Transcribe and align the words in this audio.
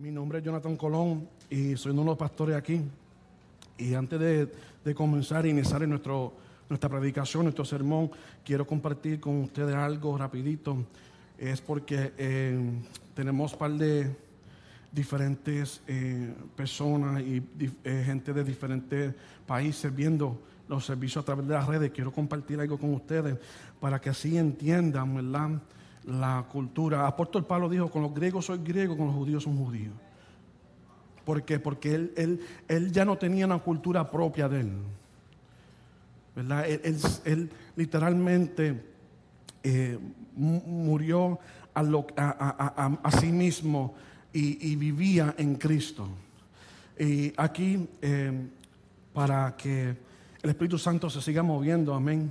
Mi 0.00 0.10
nombre 0.10 0.38
es 0.38 0.44
Jonathan 0.44 0.78
Colón 0.78 1.28
y 1.50 1.76
soy 1.76 1.92
uno 1.92 2.00
de 2.00 2.06
los 2.06 2.16
pastores 2.16 2.56
aquí. 2.56 2.80
Y 3.76 3.92
antes 3.92 4.18
de, 4.18 4.94
comenzar 4.94 5.44
a 5.44 5.48
iniciar 5.48 5.86
nuestro, 5.86 6.32
nuestra 6.70 6.88
predicación, 6.88 7.42
nuestro 7.42 7.66
sermón, 7.66 8.10
quiero 8.42 8.66
compartir 8.66 9.20
con 9.20 9.42
ustedes 9.42 9.74
algo 9.74 10.16
rapidito. 10.16 10.86
Es 11.36 11.60
porque 11.60 12.14
eh, 12.16 12.58
tenemos 13.14 13.52
un 13.52 13.58
par 13.58 13.72
de 13.72 14.16
diferentes 14.90 15.82
eh, 15.86 16.32
personas 16.56 17.20
y 17.20 17.42
eh, 17.84 18.02
gente 18.06 18.32
de 18.32 18.42
diferentes 18.42 19.14
países 19.46 19.94
viendo 19.94 20.40
los 20.66 20.86
servicios 20.86 21.22
a 21.22 21.26
través 21.26 21.46
de 21.46 21.52
las 21.52 21.66
redes. 21.66 21.90
Quiero 21.90 22.10
compartir 22.10 22.58
algo 22.58 22.78
con 22.78 22.94
ustedes 22.94 23.36
para 23.78 24.00
que 24.00 24.08
así 24.08 24.38
entiendan, 24.38 25.14
¿verdad? 25.14 25.60
La 26.04 26.46
cultura. 26.50 27.06
Apóstol 27.06 27.44
Pablo 27.44 27.68
dijo, 27.68 27.90
con 27.90 28.02
los 28.02 28.14
griegos 28.14 28.46
soy 28.46 28.58
griego, 28.58 28.96
con 28.96 29.06
los 29.06 29.14
judíos 29.14 29.44
son 29.44 29.56
judíos. 29.56 29.94
¿Por 31.24 31.42
qué? 31.42 31.58
Porque 31.58 31.94
él, 31.94 32.12
él, 32.16 32.40
él 32.68 32.92
ya 32.92 33.04
no 33.04 33.16
tenía 33.18 33.46
una 33.46 33.58
cultura 33.58 34.10
propia 34.10 34.48
de 34.48 34.60
él. 34.60 34.72
¿verdad? 36.34 36.66
Él, 37.24 37.50
literalmente 37.76 38.82
eh, 39.62 39.98
murió 40.34 41.38
a, 41.74 41.82
lo, 41.82 42.06
sí 43.20 43.32
mismo 43.32 43.94
y, 44.32 44.76
vivía 44.76 45.34
en 45.38 45.56
Cristo. 45.56 46.08
Y 46.98 47.32
aquí, 47.36 47.88
eh, 48.02 48.48
para 49.12 49.56
que 49.56 49.96
el 50.42 50.50
Espíritu 50.50 50.78
Santo 50.78 51.10
se 51.10 51.20
siga 51.20 51.42
moviendo, 51.42 51.94
amén. 51.94 52.30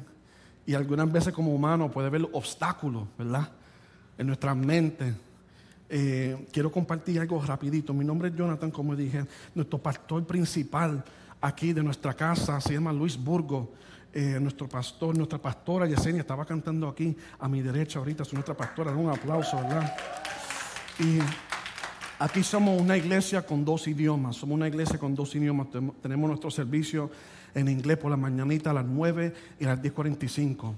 Y 0.65 0.73
algunas 0.75 1.11
veces 1.11 1.33
como 1.33 1.53
humano 1.53 1.89
puede 1.89 2.09
ver 2.09 2.27
obstáculos, 2.31 3.07
¿verdad? 3.17 3.49
En 4.19 4.27
nuestra 4.27 4.53
mente. 4.53 5.13
Eh, 5.89 6.45
quiero 6.51 6.71
compartir 6.71 7.19
algo 7.19 7.41
rapidito. 7.41 7.93
Mi 7.93 8.05
nombre 8.05 8.27
es 8.27 8.35
Jonathan, 8.35 8.69
como 8.69 8.95
dije, 8.95 9.25
nuestro 9.55 9.79
pastor 9.79 10.27
principal 10.27 11.03
aquí 11.41 11.71
de 11.71 11.81
nuestra 11.81 12.13
casa 12.13 12.59
se 12.59 12.73
llama 12.73 12.91
Luis 12.91 13.17
Burgo. 13.17 13.71
Eh, 14.11 14.37
nuestro 14.41 14.67
pastor, 14.67 15.15
nuestra 15.15 15.39
pastora 15.39 15.87
Yesenia 15.87 16.21
estaba 16.21 16.45
cantando 16.45 16.89
aquí 16.89 17.15
a 17.39 17.47
mi 17.47 17.61
derecha 17.61 17.99
ahorita, 17.99 18.23
es 18.23 18.33
nuestra 18.33 18.57
pastora, 18.57 18.91
un 18.91 19.09
aplauso, 19.09 19.55
¿verdad? 19.57 19.95
Y 20.99 21.19
aquí 22.17 22.43
somos 22.43 22.81
una 22.81 22.97
iglesia 22.97 23.43
con 23.43 23.63
dos 23.63 23.87
idiomas, 23.87 24.35
somos 24.35 24.55
una 24.55 24.67
iglesia 24.67 24.97
con 24.97 25.15
dos 25.15 25.33
idiomas, 25.35 25.67
tenemos 26.01 26.27
nuestro 26.27 26.51
servicio 26.51 27.09
en 27.53 27.69
inglés 27.69 27.97
por 27.97 28.11
la 28.11 28.17
mañanita 28.17 28.71
a 28.71 28.73
las 28.73 28.85
9 28.85 29.33
y 29.59 29.65
a 29.65 29.67
las 29.69 29.81
10.45. 29.81 30.73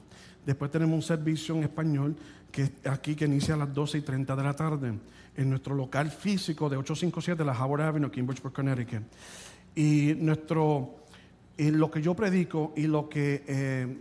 Después 0.46 0.70
tenemos 0.72 0.96
un 0.96 1.02
servicio 1.02 1.56
en 1.56 1.64
español 1.64 2.16
que 2.52 2.72
aquí 2.90 3.16
que 3.16 3.26
inicia 3.26 3.56
a 3.56 3.58
las 3.58 3.74
12 3.74 4.00
y 4.00 4.02
30 4.02 4.36
de 4.36 4.44
la 4.44 4.56
tarde 4.56 4.94
en 5.36 5.50
nuestro 5.50 5.74
local 5.76 6.12
físico 6.12 6.70
de 6.70 6.78
857 6.78 7.38
de 7.38 7.46
la 7.46 7.58
Howard 7.58 7.82
Avenue, 7.82 8.08
aquí 8.08 8.20
en 8.20 8.28
Bridgeport, 8.28 8.54
Connecticut. 8.54 9.04
Y 9.76 10.14
nuestro, 10.18 10.96
lo 11.58 11.90
que 11.90 12.02
yo 12.02 12.14
predico 12.14 12.74
y 12.76 12.88
lo 12.88 13.08
que 13.08 13.44
eh, 13.48 13.98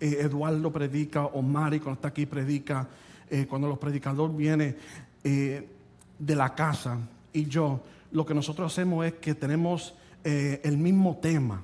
eh, 0.00 0.16
Eduardo 0.20 0.72
predica, 0.72 1.26
o 1.26 1.42
Mari 1.42 1.80
cuando 1.80 1.98
está 1.98 2.08
aquí 2.08 2.26
predica, 2.26 2.86
eh, 3.28 3.46
cuando 3.48 3.68
los 3.68 3.78
predicadores 3.78 4.36
vienen 4.36 4.76
de 5.22 6.34
la 6.36 6.54
casa 6.54 6.96
y 7.32 7.46
yo, 7.46 7.80
lo 8.12 8.24
que 8.24 8.32
nosotros 8.32 8.72
hacemos 8.72 9.04
es 9.04 9.14
que 9.14 9.34
tenemos 9.34 9.94
el 10.24 10.78
mismo 10.78 11.18
tema. 11.20 11.62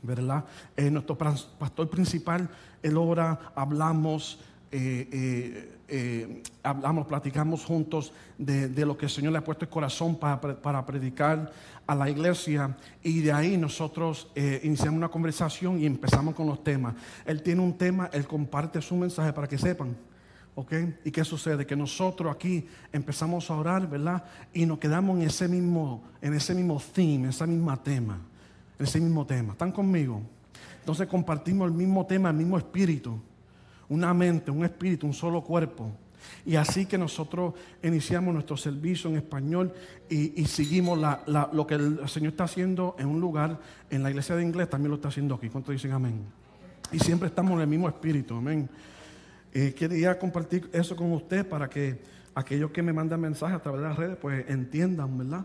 ¿Verdad? 0.00 0.44
nuestro 0.76 1.18
pastor 1.18 1.90
principal, 1.90 2.48
él 2.82 2.96
ora, 2.96 3.52
hablamos, 3.56 4.38
eh, 4.70 5.08
eh, 5.10 5.78
eh, 5.88 6.42
hablamos, 6.62 7.06
platicamos 7.06 7.64
juntos 7.64 8.12
de, 8.36 8.68
lo 8.84 8.98
que 8.98 9.06
el 9.06 9.10
Señor 9.10 9.32
le 9.32 9.38
ha 9.38 9.44
puesto 9.44 9.64
el 9.64 9.70
corazón 9.70 10.18
para, 10.18 10.84
predicar 10.84 11.50
a 11.86 11.94
la 11.94 12.10
iglesia 12.10 12.76
y 13.02 13.20
de 13.20 13.32
ahí 13.32 13.56
nosotros 13.56 14.30
iniciamos 14.62 14.98
una 14.98 15.08
conversación 15.08 15.80
y 15.80 15.86
empezamos 15.86 16.34
con 16.34 16.46
los 16.46 16.62
temas. 16.62 16.94
Él 17.24 17.42
tiene 17.42 17.62
un 17.62 17.78
tema, 17.78 18.10
él 18.12 18.26
comparte 18.26 18.82
su 18.82 18.94
mensaje 18.96 19.32
para 19.32 19.48
que 19.48 19.56
sepan. 19.56 19.96
¿Ok? 20.54 20.72
¿Y 21.04 21.12
qué 21.12 21.24
sucede? 21.24 21.64
Que 21.64 21.76
nosotros 21.76 22.34
aquí 22.34 22.66
empezamos 22.92 23.48
a 23.48 23.54
orar, 23.54 23.88
¿verdad? 23.88 24.24
Y 24.52 24.66
nos 24.66 24.78
quedamos 24.78 25.16
en 25.16 25.22
ese 25.22 25.46
mismo, 25.46 26.02
en 26.20 26.34
ese 26.34 26.52
mismo 26.52 26.82
theme, 26.92 27.24
en 27.24 27.28
ese 27.30 27.46
mismo 27.46 27.78
tema, 27.78 28.18
en 28.76 28.84
ese 28.84 29.00
mismo 29.00 29.24
tema. 29.24 29.52
¿Están 29.52 29.70
conmigo? 29.70 30.20
Entonces 30.80 31.06
compartimos 31.06 31.68
el 31.68 31.74
mismo 31.74 32.04
tema, 32.06 32.30
el 32.30 32.36
mismo 32.36 32.58
espíritu 32.58 33.20
una 33.88 34.12
mente, 34.14 34.50
un 34.50 34.64
espíritu, 34.64 35.06
un 35.06 35.14
solo 35.14 35.42
cuerpo. 35.42 35.90
Y 36.44 36.56
así 36.56 36.86
que 36.86 36.98
nosotros 36.98 37.54
iniciamos 37.82 38.34
nuestro 38.34 38.56
servicio 38.56 39.10
en 39.10 39.16
español 39.16 39.72
y, 40.08 40.44
seguimos 40.46 40.98
lo 41.26 41.66
que 41.66 41.74
el 41.74 42.08
Señor 42.08 42.32
está 42.32 42.44
haciendo 42.44 42.96
en 42.98 43.06
un 43.06 43.20
lugar, 43.20 43.58
en 43.90 44.02
la 44.02 44.10
iglesia 44.10 44.36
de 44.36 44.42
inglés, 44.42 44.68
también 44.70 44.90
lo 44.90 44.96
está 44.96 45.08
haciendo 45.08 45.34
aquí. 45.34 45.48
¿Cuántos 45.48 45.72
dicen 45.72 45.92
amén? 45.92 46.24
Y 46.90 46.98
siempre 46.98 47.28
estamos 47.28 47.52
en 47.52 47.60
el 47.60 47.66
mismo 47.66 47.88
espíritu, 47.88 48.36
amén. 48.36 48.68
Eh, 49.52 49.74
quería 49.76 50.18
compartir 50.18 50.68
eso 50.72 50.94
con 50.96 51.12
usted 51.12 51.46
para 51.46 51.68
que 51.68 52.00
aquellos 52.34 52.70
que 52.70 52.82
me 52.82 52.92
mandan 52.92 53.20
mensajes 53.20 53.56
a 53.56 53.62
través 53.62 53.80
de 53.80 53.88
las 53.88 53.96
redes, 53.96 54.16
pues 54.20 54.48
entiendan, 54.48 55.18
¿verdad? 55.18 55.44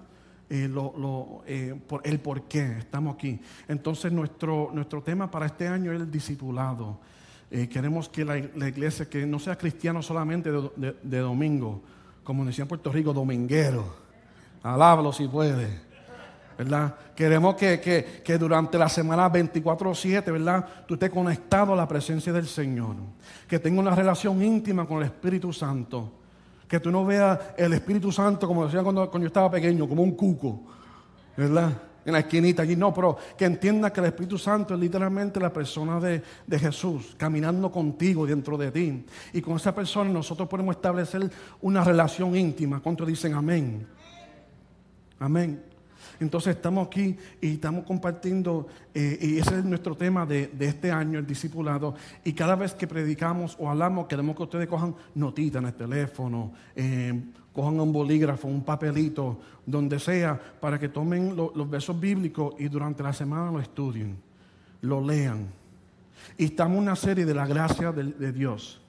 Eh, 0.50 0.68
lo, 0.68 1.44
eh, 1.48 1.74
por, 1.88 2.02
el 2.06 2.20
por 2.20 2.44
qué 2.44 2.78
estamos 2.78 3.16
aquí. 3.16 3.40
Entonces, 3.68 4.12
nuestro, 4.12 4.70
nuestro 4.74 5.02
tema 5.02 5.32
para 5.32 5.48
este 5.48 5.68
año 5.68 5.92
es 5.92 6.02
el 6.02 6.12
discipulado. 6.12 7.00
Eh, 7.56 7.69
queremos 7.69 8.09
que 8.09 8.25
la, 8.25 8.40
iglesia 8.68 9.08
que 9.08 9.28
no 9.28 9.38
sea 9.38 9.56
cristiano 9.56 10.02
solamente 10.02 10.50
de, 10.52 11.19
domingo, 11.19 11.84
como 12.24 12.44
decía 12.44 12.64
en 12.64 12.68
Puerto 12.68 12.91
Rico, 12.91 13.14
dominguero. 13.14 13.94
Alábalo 14.64 15.14
si 15.14 15.28
puede. 15.28 15.68
¿Verdad? 16.58 16.96
Queremos 17.16 17.53
que, 17.53 17.80
que, 18.25 18.38
durante 18.40 18.75
la 18.80 18.90
semana 18.90 19.31
24-7, 19.31 20.31
¿verdad? 20.31 20.68
Tú 20.88 20.96
estés 20.96 21.12
conectado 21.12 21.74
a 21.74 21.75
la 21.75 21.88
presencia 21.88 22.34
del 22.34 22.47
Señor. 22.47 22.96
Que 23.47 23.59
tenga 23.59 23.81
una 23.81 23.94
relación 23.94 24.41
íntima 24.41 24.88
con 24.88 24.97
el 24.97 25.03
Espíritu 25.03 25.53
Santo. 25.53 26.12
Que 26.68 26.80
tú 26.80 26.90
no 26.90 27.06
veas 27.06 27.40
el 27.56 27.74
Espíritu 27.74 28.12
Santo, 28.12 28.47
como 28.47 28.66
decía 28.66 28.81
cuando, 28.81 29.08
cuando 29.12 29.25
yo 29.25 29.28
estaba 29.28 29.52
pequeño, 29.52 29.88
como 29.88 30.02
un 30.02 30.16
cuco. 30.16 30.59
¿Verdad? 31.38 31.72
En 32.06 32.14
la 32.14 32.19
esquinita 32.19 32.64
allí. 32.64 32.75
No, 32.75 32.94
pero 32.94 33.18
que 33.38 33.46
entienda 33.46 33.91
que 33.91 34.00
el 34.00 34.08
Espíritu 34.08 34.38
Santo 34.38 34.74
es 34.74 34.80
literalmente 34.80 35.40
la 35.40 35.52
persona 35.52 36.00
de, 36.00 36.22
Jesús, 36.59 37.16
caminando 37.18 37.72
contigo 37.72 38.25
dentro 38.25 38.58
de 38.58 38.72
ti. 38.72 39.06
Y 39.34 39.41
con 39.41 39.56
esa 39.56 39.74
persona 39.74 40.09
nosotros 40.09 40.47
podemos 40.47 40.75
establecer 40.75 41.30
una 41.62 41.84
relación 41.84 42.36
íntima. 42.36 42.80
¿Cuántos 42.80 43.08
dicen 43.08 43.34
amén? 43.34 43.88
Amén. 45.19 45.64
Entonces 46.19 46.56
estamos 46.56 46.88
aquí 46.88 47.18
y 47.41 47.53
estamos 47.53 47.86
compartiendo, 47.86 48.68
eh, 48.94 49.18
y 49.20 49.40
ese 49.40 49.59
es 49.59 49.66
nuestro 49.66 49.96
tema 49.96 50.25
de, 50.25 50.52
este 50.59 50.91
año, 50.91 51.20
el 51.20 51.25
discipulado. 51.25 51.96
Y 52.24 52.34
cada 52.34 52.56
vez 52.56 52.74
que 52.74 52.88
predicamos 52.88 53.56
o 53.59 53.70
hablamos, 53.70 54.08
queremos 54.08 54.35
que 54.35 54.44
ustedes 54.44 54.68
cojan 54.68 54.96
notitas 55.16 55.62
en 55.62 55.68
el 55.68 55.74
teléfono, 55.74 56.53
eh, 56.75 57.22
cojan 57.53 57.80
un 57.80 57.94
bolígrafo, 57.94 58.47
un 58.47 58.64
papelito, 58.64 59.40
donde 59.66 60.00
sea, 60.00 60.40
para 60.59 60.80
que 60.80 60.90
tomen 60.90 61.36
los 61.36 61.69
versos 61.69 62.00
bíblicos 62.00 62.56
y 62.58 62.68
durante 62.68 63.03
la 63.03 63.14
semana 63.14 63.52
lo 63.52 63.59
estudien, 63.59 64.18
lo 64.81 65.06
lean. 65.06 65.47
Y 66.38 66.46
estamos 66.46 66.78
en 66.78 66.84
una 66.84 66.96
serie 66.96 67.25
de 67.25 67.34
la 67.34 67.46
gracia 67.46 67.91
de, 67.91 68.31
Dios, 68.31 68.81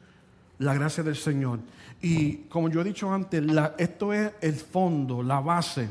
la 0.58 0.74
gracia 0.74 1.02
del 1.02 1.16
Señor. 1.16 1.60
Y 2.00 2.36
como 2.48 2.68
yo 2.68 2.80
he 2.80 2.84
dicho 2.84 3.12
antes, 3.12 3.42
esto 3.78 4.12
es 4.12 4.32
el 4.40 4.54
fondo, 4.54 5.22
la 5.22 5.40
base 5.40 5.88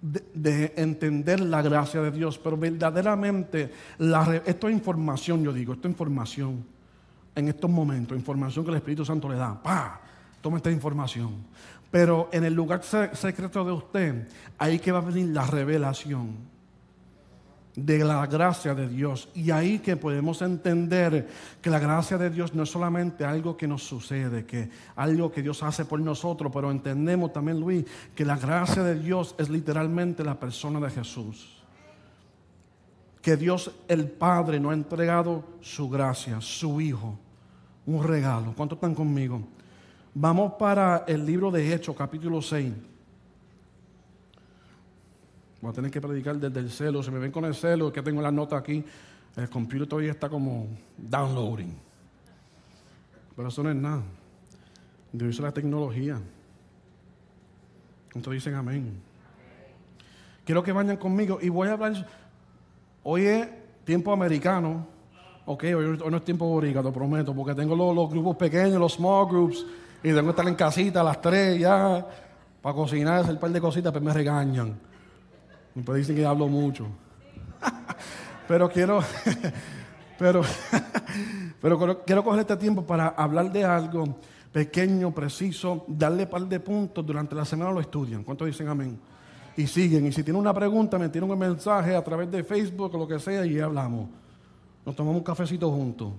de, 0.00 0.72
entender 0.76 1.40
la 1.40 1.60
gracia 1.60 2.00
de 2.00 2.10
Dios. 2.10 2.38
Pero 2.38 2.56
verdaderamente, 2.56 3.72
esto 4.46 4.68
es 4.68 4.74
información, 4.74 5.44
yo 5.44 5.52
digo, 5.52 5.74
esto 5.74 5.86
es 5.86 5.92
información 5.92 6.64
en 7.34 7.48
estos 7.48 7.70
momentos, 7.70 8.16
información 8.16 8.64
que 8.64 8.70
el 8.70 8.78
Espíritu 8.78 9.04
Santo 9.04 9.28
le 9.28 9.36
da. 9.36 9.62
¡Pah! 9.62 10.00
Toma 10.40 10.58
esta 10.58 10.70
información. 10.70 11.34
Pero 11.90 12.28
en 12.32 12.44
el 12.44 12.54
lugar 12.54 12.82
secreto 12.82 13.64
de 13.64 13.72
usted, 13.72 14.28
ahí 14.58 14.78
que 14.78 14.92
va 14.92 14.98
a 14.98 15.02
venir 15.02 15.28
la 15.28 15.46
revelación 15.46 16.56
de 17.76 17.98
la 17.98 18.26
gracia 18.26 18.74
de 18.74 18.88
Dios. 18.88 19.28
Y 19.34 19.50
ahí 19.50 19.78
que 19.78 19.96
podemos 19.96 20.40
entender 20.42 21.28
que 21.60 21.70
la 21.70 21.78
gracia 21.78 22.16
de 22.16 22.30
Dios 22.30 22.54
no 22.54 22.62
es 22.62 22.70
solamente 22.70 23.24
algo 23.24 23.56
que 23.56 23.68
nos 23.68 23.82
sucede, 23.82 24.46
que 24.46 24.70
algo 24.96 25.30
que 25.30 25.42
Dios 25.42 25.62
hace 25.62 25.84
por 25.84 26.00
nosotros, 26.00 26.50
pero 26.52 26.70
entendemos 26.70 27.32
también, 27.32 27.60
Luis, 27.60 27.84
que 28.14 28.24
la 28.24 28.36
gracia 28.36 28.82
de 28.82 28.98
Dios 28.98 29.34
es 29.38 29.50
literalmente 29.50 30.24
la 30.24 30.40
persona 30.40 30.80
de 30.80 30.90
Jesús. 30.90 31.62
Que 33.20 33.36
Dios 33.36 33.70
el 33.88 34.08
Padre 34.08 34.58
nos 34.58 34.70
ha 34.70 34.74
entregado 34.74 35.44
su 35.60 35.88
gracia, 35.88 36.40
su 36.40 36.80
Hijo, 36.80 37.18
un 37.84 38.02
regalo. 38.02 38.54
¿Cuántos 38.56 38.76
están 38.76 38.94
conmigo? 38.94 39.42
Vamos 40.18 40.54
para 40.54 41.04
el 41.06 41.26
libro 41.26 41.50
de 41.50 41.74
Hechos, 41.74 41.94
capítulo 41.94 42.40
6. 42.40 42.72
Voy 45.60 45.70
a 45.70 45.74
tener 45.74 45.90
que 45.90 46.00
predicar 46.00 46.36
desde 46.36 46.58
el 46.58 46.70
celo. 46.70 47.02
Se 47.02 47.10
me 47.10 47.18
ven 47.18 47.30
con 47.30 47.44
el 47.44 47.54
celo, 47.54 47.92
que 47.92 48.00
tengo 48.00 48.22
la 48.22 48.32
nota 48.32 48.56
aquí. 48.56 48.82
El 49.36 49.50
computer 49.50 49.86
todavía 49.86 50.12
está 50.12 50.30
como 50.30 50.68
downloading. 50.96 51.70
Pero 53.36 53.48
eso 53.48 53.62
no 53.62 53.68
es 53.68 53.76
nada. 53.76 54.00
Dios 55.12 55.38
la 55.38 55.52
tecnología. 55.52 56.18
¿Cuántos 58.10 58.32
dicen 58.32 58.54
amén? 58.54 58.98
Quiero 60.46 60.62
que 60.62 60.72
vayan 60.72 60.96
conmigo 60.96 61.40
y 61.42 61.50
voy 61.50 61.68
a 61.68 61.72
hablar. 61.72 62.08
Hoy 63.02 63.26
es 63.26 63.48
tiempo 63.84 64.14
americano. 64.14 64.86
Ok, 65.44 65.64
hoy, 65.64 65.98
no 66.10 66.16
es 66.16 66.24
tiempo 66.24 66.46
boricua, 66.46 66.82
te 66.82 66.90
prometo, 66.90 67.34
porque 67.34 67.54
tengo 67.54 67.76
los, 67.76 68.10
grupos 68.10 68.34
pequeños, 68.36 68.80
los 68.80 68.94
small 68.94 69.28
groups, 69.28 69.66
y 70.06 70.10
tengo 70.10 70.22
que 70.22 70.30
estar 70.30 70.46
en 70.46 70.54
casita 70.54 71.00
a 71.00 71.02
las 71.04 71.20
tres 71.20 71.58
ya 71.58 72.06
para 72.62 72.76
cocinar, 72.76 73.22
hacer 73.22 73.34
un 73.34 73.40
par 73.40 73.50
de 73.50 73.60
cositas, 73.60 73.92
pero 73.92 74.04
pues 74.04 74.14
me 74.14 74.20
regañan. 74.20 74.78
Me 75.74 75.82
pues 75.82 75.98
dicen 75.98 76.14
que 76.14 76.24
hablo 76.24 76.46
mucho. 76.46 76.86
pero 78.46 78.70
quiero, 78.70 79.00
pero, 80.18 80.42
pero 81.60 82.04
quiero 82.04 82.22
coger 82.22 82.40
este 82.42 82.56
tiempo 82.56 82.86
para 82.86 83.08
hablar 83.08 83.50
de 83.50 83.64
algo 83.64 84.20
pequeño, 84.52 85.12
preciso, 85.12 85.84
darle 85.88 86.22
un 86.22 86.30
par 86.30 86.42
de 86.42 86.60
puntos 86.60 87.04
durante 87.04 87.34
la 87.34 87.44
semana 87.44 87.72
lo 87.72 87.80
estudian. 87.80 88.22
¿Cuántos 88.22 88.46
dicen 88.46 88.68
amén? 88.68 88.96
Y 89.56 89.66
siguen. 89.66 90.06
Y 90.06 90.12
si 90.12 90.22
tienen 90.22 90.40
una 90.40 90.54
pregunta, 90.54 91.00
me 91.00 91.08
tienen 91.08 91.28
un 91.28 91.36
mensaje 91.36 91.96
a 91.96 92.04
través 92.04 92.30
de 92.30 92.44
Facebook 92.44 92.94
o 92.94 92.98
lo 92.98 93.08
que 93.08 93.18
sea 93.18 93.44
y 93.44 93.58
hablamos. 93.58 94.08
Nos 94.84 94.94
tomamos 94.94 95.18
un 95.18 95.24
cafecito 95.24 95.68
juntos. 95.68 96.12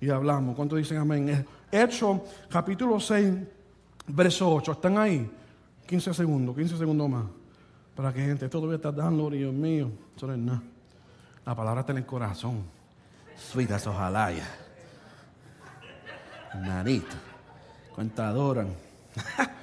Y 0.00 0.10
hablamos. 0.10 0.54
¿Cuántos 0.54 0.78
dicen 0.78 0.98
amén? 0.98 1.46
Hecho, 1.70 2.24
capítulo 2.50 3.00
6, 3.00 3.34
verso 4.08 4.54
8. 4.54 4.72
¿Están 4.72 4.98
ahí? 4.98 5.30
15 5.86 6.14
segundos, 6.14 6.56
15 6.56 6.76
segundos 6.78 7.08
más. 7.08 7.24
Para 7.94 8.12
que 8.12 8.20
gente, 8.20 8.44
esto 8.44 8.58
todavía 8.58 8.76
está 8.76 8.92
dando, 8.92 9.30
Dios 9.30 9.54
mío. 9.54 9.90
Eso 10.14 10.26
no 10.26 10.34
es 10.34 10.38
nada. 10.38 10.62
La 11.44 11.54
palabra 11.54 11.80
está 11.80 11.92
en 11.92 11.98
el 11.98 12.06
corazón. 12.06 12.64
Suitas 13.36 13.86
ojalá 13.86 14.32
ya. 14.32 14.48
Narito. 16.60 17.16
Cuenta 17.94 18.28
adoran. 18.28 18.74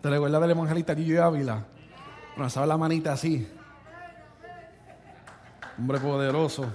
¿Te 0.00 0.10
recuerdas 0.10 0.40
del 0.40 0.50
evangelista 0.52 0.94
Guillo 0.94 1.24
Ávila? 1.24 1.64
Lanzaba 2.36 2.66
la 2.66 2.76
manita 2.76 3.12
así. 3.12 3.48
Hombre 5.78 6.00
poderoso. 6.00 6.66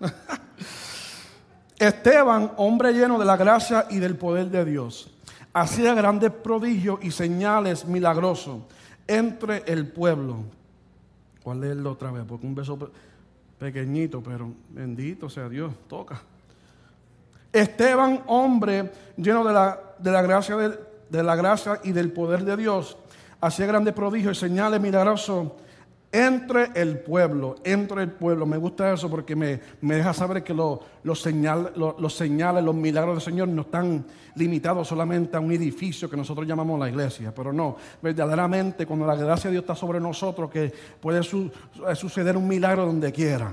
Esteban, 1.78 2.52
hombre 2.56 2.92
lleno 2.92 3.18
de 3.18 3.26
la 3.26 3.36
gracia 3.36 3.86
y 3.90 3.98
del 3.98 4.16
poder 4.16 4.48
de 4.48 4.64
Dios, 4.64 5.10
hacía 5.52 5.92
grandes 5.94 6.30
prodigios 6.30 6.98
y 7.02 7.10
señales 7.10 7.84
milagrosos 7.84 8.62
entre 9.06 9.62
el 9.66 9.86
pueblo. 9.88 10.38
¿Cuál 11.42 11.64
es 11.64 11.76
la 11.76 11.90
otra 11.90 12.10
vez? 12.10 12.24
Porque 12.26 12.46
un 12.46 12.54
beso 12.54 12.78
pequeñito, 13.58 14.22
pero 14.22 14.50
bendito 14.70 15.28
sea 15.28 15.48
Dios, 15.50 15.72
toca. 15.86 16.22
Esteban, 17.52 18.22
hombre 18.26 18.90
lleno 19.16 19.44
de 19.44 19.52
la, 19.52 19.80
de 19.98 20.10
la 20.10 20.22
gracia 20.22 20.56
de, 20.56 21.22
la 21.22 21.36
gracia 21.36 21.80
y 21.84 21.92
del 21.92 22.10
poder 22.10 22.44
de 22.44 22.56
Dios, 22.56 22.96
hacía 23.40 23.66
grandes 23.66 23.94
prodigios 23.94 24.38
y 24.38 24.40
señales 24.40 24.80
milagrosos 24.80 25.52
entre 26.16 26.70
el 26.74 27.00
pueblo, 27.00 27.56
entre 27.62 28.02
el 28.02 28.10
pueblo. 28.10 28.46
Me 28.46 28.56
gusta 28.56 28.90
eso 28.90 29.10
porque 29.10 29.36
me, 29.36 29.60
deja 29.82 30.14
saber 30.14 30.42
que 30.42 30.54
los, 30.54 30.80
señales, 31.20 31.72
los 31.76 32.16
señales, 32.16 32.64
los 32.64 32.74
milagros 32.74 33.16
del 33.16 33.22
Señor 33.22 33.48
no 33.48 33.62
están 33.62 34.06
limitados 34.34 34.88
solamente 34.88 35.36
a 35.36 35.40
un 35.40 35.52
edificio 35.52 36.08
que 36.08 36.16
nosotros 36.16 36.46
llamamos 36.46 36.80
la 36.80 36.88
iglesia. 36.88 37.34
Pero 37.34 37.52
no, 37.52 37.76
verdaderamente 38.00 38.86
cuando 38.86 39.04
la 39.04 39.14
gracia 39.14 39.50
de 39.50 39.56
Dios 39.56 39.64
está 39.64 39.74
sobre 39.74 40.00
nosotros, 40.00 40.50
que 40.50 40.72
puede 40.98 41.22
suceder 41.22 42.34
un 42.34 42.48
milagro 42.48 42.86
donde 42.86 43.12
quiera. 43.12 43.52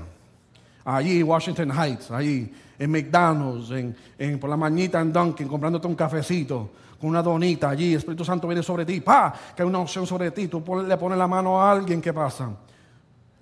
Allí, 0.86 1.22
Washington 1.22 1.70
Heights, 1.70 2.10
allí, 2.12 2.50
en 2.78 2.90
McDonald's, 2.90 3.70
en, 4.18 4.38
por 4.38 4.48
la 4.48 4.56
mañita 4.56 5.02
en 5.02 5.12
Dunkin', 5.12 5.48
comprándote 5.48 5.86
un 5.86 5.94
cafecito 5.94 6.70
una 7.06 7.22
donita 7.22 7.70
allí, 7.70 7.92
el 7.92 7.98
Espíritu 7.98 8.24
Santo 8.24 8.46
viene 8.46 8.62
sobre 8.62 8.84
ti, 8.84 9.00
¡pa! 9.00 9.34
Que 9.54 9.62
hay 9.62 9.68
una 9.68 9.80
opción 9.80 10.06
sobre 10.06 10.30
ti, 10.30 10.48
tú 10.48 10.62
le 10.86 10.96
pones 10.96 11.18
la 11.18 11.26
mano 11.26 11.60
a 11.60 11.70
alguien, 11.70 12.00
¿qué 12.00 12.12
pasa? 12.12 12.50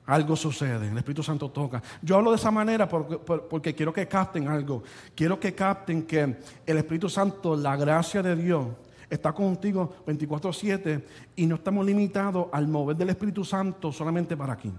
Algo 0.06 0.34
sucede, 0.34 0.88
el 0.88 0.98
Espíritu 0.98 1.22
Santo 1.22 1.50
toca. 1.50 1.82
Yo 2.02 2.16
hablo 2.16 2.30
de 2.30 2.36
esa 2.36 2.50
manera 2.50 2.88
porque, 2.88 3.18
porque 3.18 3.74
quiero 3.74 3.92
que 3.92 4.08
capten 4.08 4.48
algo. 4.48 4.82
Quiero 5.14 5.38
que 5.38 5.54
capten 5.54 6.02
que 6.02 6.38
el 6.66 6.76
Espíritu 6.76 7.08
Santo, 7.08 7.54
la 7.54 7.76
gracia 7.76 8.22
de 8.22 8.34
Dios, 8.34 8.66
está 9.08 9.32
contigo 9.32 9.94
24/7 10.06 11.04
y 11.36 11.46
no 11.46 11.56
estamos 11.56 11.86
limitados 11.86 12.46
al 12.50 12.66
mover 12.66 12.96
del 12.96 13.10
Espíritu 13.10 13.44
Santo 13.44 13.92
solamente 13.92 14.36
para 14.36 14.54
aquí. 14.54 14.72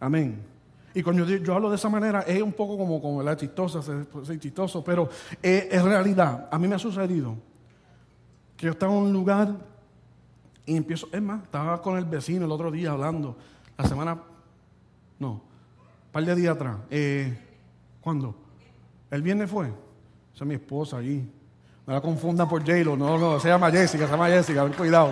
Amén. 0.00 0.59
Y 0.92 1.02
cuando 1.02 1.24
yo, 1.24 1.54
hablo 1.54 1.70
de 1.70 1.76
esa 1.76 1.88
manera, 1.88 2.20
es 2.22 2.42
un 2.42 2.52
poco 2.52 2.76
como, 2.76 3.00
como 3.00 3.22
la 3.22 3.36
chistosa, 3.36 3.80
soy 3.82 4.38
chistoso, 4.38 4.82
pero 4.82 5.08
es, 5.40 5.82
realidad. 5.82 6.48
A 6.50 6.58
mí 6.58 6.66
me 6.66 6.74
ha 6.74 6.78
sucedido 6.78 7.36
que 8.56 8.66
yo 8.66 8.72
estaba 8.72 8.92
en 8.92 8.98
un 8.98 9.12
lugar 9.12 9.54
y 10.66 10.76
empiezo, 10.76 11.08
es 11.12 11.22
más, 11.22 11.44
estaba 11.44 11.80
con 11.80 11.96
el 11.96 12.04
vecino 12.04 12.44
el 12.44 12.52
otro 12.52 12.70
día 12.70 12.90
hablando, 12.90 13.36
la 13.78 13.88
semana, 13.88 14.20
no, 15.18 15.30
un 15.30 16.12
par 16.12 16.24
de 16.24 16.34
días 16.34 16.56
atrás. 16.56 16.76
Eh, 16.90 17.38
¿Cuándo? 18.00 18.34
El 19.10 19.22
viernes 19.22 19.50
fue. 19.50 19.66
Esa 20.34 20.44
es 20.44 20.46
mi 20.46 20.54
esposa 20.54 20.96
allí. 20.96 21.28
No 21.86 21.94
la 21.94 22.00
confundan 22.00 22.48
por 22.48 22.60
j 22.62 22.84
no, 22.84 23.18
no, 23.18 23.40
se 23.40 23.48
llama 23.48 23.70
Jessica, 23.70 24.06
se 24.06 24.12
llama 24.12 24.28
Jessica, 24.28 24.68
cuidado. 24.76 25.10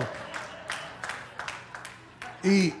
Y 2.43 2.73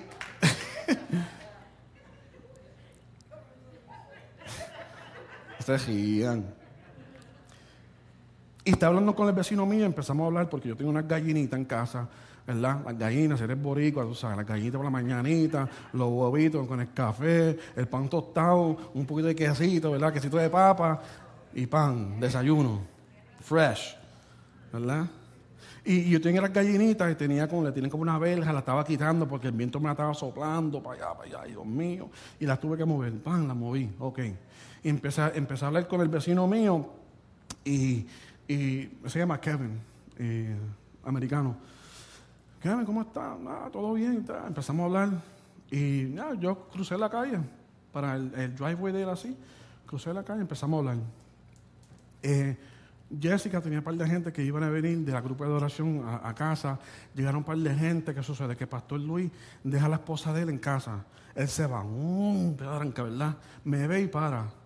Y 8.65 8.71
está 8.71 8.87
hablando 8.87 9.15
con 9.15 9.27
el 9.27 9.35
vecino 9.35 9.65
mío, 9.65 9.85
empezamos 9.85 10.23
a 10.23 10.27
hablar 10.27 10.49
porque 10.49 10.67
yo 10.69 10.75
tengo 10.75 10.89
unas 10.89 11.07
gallinitas 11.07 11.59
en 11.59 11.65
casa, 11.65 12.07
¿verdad? 12.45 12.81
Las 12.85 12.97
gallinas, 12.97 13.39
eres 13.41 13.61
boricua, 13.61 14.03
tú 14.03 14.15
sabes, 14.15 14.37
las 14.37 14.45
gallinitas 14.45 14.77
por 14.77 14.85
la 14.85 14.91
mañanita, 14.91 15.69
los 15.93 16.09
huevitos 16.09 16.67
con 16.67 16.79
el 16.81 16.91
café, 16.91 17.57
el 17.75 17.87
pan 17.87 18.09
tostado, 18.09 18.91
un 18.93 19.05
poquito 19.05 19.27
de 19.27 19.35
quesito, 19.35 19.91
¿verdad? 19.91 20.11
Quesito 20.11 20.37
de 20.37 20.49
papa 20.49 21.01
y 21.53 21.67
pan, 21.67 22.19
desayuno, 22.19 22.81
fresh, 23.39 23.95
¿verdad? 24.73 25.07
Y, 25.85 26.09
yo 26.09 26.19
tenía 26.21 26.41
las 26.41 26.53
gallinitas 26.53 27.11
y 27.11 27.15
tenía 27.15 27.47
como, 27.47 27.63
le 27.63 27.71
tienen 27.71 27.89
como 27.89 28.03
una 28.03 28.19
verja, 28.19 28.51
la 28.51 28.59
estaba 28.59 28.83
quitando 28.83 29.27
porque 29.27 29.47
el 29.47 29.53
viento 29.53 29.79
me 29.79 29.85
la 29.85 29.91
estaba 29.91 30.13
soplando 30.13 30.83
para 30.83 30.95
allá, 30.95 31.17
para 31.17 31.39
allá, 31.41 31.43
Dios 31.47 31.65
mío, 31.65 32.09
y 32.39 32.45
las 32.45 32.59
tuve 32.59 32.77
que 32.77 32.85
mover, 32.85 33.13
pan, 33.21 33.47
la 33.47 33.53
moví, 33.53 33.89
ok. 33.99 34.19
Y 34.83 34.89
empecé, 34.89 35.21
a 35.21 35.67
hablar 35.67 35.87
con 35.87 36.01
el 36.01 36.07
vecino 36.07 36.47
mío 36.47 36.89
y, 37.65 38.05
se 38.47 39.19
llama 39.19 39.39
Kevin, 39.39 39.79
eh, 40.17 40.57
americano. 41.03 41.57
Kevin, 42.61 42.85
¿cómo 42.85 43.01
está? 43.01 43.37
Ah, 43.47 43.69
todo 43.71 43.93
bien. 43.93 44.25
Empezamos 44.47 44.81
a 44.81 44.85
hablar 44.85 45.21
y 45.71 46.13
yo 46.39 46.67
crucé 46.71 46.97
la 46.97 47.09
calle 47.09 47.39
para 47.91 48.15
el, 48.15 48.55
driveway 48.55 48.93
de 48.93 49.03
él 49.03 49.09
así. 49.09 49.35
Crucé 49.85 50.13
la 50.13 50.23
calle 50.23 50.39
y 50.39 50.41
empezamos 50.41 50.77
a 50.77 50.79
hablar. 50.79 51.05
Eh, 52.21 52.57
Jessica 53.19 53.59
tenía 53.61 53.79
un 53.79 53.83
par 53.83 53.95
de 53.95 54.05
gente 54.07 54.31
que 54.31 54.43
iban 54.43 54.63
a 54.63 54.69
venir 54.69 54.99
de 54.99 55.11
la 55.11 55.21
grupo 55.21 55.43
de 55.43 55.51
oración 55.51 56.03
a, 56.05 56.33
casa. 56.35 56.77
Llegaron 57.15 57.39
un 57.39 57.43
par 57.43 57.57
de 57.57 57.73
gente. 57.73 58.13
¿Qué 58.13 58.21
sucede? 58.21 58.55
Que 58.55 58.67
Pastor 58.67 58.99
Luis 58.99 59.31
deja 59.63 59.85
a 59.85 59.89
la 59.89 59.95
esposa 59.95 60.31
de 60.33 60.43
él 60.43 60.49
en 60.49 60.59
casa. 60.59 61.05
Él 61.33 61.47
se 61.47 61.65
va, 61.65 61.81
un 61.81 62.57
um, 62.59 62.93
¿verdad? 62.93 63.37
Me 63.63 63.87
ve 63.87 64.01
y 64.01 64.07
para. 64.07 64.58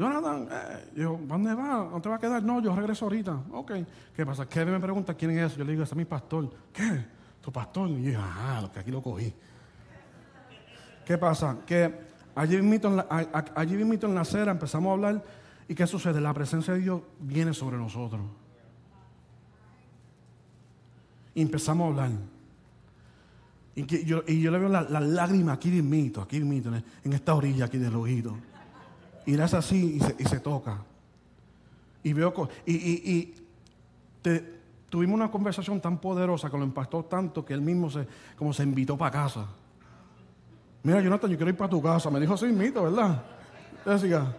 Jonathan, 0.00 0.48
eh, 0.50 0.92
yo, 0.96 1.20
¿dónde 1.24 1.52
va? 1.52 1.84
¿Dónde 1.84 2.00
te 2.00 2.08
va 2.08 2.16
a 2.16 2.18
quedar? 2.18 2.42
No, 2.42 2.62
yo 2.62 2.74
regreso 2.74 3.04
ahorita. 3.04 3.38
Ok. 3.52 3.72
¿Qué 4.16 4.24
pasa? 4.24 4.48
Kevin 4.48 4.72
me 4.72 4.80
pregunta 4.80 5.12
quién 5.12 5.38
es. 5.38 5.54
Yo 5.54 5.62
le 5.62 5.72
digo, 5.72 5.84
ese 5.84 5.92
es 5.92 5.96
mi 5.98 6.06
pastor. 6.06 6.48
¿Qué? 6.72 7.04
¿Tu 7.42 7.52
pastor? 7.52 7.90
Y 7.90 8.12
yo, 8.12 8.18
ah, 8.18 8.60
lo 8.62 8.72
que 8.72 8.78
aquí 8.78 8.90
lo 8.90 9.02
cogí. 9.02 9.30
¿Qué 11.04 11.18
pasa? 11.18 11.58
Que 11.66 11.94
allí 12.34 12.62
mismo 12.62 12.88
en 12.88 12.96
la, 12.96 13.06
allí 13.54 13.74
en 13.74 14.14
la 14.14 14.22
acera 14.22 14.52
empezamos 14.52 14.88
a 14.88 14.92
hablar. 14.94 15.22
¿Y 15.68 15.74
qué 15.74 15.86
sucede? 15.86 16.18
La 16.18 16.32
presencia 16.32 16.72
de 16.72 16.80
Dios 16.80 17.02
viene 17.20 17.52
sobre 17.52 17.76
nosotros. 17.76 18.22
Y 21.34 21.42
empezamos 21.42 21.84
a 21.84 21.88
hablar. 21.88 22.18
Y, 23.74 23.84
yo, 24.06 24.22
le 24.26 24.58
veo 24.58 24.70
las 24.70 24.90
la 24.90 25.00
lágrimas 25.00 25.58
aquí 25.58 25.68
mismo, 25.68 26.22
aquí 26.22 26.40
mismo, 26.40 26.74
en 27.04 27.12
esta 27.12 27.34
orilla 27.34 27.66
aquí 27.66 27.76
del 27.76 27.94
ojito 27.94 28.34
y 29.26 29.36
le 29.36 29.42
así 29.42 30.00
y 30.18 30.24
se, 30.24 30.40
toca. 30.40 30.78
Y 32.02 32.12
veo 32.12 32.48
y, 32.66 33.34
tuvimos 34.88 35.14
una 35.14 35.30
conversación 35.30 35.80
tan 35.80 35.98
poderosa 35.98 36.50
que 36.50 36.58
lo 36.58 36.64
impactó 36.64 37.04
tanto 37.04 37.44
que 37.44 37.54
él 37.54 37.60
mismo 37.60 37.90
se, 37.90 38.06
como 38.36 38.52
se 38.52 38.62
invitó 38.62 38.96
para 38.98 39.10
casa. 39.10 39.46
Mira, 40.82 41.00
Jonathan, 41.00 41.30
yo 41.30 41.36
quiero 41.36 41.50
ir 41.50 41.56
para 41.56 41.70
tu 41.70 41.82
casa. 41.82 42.10
Me 42.10 42.18
dijo 42.18 42.34
así 42.34 42.46
invito, 42.46 42.82
¿verdad? 42.82 43.22
Decía, 43.84 44.34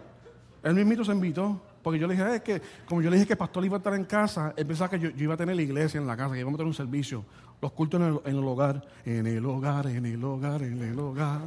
él 0.62 0.74
mismo 0.84 1.04
se 1.04 1.12
invitó. 1.12 1.60
Porque 1.82 1.98
yo 1.98 2.06
le 2.06 2.14
dije, 2.14 2.36
es 2.36 2.42
que, 2.42 2.62
como 2.86 3.02
yo 3.02 3.10
le 3.10 3.16
dije 3.16 3.26
que 3.26 3.32
el 3.32 3.38
pastor 3.38 3.64
iba 3.64 3.76
a 3.76 3.78
estar 3.78 3.94
en 3.94 4.04
casa, 4.04 4.54
él 4.56 4.66
pensaba 4.66 4.88
que 4.88 5.00
yo, 5.00 5.10
iba 5.16 5.34
a 5.34 5.36
tener 5.36 5.56
la 5.56 5.62
iglesia 5.62 5.98
en 6.00 6.06
la 6.06 6.16
casa, 6.16 6.34
que 6.34 6.40
íbamos 6.40 6.56
a 6.56 6.58
tener 6.58 6.68
un 6.68 6.74
servicio. 6.74 7.24
Los 7.60 7.72
cultos 7.72 8.00
en 8.00 8.06
el, 8.06 8.20
en 8.24 8.36
el 8.36 8.44
hogar, 8.44 8.86
en 9.04 9.26
el 9.26 9.44
hogar, 9.44 9.86
en 9.88 10.06
el 10.06 10.24
hogar, 10.24 10.62
en 10.62 10.82
el 10.82 10.98
hogar. 10.98 11.40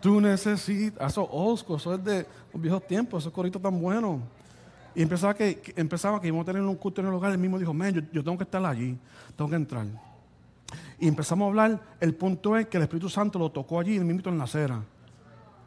Tú 0.00 0.20
necesitas, 0.20 1.12
eso 1.12 1.28
osco, 1.30 1.76
eso 1.76 1.94
es 1.94 2.02
de 2.02 2.26
los 2.52 2.62
viejos 2.62 2.86
tiempos, 2.86 3.22
esos 3.22 3.32
coritos 3.32 3.60
tan 3.60 3.80
buenos. 3.80 4.20
Y 4.94 5.02
empezaba 5.02 5.34
que, 5.34 5.60
empezaba 5.76 6.20
que 6.20 6.28
íbamos 6.28 6.44
a 6.44 6.52
tener 6.52 6.62
un 6.62 6.76
culto 6.76 7.00
en 7.00 7.08
el 7.08 7.14
hogar, 7.14 7.32
el 7.32 7.38
mismo 7.38 7.58
dijo, 7.58 7.74
man, 7.74 8.08
yo, 8.10 8.24
tengo 8.24 8.38
que 8.38 8.44
estar 8.44 8.64
allí, 8.64 8.96
tengo 9.36 9.50
que 9.50 9.56
entrar. 9.56 9.86
Y 10.98 11.06
empezamos 11.06 11.46
a 11.46 11.48
hablar, 11.48 11.80
el 12.00 12.14
punto 12.14 12.56
es 12.56 12.66
que 12.66 12.78
el 12.78 12.84
Espíritu 12.84 13.08
Santo 13.08 13.38
lo 13.38 13.50
tocó 13.50 13.78
allí, 13.78 13.96
el 13.96 14.04
mismo 14.04 14.30
en 14.30 14.38
la 14.38 14.44
acera. 14.44 14.82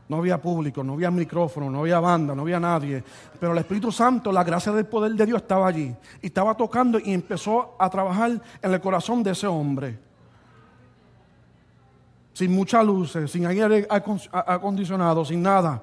No 0.10 0.18
había 0.18 0.42
público, 0.42 0.84
no 0.84 0.94
había 0.94 1.10
micrófono, 1.12 1.70
no 1.70 1.80
había 1.80 2.00
banda, 2.00 2.36
no 2.36 2.42
había 2.42 2.60
nadie. 2.60 3.04
Pero 3.40 3.54
el 3.54 3.60
Espíritu 3.60 3.92
Santo, 3.92 4.32
la 4.32 4.44
gracia 4.44 4.72
del 4.72 4.86
poder 4.86 5.14
de 5.14 5.26
Dios 5.26 5.42
estaba 5.42 5.68
allí. 5.68 5.96
Y 6.22 6.28
estaba 6.28 6.56
tocando 6.56 7.00
y 7.00 7.14
empezó 7.14 7.76
a 7.80 7.90
trabajar 7.90 8.42
en 8.62 8.74
el 8.74 8.82
corazón 8.82 9.24
de 9.24 9.32
ese 9.32 9.48
hombre. 9.48 9.98
Sin 12.34 12.52
muchas 12.52 12.84
luces, 12.86 13.32
sin 13.32 13.46
aire 13.46 13.88
acondicionado, 13.90 15.24
sin 15.24 15.42
nada. 15.42 15.82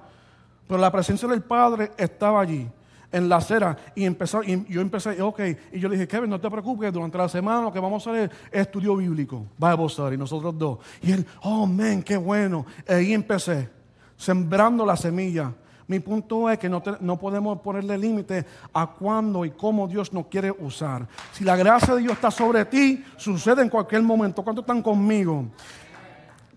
Pero 0.66 0.80
la 0.80 0.90
presencia 0.90 1.28
del 1.28 1.42
Padre 1.42 1.92
estaba 1.96 2.40
allí 2.40 2.68
en 3.12 3.28
la 3.28 3.36
acera 3.36 3.76
y 3.94 4.04
empezó, 4.04 4.42
y 4.42 4.64
yo 4.68 4.80
empecé, 4.80 5.20
ok, 5.20 5.40
y 5.72 5.80
yo 5.80 5.88
le 5.88 5.96
dije, 5.96 6.08
Kevin, 6.08 6.30
no 6.30 6.40
te 6.40 6.50
preocupes, 6.50 6.92
durante 6.92 7.18
la 7.18 7.28
semana 7.28 7.62
lo 7.62 7.72
que 7.72 7.80
vamos 7.80 8.06
a 8.06 8.10
hacer 8.10 8.30
es 8.50 8.60
estudio 8.60 8.96
bíblico, 8.96 9.46
Bible 9.58 9.88
study, 9.88 10.16
nosotros 10.16 10.56
dos. 10.56 10.78
Y 11.02 11.12
él, 11.12 11.26
oh, 11.42 11.66
man, 11.66 12.02
qué 12.02 12.16
bueno. 12.16 12.66
Y 12.88 12.92
ahí 12.92 13.12
empecé, 13.12 13.68
sembrando 14.16 14.86
la 14.86 14.96
semilla. 14.96 15.52
Mi 15.88 15.98
punto 15.98 16.48
es 16.48 16.56
que 16.56 16.68
no, 16.68 16.80
no 17.00 17.18
podemos 17.18 17.58
ponerle 17.60 17.98
límite 17.98 18.46
a 18.72 18.86
cuándo 18.86 19.44
y 19.44 19.50
cómo 19.50 19.88
Dios 19.88 20.12
nos 20.12 20.26
quiere 20.26 20.52
usar. 20.52 21.08
Si 21.32 21.42
la 21.42 21.56
gracia 21.56 21.96
de 21.96 22.02
Dios 22.02 22.12
está 22.12 22.30
sobre 22.30 22.64
ti, 22.64 23.04
sucede 23.16 23.62
en 23.62 23.68
cualquier 23.68 24.02
momento. 24.02 24.44
¿Cuántos 24.44 24.62
están 24.62 24.82
conmigo? 24.82 25.46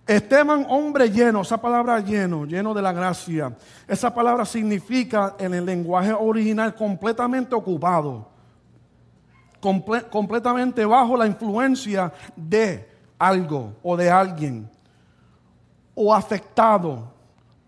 Esteban, 0.05 0.65
hombre 0.69 1.09
lleno, 1.09 1.41
esa 1.41 1.61
palabra 1.61 1.99
lleno, 1.99 2.45
lleno 2.45 2.73
de 2.73 2.81
la 2.81 2.91
gracia, 2.91 3.55
esa 3.87 4.13
palabra 4.13 4.43
significa 4.43 5.35
en 5.39 5.53
el 5.53 5.65
lenguaje 5.65 6.11
original 6.11 6.75
completamente 6.75 7.55
ocupado, 7.55 8.27
completamente 9.61 10.83
bajo 10.83 11.15
la 11.15 11.25
influencia 11.25 12.11
de 12.35 12.89
algo 13.17 13.75
o 13.81 13.95
de 13.95 14.11
alguien, 14.11 14.69
o 15.95 16.13
afectado 16.13 17.13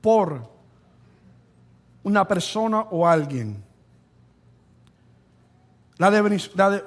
por 0.02 0.46
una 2.04 2.28
persona 2.28 2.82
o 2.92 3.08
alguien. 3.08 3.65
La, 5.98 6.12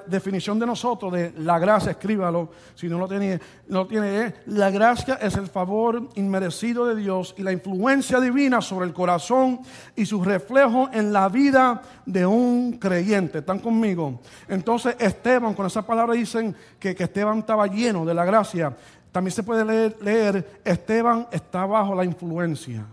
definición 0.05 0.59
de 0.59 0.67
nosotros 0.67 1.11
de 1.11 1.33
la 1.39 1.57
gracia, 1.57 1.91
escríbalo, 1.91 2.51
si 2.75 2.87
no 2.87 2.99
lo 2.99 3.07
tiene, 3.07 3.39
no 3.67 3.87
tiene, 3.87 4.35
la 4.45 4.69
gracia 4.69 5.15
es 5.15 5.35
el 5.35 5.47
favor 5.47 6.09
inmerecido 6.13 6.85
de 6.85 6.95
Dios 6.95 7.33
y 7.35 7.41
la 7.41 7.51
influencia 7.51 8.19
divina 8.19 8.61
sobre 8.61 8.85
el 8.85 8.93
corazón 8.93 9.61
y 9.95 10.05
su 10.05 10.23
reflejo 10.23 10.91
en 10.93 11.11
la 11.11 11.27
vida 11.27 11.81
de 12.05 12.23
un 12.27 12.73
creyente. 12.73 13.39
¿Están 13.39 13.57
conmigo? 13.57 14.21
Entonces 14.47 14.95
Esteban, 14.99 15.55
con 15.55 15.65
esa 15.65 15.81
palabra 15.81 16.13
dicen 16.13 16.55
que, 16.79 16.93
que 16.93 17.05
Esteban 17.05 17.39
estaba 17.39 17.65
lleno 17.65 18.05
de 18.05 18.13
la 18.13 18.25
gracia. 18.25 18.77
También 19.11 19.33
se 19.33 19.41
puede 19.41 19.65
leer, 19.65 19.97
leer, 20.01 20.61
Esteban 20.63 21.27
está 21.31 21.65
bajo 21.65 21.95
la 21.95 22.05
influencia. 22.05 22.85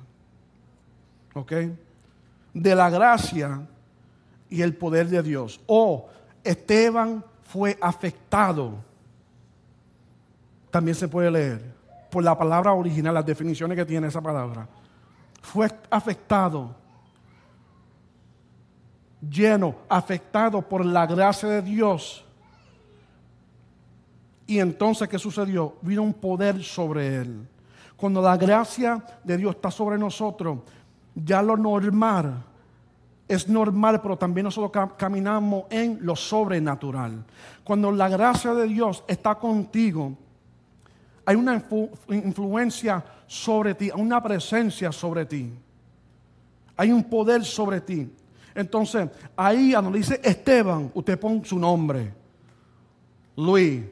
¿Ok? 1.35 1.53
De 2.55 2.75
la 2.75 2.89
gracia 2.89 3.61
y 4.49 4.63
el 4.63 4.75
poder 4.75 5.09
de 5.09 5.23
Dios. 5.23 5.61
O 5.67 6.09
Esteban 6.43 7.25
fue 7.43 7.77
afectado. 7.81 8.75
También 10.71 10.95
se 10.95 11.09
puede 11.09 11.31
leer 11.31 11.77
por 12.11 12.23
la 12.23 12.37
palabra 12.37 12.73
original, 12.73 13.15
las 13.15 13.27
definiciones 13.27 13.77
que 13.77 13.85
tiene 13.85 14.09
esa 14.09 14.21
palabra. 14.21 14.69
Fue 15.43 15.71
afectado, 15.91 16.75
lleno, 19.29 19.77
afectado 19.89 20.63
por 20.63 20.85
la 20.85 21.07
gracia 21.07 21.49
de 21.49 21.63
Dios. 21.63 22.25
Y 24.47 24.61
entonces, 24.61 25.09
¿qué 25.09 25.19
sucedió? 25.19 25.77
Vino 25.83 26.03
un 26.03 26.15
poder 26.15 26.63
sobre 26.63 27.17
él. 27.17 27.49
Cuando 27.97 28.21
la 28.21 28.37
gracia 28.37 29.03
de 29.25 29.37
Dios 29.37 29.57
está 29.57 29.71
sobre 29.71 29.99
nosotros, 29.99 30.59
ya 31.15 31.43
lo 31.43 31.57
normal 31.57 32.45
es 33.29 33.49
normal, 33.49 34.01
pero 34.01 34.17
también 34.17 34.45
nosotros 34.45 34.91
caminamos 34.97 35.65
en 35.71 35.99
lo 36.01 36.15
sobrenatural. 36.15 37.25
Cuando 37.65 37.91
la 37.91 38.09
gracia 38.09 38.55
de 38.55 38.67
Dios 38.67 39.03
está 39.09 39.35
contigo, 39.35 40.17
hay 41.25 41.35
una 41.35 41.61
influencia 42.09 43.05
sobre 43.27 43.75
ti, 43.75 43.91
una 43.95 44.23
presencia 44.23 44.93
sobre 44.93 45.27
ti. 45.27 45.53
Hay 46.77 46.93
un 46.93 47.03
poder 47.05 47.45
sobre 47.45 47.81
ti. 47.81 48.09
Entonces, 48.55 49.09
ahí 49.37 49.73
cuando 49.73 49.91
dice 49.91 50.21
Esteban, 50.23 50.91
usted 50.95 51.19
pone 51.19 51.45
su 51.45 51.59
nombre. 51.59 52.13
Luis, 53.37 53.83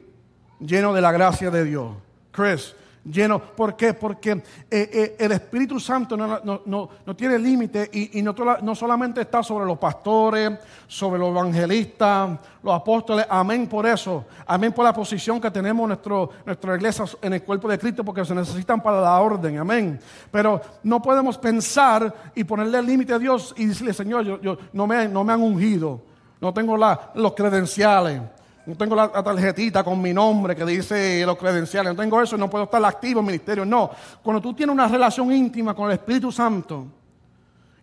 lleno 0.59 0.93
de 0.93 1.01
la 1.01 1.11
gracia 1.11 1.51
de 1.51 1.65
Dios. 1.65 1.93
Chris, 2.31 2.73
lleno. 3.05 3.39
¿Por 3.39 3.75
qué? 3.75 3.93
Porque 3.93 4.31
eh, 4.31 4.41
eh, 4.71 5.15
el 5.19 5.31
Espíritu 5.31 5.79
Santo 5.79 6.17
no, 6.17 6.89
tiene 7.15 7.37
límite 7.39 7.89
y, 7.93 8.21
no, 8.21 8.75
solamente 8.75 9.21
está 9.21 9.43
sobre 9.43 9.65
los 9.65 9.77
pastores, 9.77 10.59
sobre 10.87 11.19
los 11.19 11.29
evangelistas, 11.29 12.39
los 12.63 12.73
apóstoles. 12.73 13.25
Amén 13.29 13.67
por 13.67 13.85
eso. 13.85 14.25
Amén 14.45 14.73
por 14.73 14.85
la 14.85 14.93
posición 14.93 15.39
que 15.39 15.51
tenemos 15.51 15.83
en 15.83 15.89
nuestro, 15.89 16.29
nuestra 16.45 16.75
iglesia 16.75 17.05
en 17.21 17.33
el 17.33 17.43
cuerpo 17.43 17.67
de 17.67 17.77
Cristo 17.77 18.03
porque 18.03 18.25
se 18.25 18.35
necesitan 18.35 18.81
para 18.81 19.01
la 19.01 19.19
orden. 19.19 19.57
Amén. 19.57 19.99
Pero 20.31 20.61
no 20.83 21.01
podemos 21.01 21.37
pensar 21.37 22.13
y 22.33 22.43
ponerle 22.43 22.81
límite 22.81 23.13
a 23.13 23.19
Dios 23.19 23.53
y 23.57 23.65
decirle, 23.65 23.93
Señor, 23.93 24.41
yo, 24.41 24.57
no, 24.73 24.87
me, 24.87 25.07
no 25.07 25.23
me 25.23 25.33
han 25.33 25.41
ungido. 25.41 26.01
No 26.41 26.53
tengo 26.53 26.77
los 26.77 27.33
credenciales. 27.33 28.21
No 28.65 28.75
tengo 28.75 28.95
la, 28.95 29.11
tarjetita 29.11 29.83
con 29.83 30.01
mi 30.01 30.11
nombre 30.13 30.55
que 30.55 30.65
dice 30.65 31.23
los 31.25 31.37
credenciales. 31.37 31.93
No 31.93 32.01
tengo 32.01 32.21
eso 32.21 32.37
no 32.37 32.49
puedo 32.49 32.63
estar 32.63 32.83
activo 32.83 33.19
en 33.19 33.27
ministerio. 33.27 33.65
No. 33.65 33.91
Cuando 34.23 34.41
tú 34.41 34.53
tienes 34.53 34.73
una 34.73 34.87
relación 34.87 35.31
íntima 35.31 35.75
con 35.75 35.87
el 35.87 35.93
Espíritu 35.93 36.31
Santo 36.31 36.87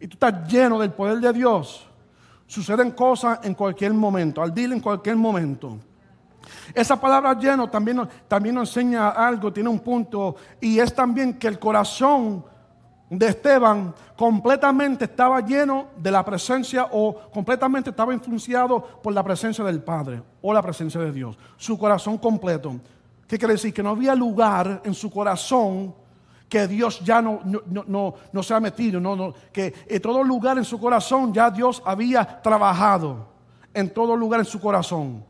y 0.01 0.09
tú 0.09 0.15
estás 0.15 0.51
lleno 0.51 0.79
del 0.81 0.91
poder 0.91 1.19
de 1.19 1.33
Dios, 1.33 1.87
suceden 2.47 2.91
cosas 2.91 3.39
en 3.45 3.55
cualquier 3.55 3.95
momento, 3.95 4.43
al 4.43 4.53
día 4.53 4.67
en 4.67 4.81
cualquier 4.81 5.17
momento. 5.17 5.79
Esa 6.75 7.01
palabra 7.01 7.39
lleno 7.39 7.69
también, 7.71 8.09
también 8.27 8.57
nos 8.57 8.69
enseña 8.69 9.11
algo, 9.11 9.53
tiene 9.53 9.69
un 9.69 9.79
punto, 9.79 10.35
y 10.61 10.81
es 10.81 10.93
también 10.93 11.35
que 11.35 11.47
el 11.47 11.59
corazón 11.59 12.45
de 13.09 13.27
Esteban 13.29 13.95
completamente 14.23 15.07
estaba 15.07 15.41
lleno 15.41 15.87
de 15.97 16.09
la 16.13 16.25
presencia 16.25 16.87
o 16.93 17.13
completamente 17.33 17.91
estaba 17.91 18.15
influenciado 18.15 18.81
por 19.03 19.13
la 19.13 19.25
presencia 19.25 19.65
del 19.65 19.83
Padre 19.83 20.23
o 20.41 20.55
la 20.55 20.63
presencia 20.63 21.01
de 21.01 21.11
Dios. 21.11 21.37
Su 21.57 21.77
corazón 21.77 22.19
completo. 22.19 22.73
¿Qué 23.27 23.37
quiere 23.37 23.55
decir? 23.55 23.75
Que 23.75 23.83
no 23.83 23.91
había 23.91 24.15
lugar 24.15 24.81
en 24.85 24.95
su 24.95 25.11
corazón 25.11 25.93
que 26.49 26.69
Dios 26.69 27.01
ya 27.01 27.21
no, 27.21 27.41
no, 27.45 28.15
no, 28.33 28.43
se 28.45 28.55
ha 28.55 28.61
metido, 28.61 29.01
no, 29.01 29.35
que 29.53 29.75
en 29.89 30.01
todo 30.01 30.23
lugar 30.23 30.57
en 30.57 30.65
su 30.65 30.79
corazón 30.79 31.35
ya 31.35 31.51
Dios 31.51 31.83
había 31.85 32.41
trabajado 32.43 33.27
en 33.75 33.93
todo 33.93 34.17
lugar 34.17 34.39
en 34.39 34.47
su 34.47 34.61
corazón. 34.61 35.25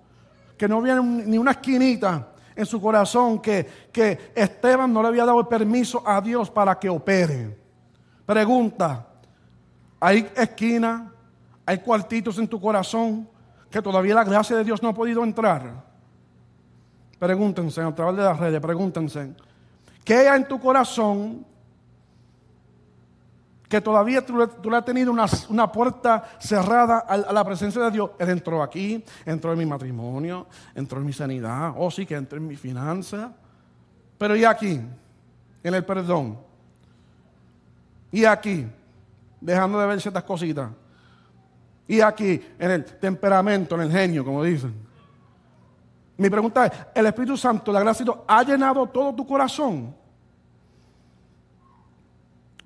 Que 0.59 0.69
no 0.69 0.77
había 0.77 0.97
ni 0.97 1.39
una 1.39 1.53
esquinita 1.53 2.29
en 2.55 2.67
su 2.67 2.79
corazón 2.79 3.39
que, 3.39 3.67
que 3.91 4.33
Esteban 4.35 4.93
no 4.93 5.01
le 5.01 5.09
había 5.09 5.25
dado 5.25 5.41
el 5.41 5.47
permiso 5.47 6.07
a 6.07 6.21
Dios 6.21 6.51
para 6.51 6.79
que 6.79 6.91
opere. 6.91 7.62
Pregunta, 8.27 9.07
¿hay 10.01 10.31
esquinas, 10.37 11.11
hay 11.67 11.79
cuartitos 11.79 12.39
en 12.39 12.49
tu 12.49 12.61
corazón 12.61 13.29
que 13.71 13.83
todavía 13.83 14.15
la 14.15 14.25
gracia 14.25 14.57
de 14.57 14.65
Dios 14.65 14.83
no 14.83 14.91
ha 14.91 14.95
podido 14.95 15.25
entrar? 15.25 15.85
Pregúntense 17.19 17.81
a 17.81 17.95
través 17.95 18.17
de 18.17 18.23
las 18.23 18.39
redes, 18.39 18.61
pregúntense, 18.61 19.33
¿qué 20.05 20.15
hay 20.17 20.37
en 20.37 20.49
tu 20.49 20.59
corazón 20.61 21.45
que 23.73 23.81
todavía 23.81 24.21
tú, 24.21 24.37
le 24.37 24.77
has 24.77 24.85
tenido 24.85 25.11
una, 25.11 25.73
puerta 25.73 26.23
cerrada 26.39 26.99
a, 26.99 27.33
la 27.33 27.43
presencia 27.43 27.81
de 27.81 27.91
Dios. 27.91 28.11
Él 28.19 28.29
entró 28.29 28.63
aquí, 28.63 29.03
entró 29.25 29.51
en 29.51 29.59
mi 29.61 29.65
matrimonio, 29.65 30.47
entró 30.75 30.99
en 30.99 31.07
mi 31.07 31.13
sanidad, 31.15 31.71
o 31.71 31.87
oh, 31.87 31.91
sí 31.91 32.05
que 32.05 32.15
entró 32.15 32.37
en 32.37 32.47
mi 32.47 32.57
finanza. 32.57 33.33
Pero 34.19 34.37
y 34.37 34.45
aquí, 34.45 34.79
en 35.63 35.75
el 35.75 35.87
perdón, 35.87 36.37
y 38.13 38.27
aquí, 38.27 38.67
dejando 39.41 39.81
de 39.81 39.87
ver 39.87 40.01
ciertas 40.01 40.23
cositas. 40.23 40.71
Y 41.89 42.01
aquí, 42.01 42.41
en 42.59 42.71
el 42.71 42.85
temperamento, 42.85 43.75
en 43.75 43.81
el 43.81 43.91
genio, 43.91 44.25
como 44.25 44.45
dicen. 44.45 44.75
Mi 46.19 46.29
pregunta 46.31 46.67
es, 46.67 46.73
¿el 46.95 47.07
Espíritu 47.07 47.37
Santo, 47.37 47.73
la 47.73 47.81
gracia 47.81 48.07
ha 48.29 48.43
llenado 48.43 48.87
todo 48.87 49.15
tu 49.15 49.27
corazón? 49.27 49.95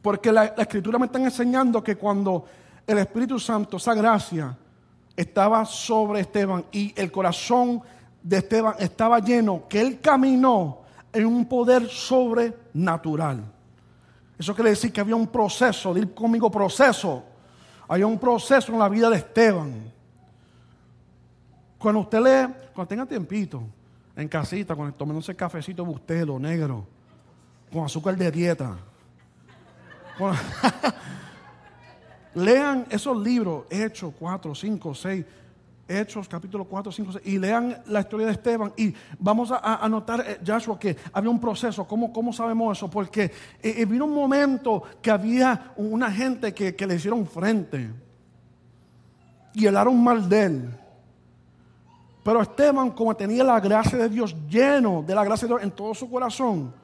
Porque 0.03 0.31
la, 0.31 0.53
la 0.57 0.63
Escritura 0.63 0.99
me 0.99 1.07
está 1.07 1.19
enseñando 1.19 1.83
que 1.83 1.97
cuando 1.97 2.45
el 2.87 2.99
Espíritu 2.99 3.39
Santo, 3.39 3.77
esa 3.77 3.95
gracia, 3.95 4.57
estaba 5.17 5.65
sobre 5.65 6.21
Esteban 6.21 6.65
y 6.73 6.93
el 7.01 7.11
corazón 7.11 7.83
de 8.23 8.39
Esteban 8.39 8.75
estaba 8.81 9.21
lleno, 9.21 9.65
que 9.69 9.81
él 9.81 10.01
caminó 10.01 10.83
en 11.13 11.25
un 11.25 11.47
poder 11.47 11.89
sobrenatural. 11.89 13.56
Eso 14.39 14.55
quiere 14.55 14.71
decir 14.71 14.93
que 14.93 15.01
había 15.01 15.17
un 15.17 15.27
proceso, 15.27 15.95
dir 15.95 16.13
conmigo 16.15 16.51
proceso. 16.51 17.25
Había 17.89 18.07
un 18.07 18.19
proceso 18.19 18.73
en 18.73 18.79
la 18.79 18.89
vida 18.89 19.09
de 19.09 19.17
Esteban. 19.17 19.93
Cuando 21.79 22.01
usted 22.01 22.19
lee, 22.19 22.55
cuando 22.75 22.89
tenga 22.89 23.07
tiempito, 23.07 23.63
en 24.15 24.29
casita, 24.29 24.75
cuando 24.75 24.95
tomándose 24.95 25.35
cafecito 25.35 25.85
bustelo, 25.85 26.39
negro, 26.39 26.87
con 27.73 27.85
azúcar 27.85 28.17
de 28.17 28.31
dieta. 28.31 28.77
lean 32.37 32.87
esos 32.91 33.17
libros, 33.17 33.65
Hechos 33.71 34.13
4, 34.19 34.55
5, 34.55 34.95
6, 34.95 35.25
Hechos 35.89 36.29
capítulo 36.29 36.65
4, 36.65 36.91
5, 36.91 37.13
6, 37.13 37.27
y 37.27 37.39
lean 37.39 37.83
la 37.87 38.01
historia 38.01 38.27
de 38.27 38.33
Esteban. 38.33 38.73
Y 38.77 38.93
vamos 39.19 39.53
a, 39.53 39.89
notar, 39.89 40.25
eh, 40.27 40.41
Joshua, 40.45 40.79
que 40.79 40.97
había 41.13 41.31
un 41.31 41.41
proceso. 41.41 41.87
¿Cómo, 41.87 42.13
cómo 42.13 42.33
sabemos 42.33 42.77
eso? 42.77 42.91
Porque 42.91 43.25
eh, 43.25 43.33
eh, 43.63 43.85
vino 43.85 44.05
un 44.05 44.15
momento 44.15 44.83
que 45.01 45.11
había 45.11 45.73
una 45.77 46.11
gente 46.11 46.53
que, 46.53 46.75
que 46.75 46.87
le 46.87 46.97
hicieron 46.97 47.25
frente 47.27 47.89
y 49.55 49.67
hablaron 49.67 50.03
mal 50.03 50.29
de 50.29 50.43
él. 50.43 50.71
Pero 52.25 52.43
Esteban, 52.43 52.91
como 52.91 53.15
tenía 53.15 53.45
la 53.45 53.61
gracia 53.61 53.97
de 53.97 54.09
Dios 54.09 54.35
lleno 54.49 55.05
de 55.07 55.15
la 55.15 55.25
gracia 55.25 55.47
de 55.47 55.55
Dios 55.55 55.63
en 55.63 55.71
todo 55.71 55.95
su 55.95 56.11
corazón, 56.11 56.75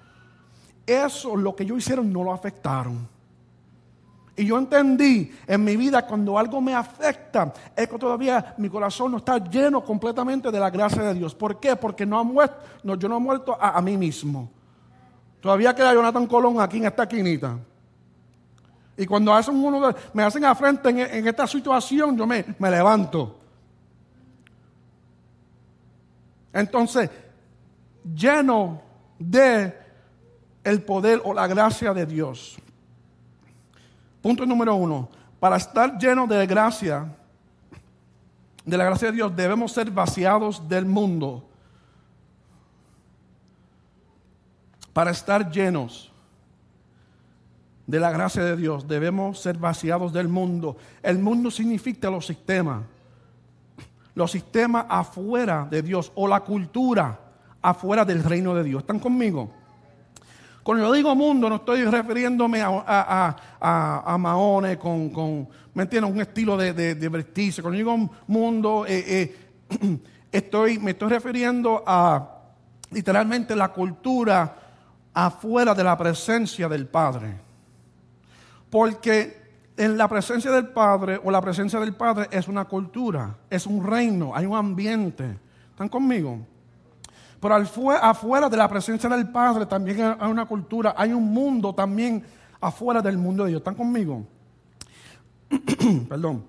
eso, 0.86 1.36
lo 1.36 1.56
que 1.56 1.64
ellos 1.64 1.78
hicieron, 1.78 2.12
no 2.12 2.22
lo 2.22 2.32
afectaron. 2.32 3.08
Y 4.34 4.46
yo 4.46 4.56
entendí 4.56 5.30
en 5.46 5.62
mi 5.62 5.76
vida 5.76 6.06
cuando 6.06 6.38
algo 6.38 6.60
me 6.60 6.74
afecta, 6.74 7.52
es 7.76 7.86
que 7.86 7.98
todavía 7.98 8.54
mi 8.56 8.70
corazón 8.70 9.12
no 9.12 9.18
está 9.18 9.38
lleno 9.38 9.84
completamente 9.84 10.50
de 10.50 10.58
la 10.58 10.70
gracia 10.70 11.02
de 11.02 11.14
Dios. 11.14 11.34
¿Por 11.34 11.60
qué? 11.60 11.76
Porque 11.76 12.06
no 12.06 12.18
ha 12.18 12.22
muerto, 12.22 12.56
yo 12.96 13.08
no 13.08 13.18
he 13.18 13.20
muerto 13.20 13.56
a, 13.60 13.80
mí 13.82 13.98
mismo. 13.98 14.50
Todavía 15.40 15.74
queda 15.74 15.92
Jonathan 15.92 16.26
Colón 16.26 16.60
aquí 16.60 16.78
en 16.78 16.86
esta 16.86 17.06
quinita. 17.06 17.58
Y 18.96 19.06
cuando 19.06 19.34
hacen 19.34 19.54
uno 19.54 19.94
me 20.14 20.22
hacen 20.22 20.44
a 20.44 20.54
frente 20.54 20.88
en, 20.88 21.26
esta 21.26 21.46
situación, 21.46 22.16
yo 22.16 22.26
me 22.26 22.70
levanto. 22.70 23.38
Entonces, 26.52 27.10
lleno 28.14 28.80
de 29.18 29.78
el 30.64 30.82
poder 30.82 31.20
o 31.24 31.34
la 31.34 31.46
gracia 31.46 31.92
de 31.92 32.06
Dios. 32.06 32.58
Punto 34.22 34.46
número 34.46 34.74
uno. 34.74 35.08
Para 35.40 35.56
estar 35.56 35.98
lleno 35.98 36.26
de 36.26 36.46
gracia, 36.46 37.14
de 38.64 38.76
la 38.76 38.84
gracia 38.84 39.08
de 39.08 39.16
Dios, 39.16 39.34
debemos 39.36 39.72
ser 39.72 39.90
vaciados 39.90 40.68
del 40.68 40.86
mundo. 40.86 41.48
Para 44.92 45.10
estar 45.10 45.50
llenos 45.50 46.12
de 47.86 47.98
la 47.98 48.10
gracia 48.10 48.44
de 48.44 48.56
Dios, 48.56 48.86
debemos 48.86 49.40
ser 49.40 49.58
vaciados 49.58 50.12
del 50.12 50.28
mundo. 50.28 50.76
El 51.02 51.18
mundo 51.18 51.50
significa 51.50 52.08
los 52.08 52.26
sistemas 52.26 52.82
los 54.14 54.30
sistemas 54.30 54.86
afuera 54.88 55.66
de 55.70 55.82
Dios 55.82 56.12
o 56.14 56.28
la 56.28 56.40
cultura 56.40 57.18
afuera 57.60 58.04
del 58.04 58.22
reino 58.22 58.54
de 58.54 58.64
Dios. 58.64 58.82
¿Están 58.82 58.98
conmigo? 58.98 59.50
Cuando 60.62 60.84
yo 60.84 60.92
digo 60.92 61.14
mundo, 61.16 61.48
no 61.48 61.56
estoy 61.56 61.84
refiriéndome 61.84 62.62
a, 62.62 63.36
a, 63.60 64.12
a, 64.12 64.18
Mahone 64.18 64.78
con, 64.78 65.10
con, 65.10 65.48
¿me 65.74 65.82
entiendes? 65.82 66.12
Un 66.12 66.20
estilo 66.20 66.56
de, 66.56 66.72
de, 66.72 67.08
vestirse. 67.08 67.62
Cuando 67.62 67.78
digo 67.78 68.10
mundo, 68.28 68.84
eh, 68.86 69.04
eh, 69.08 69.98
estoy, 70.32 70.78
me 70.78 70.92
estoy 70.92 71.08
refiriendo 71.08 71.82
a 71.84 72.42
literalmente 72.92 73.56
la 73.56 73.72
cultura 73.72 74.56
afuera 75.12 75.74
de 75.74 75.82
la 75.82 75.98
presencia 75.98 76.68
del 76.68 76.86
Padre. 76.86 77.34
Porque 78.70 79.42
en 79.76 79.98
la 79.98 80.06
presencia 80.06 80.52
del 80.52 80.68
Padre 80.68 81.20
o 81.24 81.30
la 81.32 81.40
presencia 81.40 81.80
del 81.80 81.94
Padre 81.94 82.28
es 82.30 82.46
una 82.46 82.66
cultura, 82.66 83.36
es 83.50 83.66
un 83.66 83.84
reino, 83.84 84.32
hay 84.34 84.46
un 84.46 84.54
ambiente. 84.54 85.38
¿Están 85.70 85.88
conmigo? 85.88 86.51
Pero 87.42 87.56
afuera 87.56 88.48
de 88.48 88.56
la 88.56 88.68
presencia 88.68 89.08
del 89.08 89.28
Padre 89.28 89.66
también 89.66 90.14
hay 90.20 90.30
una 90.30 90.46
cultura, 90.46 90.94
hay 90.96 91.12
un 91.12 91.24
mundo 91.24 91.74
también 91.74 92.24
afuera 92.60 93.02
del 93.02 93.18
mundo 93.18 93.42
de 93.42 93.50
Dios. 93.50 93.60
¿Están 93.60 93.74
conmigo? 93.74 94.24
Perdón. 96.08 96.44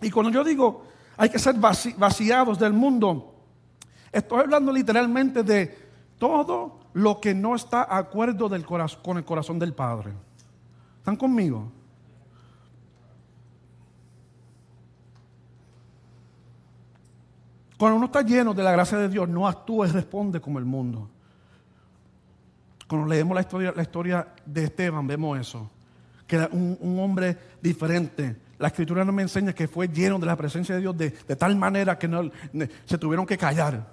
Y 0.00 0.10
cuando 0.10 0.32
yo 0.32 0.42
digo 0.42 0.82
hay 1.16 1.28
que 1.28 1.38
ser 1.38 1.54
vaciados 1.54 2.58
del 2.58 2.72
mundo, 2.72 3.36
estoy 4.10 4.40
hablando 4.40 4.72
literalmente 4.72 5.44
de 5.44 5.78
todo 6.18 6.80
lo 6.94 7.20
que 7.20 7.34
no 7.34 7.54
está 7.54 7.86
acuerdo 7.96 8.50
con 9.00 9.18
el 9.18 9.24
corazón 9.24 9.60
del 9.60 9.74
Padre. 9.74 10.12
¿Están 10.98 11.14
conmigo? 11.14 11.70
Cuando 17.82 17.96
uno 17.96 18.06
está 18.06 18.22
lleno 18.22 18.54
de 18.54 18.62
la 18.62 18.70
gracia 18.70 18.96
de 18.96 19.08
Dios, 19.08 19.28
no 19.28 19.48
actúa 19.48 19.88
y 19.88 19.90
responde 19.90 20.40
como 20.40 20.60
el 20.60 20.64
mundo. 20.64 21.10
Cuando 22.86 23.08
leemos 23.08 23.34
la 23.34 23.82
historia, 23.82 24.28
de 24.46 24.62
Esteban, 24.62 25.04
vemos 25.04 25.40
eso. 25.40 25.68
Que 26.24 26.36
era 26.36 26.48
un, 26.52 26.78
hombre 27.00 27.36
diferente. 27.60 28.36
La 28.60 28.68
escritura 28.68 29.04
nos 29.04 29.18
enseña 29.18 29.52
que 29.52 29.66
fue 29.66 29.88
lleno 29.88 30.20
de 30.20 30.26
la 30.26 30.36
presencia 30.36 30.76
de 30.76 30.80
Dios 30.80 30.96
de, 30.96 31.10
tal 31.10 31.56
manera 31.56 31.98
que 31.98 32.30
se 32.84 32.98
tuvieron 32.98 33.26
que 33.26 33.36
callar 33.36 33.84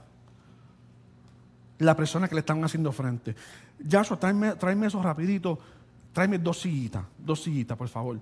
la 1.80 1.96
persona 1.96 2.28
que 2.28 2.36
le 2.36 2.42
estaban 2.42 2.64
haciendo 2.64 2.92
frente. 2.92 3.36
Yahshua, 3.80 4.20
tráeme, 4.20 4.52
tráeme 4.52 4.86
eso 4.86 5.02
rapidito. 5.02 5.58
Tráeme 6.14 6.38
dos 6.38 6.62
sillitas, 6.62 7.06
dos 7.18 7.42
sillitas, 7.42 7.76
por 7.76 7.88
favor. 7.88 8.20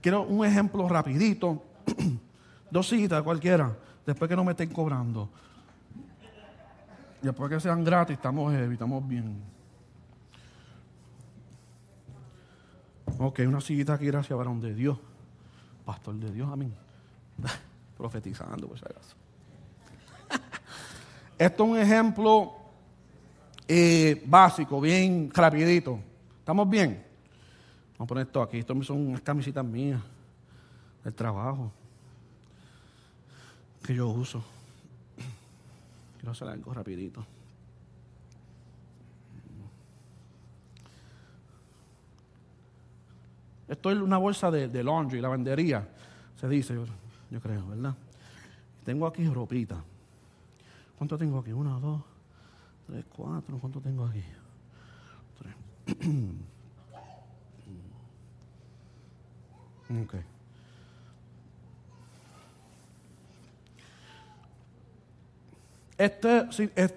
Quiero 0.00 0.22
un 0.22 0.44
ejemplo 0.44 0.88
rapidito. 0.88 1.62
dos 2.72 2.88
sillitas, 2.88 3.22
cualquiera 3.22 3.72
después 4.10 4.28
que 4.28 4.36
no 4.36 4.44
me 4.44 4.52
estén 4.52 4.70
cobrando. 4.70 5.28
Después 7.22 7.50
que 7.50 7.60
sean 7.60 7.84
gratis, 7.84 8.16
estamos 8.16 8.52
estamos 8.52 9.06
bien. 9.06 9.40
Ok, 13.18 13.40
una 13.46 13.60
sillita 13.60 13.94
aquí, 13.94 14.06
gracias, 14.06 14.36
varón 14.36 14.60
de 14.60 14.74
Dios. 14.74 14.98
Pastor 15.84 16.14
de 16.16 16.32
Dios, 16.32 16.48
amén. 16.50 16.74
Profetizando, 17.96 18.66
por 18.66 18.78
si 18.78 18.84
acaso. 18.84 19.16
Esto 21.38 21.64
es 21.64 21.70
un 21.70 21.78
ejemplo 21.78 22.52
eh, 23.68 24.22
básico, 24.26 24.80
bien 24.80 25.30
rapidito. 25.32 26.00
¿Estamos 26.38 26.68
bien? 26.68 27.04
Vamos 27.92 28.06
a 28.06 28.08
poner 28.08 28.26
esto 28.26 28.42
aquí. 28.42 28.58
Esto 28.58 28.82
son 28.82 29.08
unas 29.08 29.20
camisitas 29.20 29.64
mías 29.64 30.00
del 31.04 31.14
trabajo 31.14 31.70
que 33.82 33.94
yo 33.94 34.08
uso. 34.08 34.42
Quiero 36.18 36.32
hacer 36.32 36.48
algo 36.48 36.74
rapidito. 36.74 37.24
Esto 43.68 43.92
es 43.92 43.98
una 43.98 44.18
bolsa 44.18 44.50
de, 44.50 44.66
de 44.66 44.82
laundry, 44.82 45.20
lavandería, 45.20 45.88
se 46.40 46.48
dice, 46.48 46.74
yo, 47.30 47.40
creo, 47.40 47.64
¿verdad? 47.68 47.94
Tengo 48.84 49.06
aquí 49.06 49.24
ropita. 49.28 49.80
¿Cuánto 50.98 51.16
tengo 51.16 51.38
aquí? 51.38 51.52
Uno, 51.52 51.78
dos, 51.78 52.02
tres, 52.88 53.04
cuatro. 53.14 53.58
¿Cuánto 53.58 53.80
tengo 53.80 54.06
aquí? 54.06 54.24
Tres. 55.38 55.54
ok. 60.02 60.14
Este, 66.00 66.48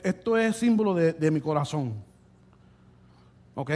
esto 0.01 0.37
es 0.37 0.55
símbolo 0.55 0.93
de, 0.93 1.29
mi 1.29 1.41
corazón. 1.41 1.93
¿Ok? 3.53 3.71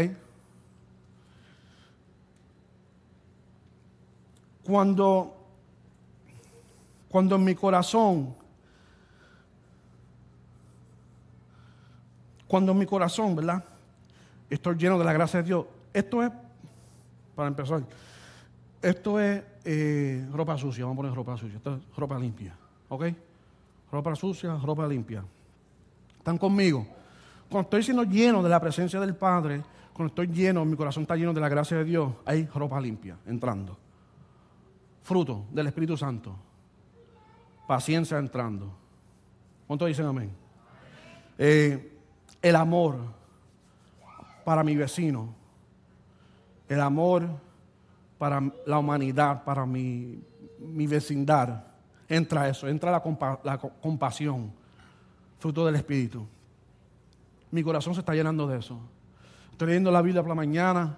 Cuando, 4.64 5.36
cuando 7.10 7.36
en 7.36 7.44
mi 7.44 7.56
corazón, 7.56 8.34
cuando 12.48 12.72
en 12.72 12.78
mi 12.78 12.86
corazón, 12.86 13.36
¿verdad? 13.36 13.66
Estoy 14.50 14.78
lleno 14.78 14.98
de 14.98 15.04
la 15.04 15.12
gracia 15.12 15.42
de 15.42 15.48
Dios. 15.48 15.66
Esto 15.94 16.24
es, 16.24 16.32
para 17.36 17.50
empezar, 17.50 17.84
esto 18.82 19.20
es 19.20 19.44
eh, 19.66 20.26
ropa 20.32 20.58
sucia, 20.58 20.86
vamos 20.86 20.96
a 20.96 21.02
poner 21.02 21.14
ropa 21.14 21.36
sucia, 21.36 21.58
esto 21.58 21.76
es 21.76 21.98
ropa 21.98 22.18
limpia. 22.18 22.56
¿Ok? 22.88 23.27
Ropa 23.92 24.16
sucia, 24.16 24.56
ropa 24.58 24.88
limpia. 24.88 25.24
¿Están 26.18 26.38
conmigo? 26.38 26.86
Cuando 27.50 27.68
estoy 27.68 27.84
siendo 27.84 28.04
lleno 28.04 28.44
de 28.44 28.50
la 28.50 28.60
presencia 28.60 29.00
del 29.00 29.16
Padre, 29.16 29.64
cuando 29.94 30.10
estoy 30.10 30.28
lleno, 30.28 30.66
mi 30.66 30.76
corazón 30.76 31.04
está 31.04 31.16
lleno 31.16 31.34
de 31.34 31.42
la 31.42 31.50
gracia 31.50 31.78
de 31.78 31.84
Dios, 31.84 32.12
hay 32.26 32.46
ropa 32.48 32.80
limpia 32.80 33.18
entrando. 33.26 33.78
Fruto 35.04 35.46
del 35.52 35.68
Espíritu 35.68 35.96
Santo. 35.96 36.36
Paciencia 37.68 38.18
entrando. 38.18 38.72
¿Cuántos 39.66 39.88
dicen 39.88 40.06
amén? 40.06 40.32
Eh, 41.38 41.98
el 42.42 42.56
amor 42.56 43.00
para 44.46 44.64
mi 44.64 44.76
vecino. 44.76 45.36
el 46.70 46.82
amor 46.82 47.28
para 48.18 48.42
la 48.66 48.80
humanidad, 48.80 49.44
para 49.44 49.66
mi, 49.66 50.20
vecindad. 50.60 51.64
Entra 52.10 52.48
eso, 52.48 52.68
entra 52.68 52.92
la, 52.92 53.40
la 53.44 53.58
compasión, 53.58 54.52
fruto 55.40 55.66
del 55.66 55.76
Espíritu. 55.76 56.26
Mi 57.52 57.64
corazón 57.64 57.94
se 57.94 58.00
está 58.00 58.14
llenando 58.14 58.48
de 58.48 58.60
eso. 58.60 58.80
Estoy 59.52 59.68
leyendo 59.68 59.92
la 59.92 60.02
Biblia 60.02 60.22
por 60.22 60.30
la 60.30 60.36
mañana, 60.36 60.98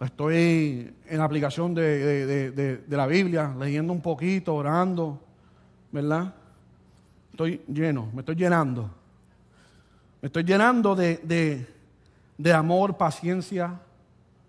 estoy 0.00 0.94
en 1.06 1.18
la 1.18 1.24
aplicación 1.24 1.74
de, 1.74 2.82
la 2.88 3.06
Biblia, 3.06 3.54
leyendo 3.58 3.92
un 3.92 4.00
poquito, 4.00 4.54
orando, 4.54 5.20
¿verdad? 5.90 6.34
Estoy 7.32 7.62
lleno, 7.68 8.08
me 8.12 8.20
estoy 8.20 8.36
llenando. 8.36 8.90
Me 10.22 10.26
estoy 10.26 10.44
llenando 10.44 10.94
de, 10.94 11.66
de 12.38 12.52
amor, 12.52 12.96
paciencia, 12.96 13.78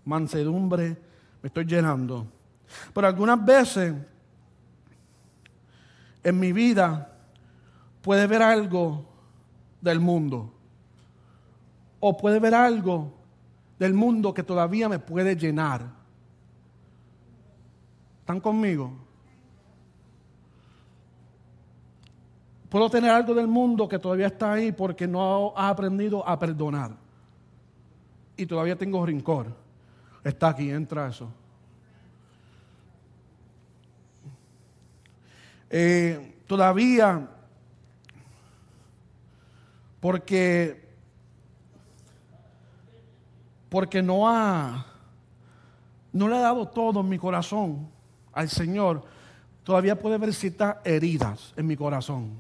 mansedumbre, 0.06 0.98
me 1.42 1.48
estoy 1.48 1.66
llenando. 1.66 2.28
Pero 2.94 3.08
algunas 3.08 3.44
veces 3.44 3.94
en 6.28 6.38
mi 6.38 6.52
vida 6.52 7.10
puede 8.02 8.28
ver 8.28 8.42
algo 8.42 9.06
del 9.80 10.02
mundo. 10.02 10.52
O 12.02 12.18
puede 12.18 12.42
ver 12.42 12.54
algo 12.54 13.13
del 13.80 13.94
mundo 13.94 14.34
que 14.34 14.44
todavía 14.44 14.90
me 14.90 15.00
puede 15.00 15.38
llenar. 15.38 15.90
¿Están 18.20 18.42
conmigo? 18.42 18.92
Puedo 22.68 22.90
tener 22.90 23.10
algo 23.10 23.34
del 23.34 23.48
mundo 23.48 23.88
que 23.88 23.98
todavía 23.98 24.28
está 24.28 24.52
ahí 24.52 24.74
porque 24.74 25.08
no 25.08 25.54
ha 25.56 25.70
aprendido 25.70 26.28
a 26.28 26.38
perdonar. 26.38 26.92
Y 28.36 28.46
todavía 28.46 28.78
tengo 28.78 29.06
rincor. 29.06 29.48
Está 30.26 30.50
aquí, 30.50 30.70
entra 30.70 31.08
eso. 31.08 31.30
Eh, 35.70 36.42
todavía, 36.48 37.28
porque, 40.00 40.88
porque 43.70 44.02
no 44.02 44.30
ha, 44.30 44.86
no 46.14 46.28
le 46.28 46.38
ha 46.38 46.42
dado 46.42 46.68
todo 46.68 47.02
en 47.02 47.10
mi 47.10 47.18
corazón 47.18 47.90
al 48.34 48.50
Señor, 48.50 49.04
todavía 49.64 50.00
puede 50.00 50.16
haber 50.16 50.34
ciertas 50.34 50.78
heridas 50.86 51.54
en 51.58 51.68
mi 51.68 51.76
corazón. 51.76 52.40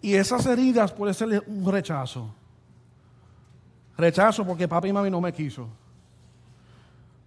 Y 0.00 0.14
esas 0.14 0.46
heridas 0.46 0.92
puede 0.92 1.12
ser 1.12 1.44
un 1.46 1.70
rechazo. 1.70 2.32
Rechazo 3.96 4.46
porque 4.46 4.68
papi 4.68 4.88
y 4.88 4.92
mami 4.92 5.10
no 5.10 5.20
me 5.20 5.32
quiso. 5.32 5.68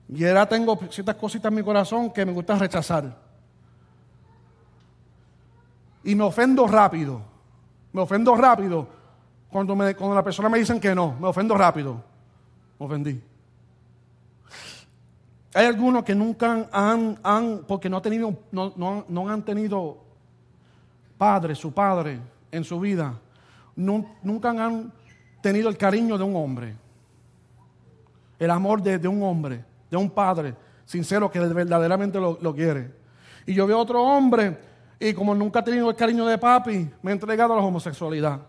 Y 0.07 0.25
ahora 0.25 0.47
tengo 0.47 0.79
ciertas 0.89 1.15
cositas 1.15 1.49
en 1.49 1.55
mi 1.55 1.63
corazón 1.63 2.11
que 2.11 2.25
me 2.25 2.31
gusta 2.31 2.57
rechazar. 2.57 3.30
Y 6.03 6.15
me 6.15 6.23
ofendo 6.23 6.67
rápido. 6.67 7.21
Me 7.93 8.01
ofendo 8.01 8.35
rápido 8.35 8.87
cuando, 9.49 9.75
me, 9.75 9.95
cuando 9.95 10.15
la 10.15 10.23
persona 10.23 10.49
me 10.49 10.59
dicen 10.59 10.79
que 10.79 10.95
no. 10.95 11.15
Me 11.19 11.27
ofendo 11.27 11.55
rápido. 11.55 12.01
Me 12.79 12.85
ofendí. 12.85 13.21
Hay 15.53 15.65
algunos 15.65 16.03
que 16.03 16.15
nunca 16.15 16.67
han, 16.71 17.19
han 17.23 17.63
porque 17.67 17.89
no, 17.89 17.97
han 17.97 18.03
tenido, 18.03 18.39
no, 18.51 18.73
no, 18.77 19.05
no 19.07 19.29
han 19.29 19.43
tenido 19.43 19.97
padre, 21.17 21.55
su 21.55 21.73
padre 21.73 22.19
en 22.51 22.63
su 22.63 22.79
vida, 22.79 23.19
nunca 23.75 24.49
han 24.49 24.91
tenido 25.41 25.69
el 25.69 25.77
cariño 25.77 26.17
de 26.17 26.23
un 26.23 26.35
hombre, 26.35 26.75
el 28.39 28.49
amor 28.49 28.81
de, 28.81 29.07
un 29.07 29.21
hombre, 29.23 29.63
de 29.89 29.97
un 29.97 30.09
padre 30.09 30.55
sincero 30.85 31.29
que 31.29 31.39
verdaderamente 31.39 32.19
lo, 32.19 32.39
lo, 32.41 32.55
quiere. 32.55 32.91
Y 33.45 33.53
yo 33.53 33.67
veo 33.67 33.77
otro 33.77 34.01
hombre 34.01 34.57
y 35.01 35.15
como 35.15 35.33
nunca 35.33 35.59
ha 35.59 35.63
tenido 35.63 35.89
el 35.89 35.95
cariño 35.95 36.27
de 36.27 36.37
papi, 36.37 36.87
me 37.01 37.09
he 37.09 37.13
entregado 37.15 37.53
a 37.53 37.55
la 37.55 37.63
homosexualidad. 37.63 38.39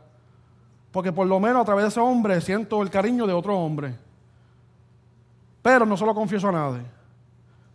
Porque 0.91 1.11
por 1.11 1.27
lo 1.27 1.41
menos 1.41 1.63
a 1.63 1.65
través 1.65 1.85
de 1.85 1.89
ese 1.89 2.01
hombre 2.01 2.39
siento 2.43 2.83
el 2.83 2.91
cariño 2.91 3.27
de 3.27 3.33
otro 3.33 3.59
hombre. 3.59 3.95
Pero 5.63 5.87
no 5.87 5.97
se 5.97 6.05
lo 6.05 6.15
confieso 6.15 6.51
a 6.51 6.53
nadie. 6.53 6.83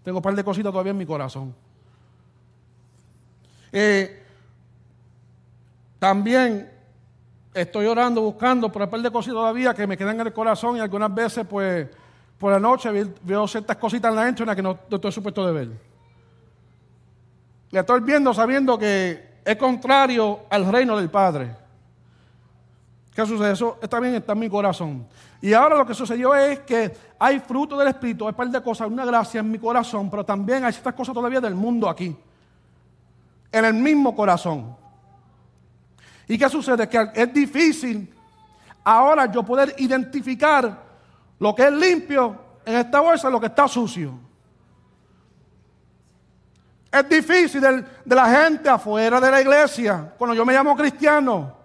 Tengo 0.04 0.20
un 0.20 0.22
par 0.22 0.36
de 0.36 0.44
cositas 0.44 0.72
todavía 0.72 0.92
en 0.92 0.98
mi 0.98 1.08
corazón. 1.08 1.56
Eh, 3.72 4.24
también 5.98 6.70
estoy 7.56 7.88
orando, 7.88 8.22
buscando, 8.22 8.68
hay 8.68 8.84
un 8.84 8.90
par 8.92 9.02
de 9.02 9.10
cositas 9.10 9.34
todavía 9.34 9.74
que 9.74 9.88
me 9.88 9.98
quedan 9.98 10.20
en 10.20 10.28
el 10.28 10.34
corazón 10.34 10.78
y 10.78 10.82
algunas 10.82 11.12
veces, 11.16 11.48
pues, 11.50 11.88
por 12.38 12.52
la 12.52 12.60
noche 12.60 12.92
veo 13.24 13.48
ciertas 13.48 13.78
cositas 13.78 14.12
en 14.12 14.16
la 14.18 14.30
internet 14.30 14.56
que 14.56 14.62
no, 14.62 14.78
estoy 14.88 15.12
supuesto 15.12 15.48
de 15.48 15.52
ver. 15.52 15.87
Le 17.72 17.80
estoy 17.80 18.02
viendo 18.02 18.34
sabiendo 18.34 18.78
que 18.78 19.40
es 19.44 19.56
contrario 19.58 20.42
al 20.50 20.66
reino 20.72 20.98
del 20.98 21.10
Padre. 21.10 21.56
¿Qué 23.14 23.26
sucede? 23.26 23.54
Eso 23.54 23.80
también 23.90 24.16
está 24.16 24.34
en 24.34 24.40
mi 24.40 24.50
corazón. 24.50 25.08
Y 25.42 25.54
ahora 25.54 25.78
lo 25.78 25.86
que 25.86 25.94
sucedió 25.94 26.36
es 26.36 26.60
que 26.60 26.96
hay 27.20 27.40
fruto 27.40 27.78
del 27.78 27.88
Espíritu, 27.88 28.26
hay 28.26 28.30
un 28.30 28.36
par 28.36 28.50
de 28.50 28.62
cosas, 28.62 28.88
una 28.88 29.06
gracia 29.06 29.40
en 29.40 29.50
mi 29.50 29.58
corazón, 29.58 30.10
pero 30.10 30.24
también 30.24 30.64
hay 30.64 30.72
ciertas 30.72 30.94
cosas 30.94 31.14
todavía 31.14 31.42
del 31.42 31.56
mundo 31.56 31.90
aquí. 31.90 32.16
En 33.52 33.66
el 33.66 33.74
mismo 33.74 34.16
corazón. 34.16 34.76
¿Y 36.28 36.38
qué 36.38 36.50
sucede? 36.50 36.88
Que 36.88 37.10
es 37.14 37.34
difícil 37.34 38.14
ahora 38.84 39.30
yo 39.32 39.44
poder 39.44 39.76
identificar 39.80 40.84
lo 41.40 41.54
que 41.54 41.64
es 41.64 41.74
limpio 41.74 42.36
en 42.66 42.76
esta 42.76 43.00
bolsa 43.00 43.30
lo 43.30 43.40
que 43.40 43.48
está 43.48 43.68
sucio. 43.68 44.27
Es 46.92 47.10
difícil 47.10 47.62
de, 47.62 48.16
la 48.16 48.26
gente 48.30 48.70
afuera 48.70 49.20
de 49.20 49.30
la 49.30 49.42
iglesia, 49.42 50.14
cuando 50.18 50.36
yo 50.36 50.46
me 50.46 50.54
llamo 50.54 50.76
cristiano, 50.76 51.56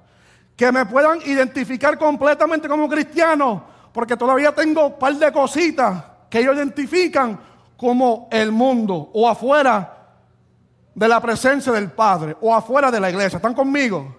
que 0.56 0.72
me 0.72 0.85
puedan 0.87 1.20
identificar 1.22 1.96
completamente 1.96 2.68
como 2.68 2.88
cristiano, 2.88 3.64
porque 3.92 4.16
todavía 4.16 4.52
tengo 4.52 4.87
un 4.87 4.98
par 4.98 5.14
de 5.14 5.32
cositas 5.32 6.04
que 6.28 6.40
ellos 6.40 6.56
identifican 6.56 7.38
como 7.76 8.28
el 8.30 8.52
mundo 8.52 9.11
o 9.12 9.28
afuera 9.28 9.98
de 10.94 11.08
la 11.08 11.20
presencia 11.20 11.72
del 11.72 11.90
Padre 11.90 12.37
o 12.40 12.54
afuera 12.54 12.90
de 12.90 13.00
la 13.00 13.11
iglesia. 13.11 13.37
¿Están 13.37 13.54
conmigo? 13.54 14.16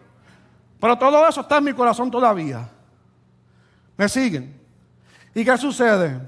Pero 0.79 0.97
todo 0.97 1.27
eso 1.27 1.41
está 1.41 1.57
en 1.57 1.65
mi 1.65 1.73
corazón 1.73 2.11
todavía. 2.11 2.67
¿Me 3.95 4.09
siguen? 4.09 4.59
¿Y 5.33 5.45
qué 5.45 5.57
sucede? 5.57 6.19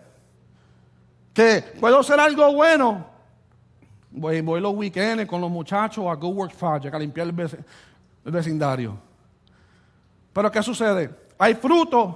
Que 1.34 1.62
puedo 1.80 2.00
hacer 2.00 2.20
algo 2.20 2.54
bueno. 2.54 3.15
Voy, 4.18 4.40
voy 4.42 4.62
los 4.62 4.74
weekends 4.74 5.26
con 5.26 5.42
los 5.42 5.52
muchachos 5.52 6.06
a 6.08 6.16
Good 6.16 6.36
Work 6.36 6.56
Project 6.56 6.96
a 6.96 7.00
limpiar 7.00 7.28
el 7.28 8.32
vecindario. 8.32 8.98
Pero 10.32 10.50
¿qué 10.50 10.64
sucede? 10.64 11.10
Hay 11.38 11.56
frutos 11.56 12.16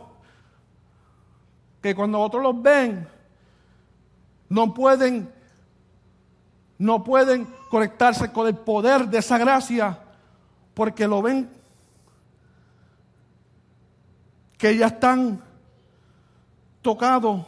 que 1.82 1.94
cuando 1.94 2.20
otros 2.20 2.42
los 2.42 2.62
ven, 2.62 3.08
no 4.48 4.74
pueden, 4.74 5.30
no 6.78 7.04
pueden 7.04 7.48
conectarse 7.70 8.32
con 8.32 8.48
el 8.48 8.56
poder 8.56 9.08
de 9.08 9.18
esa 9.18 9.38
gracia 9.38 10.00
porque 10.74 11.06
lo 11.08 11.22
ven 11.22 11.50
que 14.58 14.78
ya 14.78 14.88
están 14.88 15.42
tocados 16.82 17.46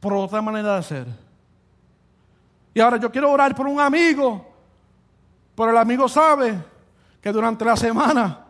por 0.00 0.14
otra 0.14 0.42
manera 0.42 0.76
de 0.76 0.82
ser. 0.82 1.21
Y 2.74 2.80
ahora 2.80 2.96
yo 2.96 3.10
quiero 3.10 3.30
orar 3.30 3.54
por 3.54 3.66
un 3.66 3.80
amigo, 3.80 4.46
pero 5.54 5.70
el 5.70 5.76
amigo 5.76 6.08
sabe 6.08 6.58
que 7.20 7.32
durante 7.32 7.64
la 7.64 7.76
semana 7.76 8.46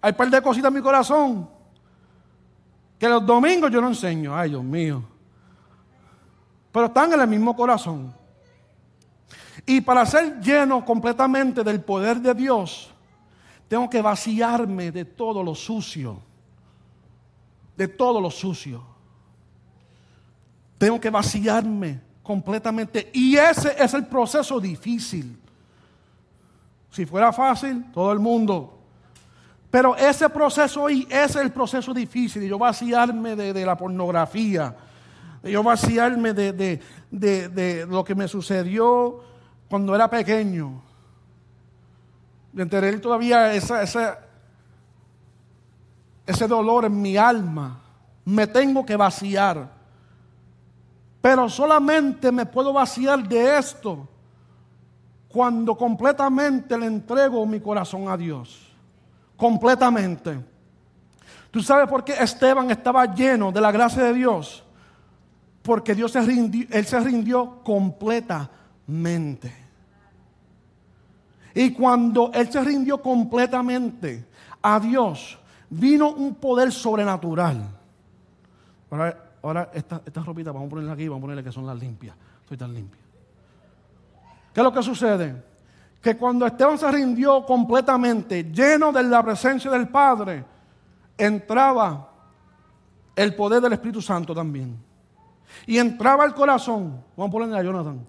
hay 0.00 0.10
un 0.10 0.16
par 0.16 0.30
de 0.30 0.42
cositas 0.42 0.68
en 0.68 0.74
mi 0.74 0.82
corazón 0.82 1.48
que 3.02 3.08
los 3.08 3.26
domingos 3.26 3.70
yo 3.70 3.80
no 3.80 3.88
enseño. 3.88 4.32
Ay, 4.36 4.50
Dios 4.50 4.62
mío. 4.62 5.02
Pero 6.70 6.86
están 6.86 7.12
en 7.12 7.20
el 7.20 7.26
mismo 7.26 7.56
corazón. 7.56 8.14
Y 9.66 9.80
para 9.80 10.06
ser 10.06 10.40
lleno 10.40 10.84
completamente 10.84 11.64
del 11.64 11.80
poder 11.80 12.20
de 12.20 12.32
Dios, 12.32 12.92
tengo 13.66 13.90
que 13.90 14.00
vaciarme 14.00 14.92
de 14.92 15.04
todo 15.04 15.42
lo 15.42 15.54
sucio. 15.54 16.20
De 17.76 17.88
todo 17.88 18.20
lo 18.20 18.30
sucio. 18.30 18.84
Tengo 20.78 21.00
que 21.00 21.10
vaciarme 21.10 22.00
completamente. 22.32 23.10
Y 23.12 23.36
ese 23.36 23.74
es 23.78 23.92
el 23.92 24.06
proceso 24.06 24.58
difícil. 24.58 25.38
Si 26.90 27.04
fuera 27.04 27.30
fácil, 27.30 27.92
todo 27.92 28.10
el 28.10 28.18
mundo. 28.18 28.78
Pero 29.70 29.94
ese 29.96 30.30
proceso 30.30 30.88
y 30.88 31.02
ese 31.10 31.24
es 31.24 31.36
el 31.36 31.52
proceso 31.52 31.92
difícil. 31.92 32.42
yo 32.42 32.58
vaciarme 32.58 33.36
de, 33.36 33.66
la 33.66 33.76
pornografía. 33.76 34.74
De 35.42 35.52
yo 35.52 35.62
vaciarme 35.62 36.32
de, 36.32 36.80
de 37.10 37.86
lo 37.86 38.02
que 38.02 38.14
me 38.14 38.26
sucedió 38.28 39.20
cuando 39.68 39.94
era 39.94 40.08
pequeño 40.08 40.82
de 42.52 42.66
tener 42.66 43.00
todavía 43.00 43.54
ese 43.54 44.16
dolor 46.46 46.86
en 46.86 47.00
mi 47.00 47.16
alma 47.16 47.82
me 48.24 48.46
tengo 48.46 48.86
que 48.86 48.96
vaciar. 48.96 49.81
Pero 51.22 51.48
solamente 51.48 52.30
me 52.32 52.44
puedo 52.44 52.72
vaciar 52.72 53.26
de 53.26 53.56
esto 53.56 54.08
cuando 55.28 55.76
completamente 55.76 56.76
le 56.76 56.86
entrego 56.86 57.46
mi 57.46 57.60
corazón 57.60 58.08
a 58.08 58.16
Dios. 58.16 58.68
Completamente. 59.36 60.44
¿Tú 61.52 61.62
sabes 61.62 61.88
por 61.88 62.02
qué 62.02 62.14
Esteban 62.14 62.70
estaba 62.72 63.06
lleno 63.14 63.52
de 63.52 63.60
la 63.60 63.70
gracia 63.70 64.02
de 64.02 64.14
Dios? 64.14 64.64
Porque 65.62 65.94
Dios 65.94 66.10
se 66.10 66.22
rindió, 66.22 66.66
él 66.70 66.84
se 66.84 66.98
rindió 66.98 67.62
completamente. 67.62 69.54
Y 71.54 71.70
cuando 71.72 72.32
él 72.34 72.50
se 72.50 72.64
rindió 72.64 73.00
completamente 73.00 74.26
a 74.60 74.80
Dios, 74.80 75.38
vino 75.70 76.10
un 76.10 76.34
poder 76.34 76.72
sobrenatural. 76.72 77.68
Ahora, 79.42 79.60
ahora 79.60 79.70
esta, 79.74 80.02
esta 80.04 80.22
ropita 80.22 80.52
vamos 80.52 80.68
a 80.68 80.70
ponerla 80.70 80.92
aquí, 80.92 81.08
vamos 81.08 81.20
a 81.20 81.22
ponerle 81.22 81.44
que 81.44 81.52
son 81.52 81.66
las 81.66 81.78
limpias. 81.78 82.14
Estoy 82.42 82.56
tan 82.56 82.72
limpia. 82.72 83.00
¿Qué 84.52 84.60
es 84.60 84.64
lo 84.64 84.72
que 84.72 84.82
sucede? 84.82 85.42
Que 86.00 86.16
cuando 86.16 86.46
Esteban 86.46 86.78
se 86.78 86.90
rindió 86.90 87.44
completamente, 87.46 88.44
lleno 88.44 88.92
de 88.92 89.02
la 89.02 89.22
presencia 89.22 89.70
del 89.70 89.88
Padre, 89.88 90.44
entraba 91.16 92.08
el 93.14 93.34
poder 93.34 93.62
del 93.62 93.72
Espíritu 93.72 94.02
Santo 94.02 94.34
también. 94.34 94.78
Y 95.66 95.78
entraba 95.78 96.24
el 96.24 96.34
corazón, 96.34 97.04
vamos 97.16 97.28
a 97.28 97.32
ponerle 97.32 97.58
a 97.58 97.62
Jonathan, 97.62 98.04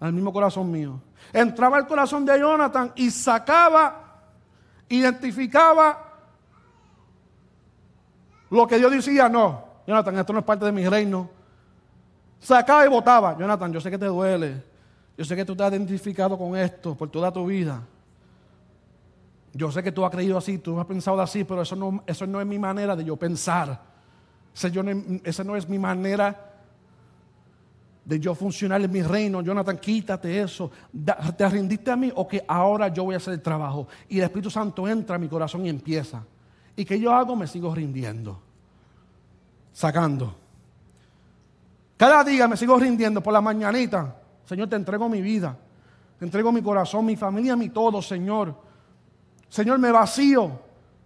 al 0.00 0.12
mismo 0.12 0.32
corazón 0.32 0.70
mío. 0.70 1.00
Entraba 1.32 1.78
el 1.78 1.86
corazón 1.86 2.24
de 2.24 2.38
Jonathan 2.38 2.92
y 2.96 3.10
sacaba, 3.10 4.22
identificaba 4.88 6.06
lo 8.50 8.66
que 8.66 8.78
Dios 8.78 8.90
decía, 8.90 9.28
no, 9.28 9.69
Jonathan, 9.90 10.18
esto 10.18 10.32
no 10.32 10.38
es 10.38 10.44
parte 10.44 10.64
de 10.64 10.70
mi 10.70 10.88
reino. 10.88 11.28
Sacaba 12.38 12.86
y 12.86 12.88
votaba, 12.88 13.36
Jonathan, 13.36 13.72
yo 13.72 13.80
sé 13.80 13.90
que 13.90 13.98
te 13.98 14.06
duele, 14.06 14.62
yo 15.18 15.24
sé 15.24 15.34
que 15.34 15.44
tú 15.44 15.56
te 15.56 15.64
has 15.64 15.72
identificado 15.72 16.38
con 16.38 16.56
esto 16.56 16.94
por 16.94 17.10
toda 17.10 17.32
tu 17.32 17.44
vida. 17.44 17.82
Yo 19.52 19.72
sé 19.72 19.82
que 19.82 19.90
tú 19.90 20.04
has 20.04 20.12
creído 20.12 20.38
así, 20.38 20.58
tú 20.58 20.78
has 20.78 20.86
pensado 20.86 21.20
así, 21.20 21.42
pero 21.42 21.62
eso 21.62 21.74
no, 21.74 22.04
eso 22.06 22.24
no 22.24 22.40
es 22.40 22.46
mi 22.46 22.56
manera 22.56 22.94
de 22.94 23.04
yo 23.04 23.16
pensar. 23.16 23.82
esa 25.24 25.42
no 25.42 25.56
es 25.56 25.68
mi 25.68 25.78
manera 25.80 26.52
de 28.04 28.20
yo 28.20 28.32
funcionar 28.36 28.80
en 28.82 28.92
mi 28.92 29.02
reino. 29.02 29.42
Jonathan, 29.42 29.76
quítate 29.76 30.40
eso. 30.40 30.70
¿Te 31.36 31.48
rindiste 31.48 31.90
a 31.90 31.96
mí 31.96 32.12
o 32.14 32.28
que 32.28 32.44
ahora 32.46 32.86
yo 32.86 33.02
voy 33.02 33.14
a 33.14 33.16
hacer 33.16 33.34
el 33.34 33.42
trabajo? 33.42 33.88
Y 34.08 34.18
el 34.18 34.24
Espíritu 34.24 34.50
Santo 34.50 34.86
entra 34.86 35.16
a 35.16 35.18
mi 35.18 35.26
corazón 35.26 35.66
y 35.66 35.68
empieza. 35.68 36.22
¿Y 36.76 36.84
que 36.84 37.00
yo 37.00 37.12
hago? 37.12 37.34
Me 37.34 37.48
sigo 37.48 37.74
rindiendo. 37.74 38.49
Sacando. 39.72 40.36
Cada 41.96 42.24
día 42.24 42.48
me 42.48 42.56
sigo 42.56 42.78
rindiendo 42.78 43.22
por 43.22 43.32
la 43.32 43.40
mañanita. 43.40 44.16
Señor, 44.44 44.68
te 44.68 44.76
entrego 44.76 45.08
mi 45.08 45.20
vida. 45.20 45.56
Te 46.18 46.24
entrego 46.24 46.50
mi 46.52 46.62
corazón, 46.62 47.04
mi 47.04 47.16
familia, 47.16 47.56
mi 47.56 47.68
todo, 47.68 48.02
Señor. 48.02 48.54
Señor, 49.48 49.78
me 49.78 49.90
vacío 49.90 50.60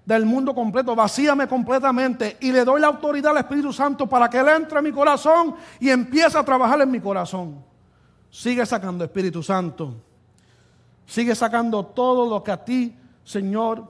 del 0.05 0.27
mundo 0.27 0.55
completo, 0.55 0.95
vacíame 0.95 1.49
completamente 1.49 2.37
y 2.41 2.53
le 2.53 2.65
doy 2.65 2.81
la 2.81 2.89
autoridad 2.89 3.33
al 3.33 3.39
Espíritu 3.39 3.73
Santo 3.73 4.07
para 4.07 4.29
que 4.29 4.39
Él 4.39 4.49
entre 4.49 4.79
en 4.79 4.85
mi 4.85 4.93
corazón 4.93 5.55
y 5.81 5.89
empiece 5.89 6.37
a 6.37 6.45
trabajar 6.45 6.81
en 6.81 6.91
mi 6.91 7.01
corazón. 7.01 7.65
Sigue 8.31 8.67
sacando, 8.67 9.05
Espíritu 9.05 9.43
Santo. 9.43 9.95
Sigue 11.07 11.35
sacando 11.35 11.87
todo 11.87 12.29
lo 12.29 12.43
que 12.43 12.51
a 12.51 12.65
ti, 12.65 12.97
Señor, 13.23 13.87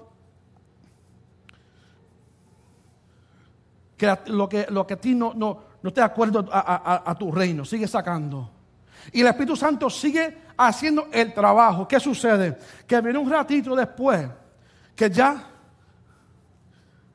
lo 4.27 4.49
que, 4.49 4.67
lo 4.71 4.87
que 4.87 4.95
a 4.95 5.01
ti 5.01 5.15
no, 5.15 5.33
no, 5.35 5.59
no 5.83 5.91
de 5.91 6.03
acuerdo 6.03 6.47
a, 6.51 7.15
tu 7.19 7.31
reino. 7.31 7.65
Sigue 7.65 7.87
sacando. 7.87 8.51
Y 9.13 9.21
el 9.21 9.27
Espíritu 9.27 9.57
Santo 9.57 9.91
sigue 9.91 10.43
haciendo 10.57 11.09
el 11.13 11.35
trabajo. 11.35 11.87
¿Qué 11.87 12.01
sucede? 12.01 12.59
Que 12.87 13.01
viene 13.01 13.19
un 13.19 13.31
ratito 13.31 13.77
después 13.77 14.29
que 14.95 15.11
ya 15.11 15.51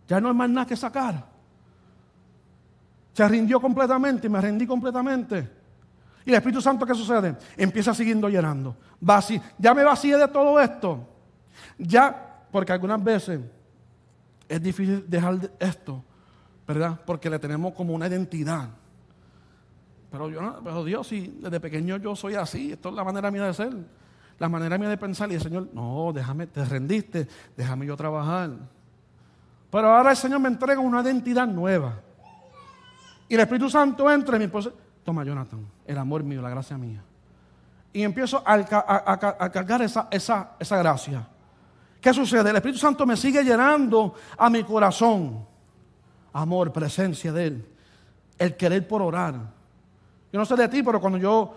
ya 0.10 0.20
no 0.20 0.30
hay 0.30 0.34
más 0.34 0.50
nada 0.50 0.66
que 0.66 0.76
sacar. 0.76 1.24
Se 3.14 3.28
rindió 3.28 3.62
completamente, 3.62 4.28
me 4.28 4.42
rendí 4.42 4.66
completamente. 4.66 5.48
Y 6.26 6.32
el 6.32 6.36
Espíritu 6.36 6.62
Santo, 6.62 6.84
¿qué 6.84 6.96
sucede? 6.96 7.36
Empieza 7.56 7.94
siguiendo 7.94 8.28
llenando. 8.28 8.76
Ya 9.60 9.74
me 9.76 9.84
vacié 9.84 10.18
de 10.18 10.28
todo 10.28 10.60
esto. 10.60 11.08
Ya, 11.78 12.44
porque 12.52 12.74
algunas 12.74 13.04
veces 13.04 13.40
es 14.48 14.62
difícil 14.62 15.08
dejar 15.08 15.52
esto, 15.60 16.04
¿verdad? 16.70 17.00
Porque 17.04 17.32
le 17.32 17.40
tenemos 17.40 17.74
como 17.74 17.96
una 17.96 18.06
identidad. 18.06 18.70
Pero, 20.12 20.30
yo, 20.30 20.62
pero 20.64 20.84
Dios, 20.84 21.08
si 21.08 21.40
desde 21.42 21.60
pequeño 21.60 21.98
yo 21.98 22.16
soy 22.16 22.36
así, 22.36 22.74
esto 22.74 22.90
es 22.90 22.96
la 22.96 23.04
manera 23.04 23.32
mía 23.32 23.46
de 23.46 23.56
ser, 23.56 23.74
la 24.38 24.50
manera 24.50 24.78
mía 24.78 24.88
de 24.88 24.98
pensar. 24.98 25.32
Y 25.32 25.34
el 25.34 25.42
Señor, 25.42 25.70
no, 25.74 26.12
déjame, 26.14 26.46
te 26.46 26.64
rendiste, 26.64 27.28
déjame 27.58 27.88
yo 27.88 27.98
trabajar. 27.98 28.52
Pero 29.72 29.96
ahora 29.96 30.12
el 30.12 30.18
Señor 30.18 30.42
me 30.42 30.48
entrega 30.48 30.80
una 30.80 31.02
identidad 31.02 31.48
nueva. 31.48 32.02
Y 33.28 33.34
el 33.34 33.40
Espíritu 33.40 33.68
Santo 33.68 34.08
entra 34.12 34.36
y 34.36 34.40
me 34.40 34.48
dice, 34.48 34.72
toma 35.04 35.24
Jonathan, 35.24 35.66
el 35.88 35.98
amor 35.98 36.22
mío, 36.22 36.40
la 36.40 36.52
gracia 36.52 36.78
mía. 36.78 37.04
Y 37.92 38.04
empiezo 38.04 38.44
a, 38.46 39.50
cargar 39.52 39.82
esa, 39.82 40.08
esa, 40.12 40.52
esa 40.60 40.78
gracia. 40.78 41.28
¿Qué 42.00 42.14
sucede? 42.14 42.48
El 42.52 42.58
Espíritu 42.58 42.78
Santo 42.78 43.08
me 43.08 43.18
sigue 43.18 43.44
llenando 43.44 44.14
a 44.38 44.52
mi 44.52 44.64
corazón. 44.64 45.49
Amor, 46.34 46.72
presencia 46.72 47.32
de 47.32 47.48
Él. 47.48 47.66
El 48.38 48.56
querer 48.56 48.88
por 48.88 49.02
orar. 49.02 49.36
Yo 50.32 50.40
no 50.40 50.46
sé 50.46 50.56
de 50.56 50.68
ti, 50.68 50.84
pero 50.84 51.02
cuando 51.02 51.18
yo 51.18 51.54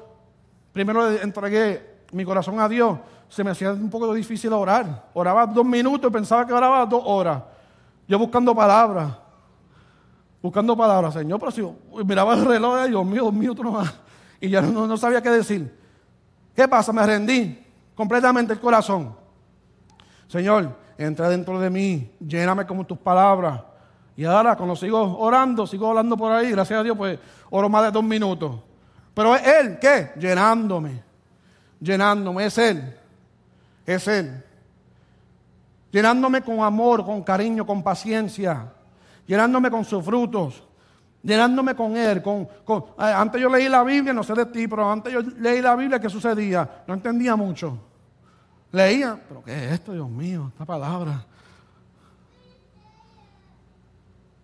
primero 0.72 1.10
entregué 1.10 2.00
mi 2.12 2.24
corazón 2.24 2.58
a 2.60 2.68
Dios, 2.68 2.98
se 3.28 3.42
me 3.42 3.50
hacía 3.50 3.72
un 3.72 3.90
poco 3.90 4.12
difícil 4.12 4.52
orar. 4.52 5.08
Oraba 5.14 5.46
dos 5.46 5.64
minutos 5.64 6.10
y 6.10 6.12
pensaba 6.12 6.46
que 6.46 6.52
oraba 6.52 6.84
dos 6.86 7.02
horas. 7.04 7.42
Yo 8.06 8.18
buscando 8.18 8.54
palabras. 8.54 9.10
Buscando 10.42 10.76
palabras, 10.76 11.14
Señor, 11.14 11.38
pero 11.38 11.52
si 11.52 11.62
miraba 12.04 12.34
el 12.34 12.44
reloj, 12.44 12.86
Dios 12.88 13.06
mío, 13.06 13.22
Dios 13.22 13.32
mío, 13.32 13.54
tú 13.54 13.62
no 13.62 13.72
vas. 13.72 13.94
Y 14.40 14.48
ya 14.50 14.60
no, 14.60 14.96
sabía 14.96 15.22
qué 15.22 15.30
decir. 15.30 15.72
¿Qué 16.54 16.66
pasa? 16.66 16.92
Me 16.92 17.06
rendí 17.06 17.64
completamente 17.94 18.52
el 18.52 18.60
corazón. 18.60 19.14
Señor, 20.26 20.76
entra 20.98 21.28
dentro 21.28 21.60
de 21.60 21.70
mí, 21.70 22.10
lléname 22.18 22.66
como 22.66 22.84
tus 22.84 22.98
palabras. 22.98 23.60
Y 24.16 24.24
ahora, 24.24 24.56
cuando 24.56 24.76
sigo 24.76 25.18
orando, 25.18 25.66
sigo 25.66 25.88
hablando 25.88 26.16
por 26.16 26.32
ahí, 26.32 26.50
gracias 26.50 26.80
a 26.80 26.82
Dios, 26.82 26.96
pues 26.96 27.18
oro 27.50 27.68
más 27.68 27.84
de 27.84 27.90
dos 27.90 28.04
minutos. 28.04 28.60
Pero 29.14 29.34
es 29.34 29.46
Él, 29.46 29.78
¿qué? 29.80 30.12
Llenándome. 30.18 31.02
Llenándome, 31.80 32.46
es 32.46 32.58
Él. 32.58 32.96
Es 33.86 34.06
Él 34.08 34.44
llenándome 35.92 36.40
con 36.42 36.60
amor, 36.60 37.04
con 37.04 37.22
cariño, 37.22 37.64
con 37.64 37.82
paciencia, 37.82 38.72
llenándome 39.26 39.70
con 39.70 39.84
sus 39.84 40.04
frutos, 40.04 40.64
llenándome 41.22 41.76
con 41.76 41.96
Él. 41.96 42.22
Con, 42.22 42.48
eh, 42.98 43.12
antes 43.14 43.40
yo 43.40 43.48
leí 43.48 43.68
la 43.68 43.84
Biblia, 43.84 44.12
no 44.12 44.24
sé 44.24 44.32
de 44.32 44.46
ti, 44.46 44.66
pero 44.66 44.90
antes 44.90 45.12
yo 45.12 45.20
leí 45.20 45.60
la 45.60 45.76
Biblia, 45.76 46.00
¿qué 46.00 46.08
sucedía? 46.08 46.82
No 46.88 46.94
entendía 46.94 47.36
mucho. 47.36 47.78
Leía, 48.72 49.20
pero 49.28 49.44
¿qué 49.44 49.66
es 49.66 49.72
esto, 49.72 49.92
Dios 49.92 50.08
mío? 50.08 50.48
Esta 50.50 50.64
palabra. 50.64 51.26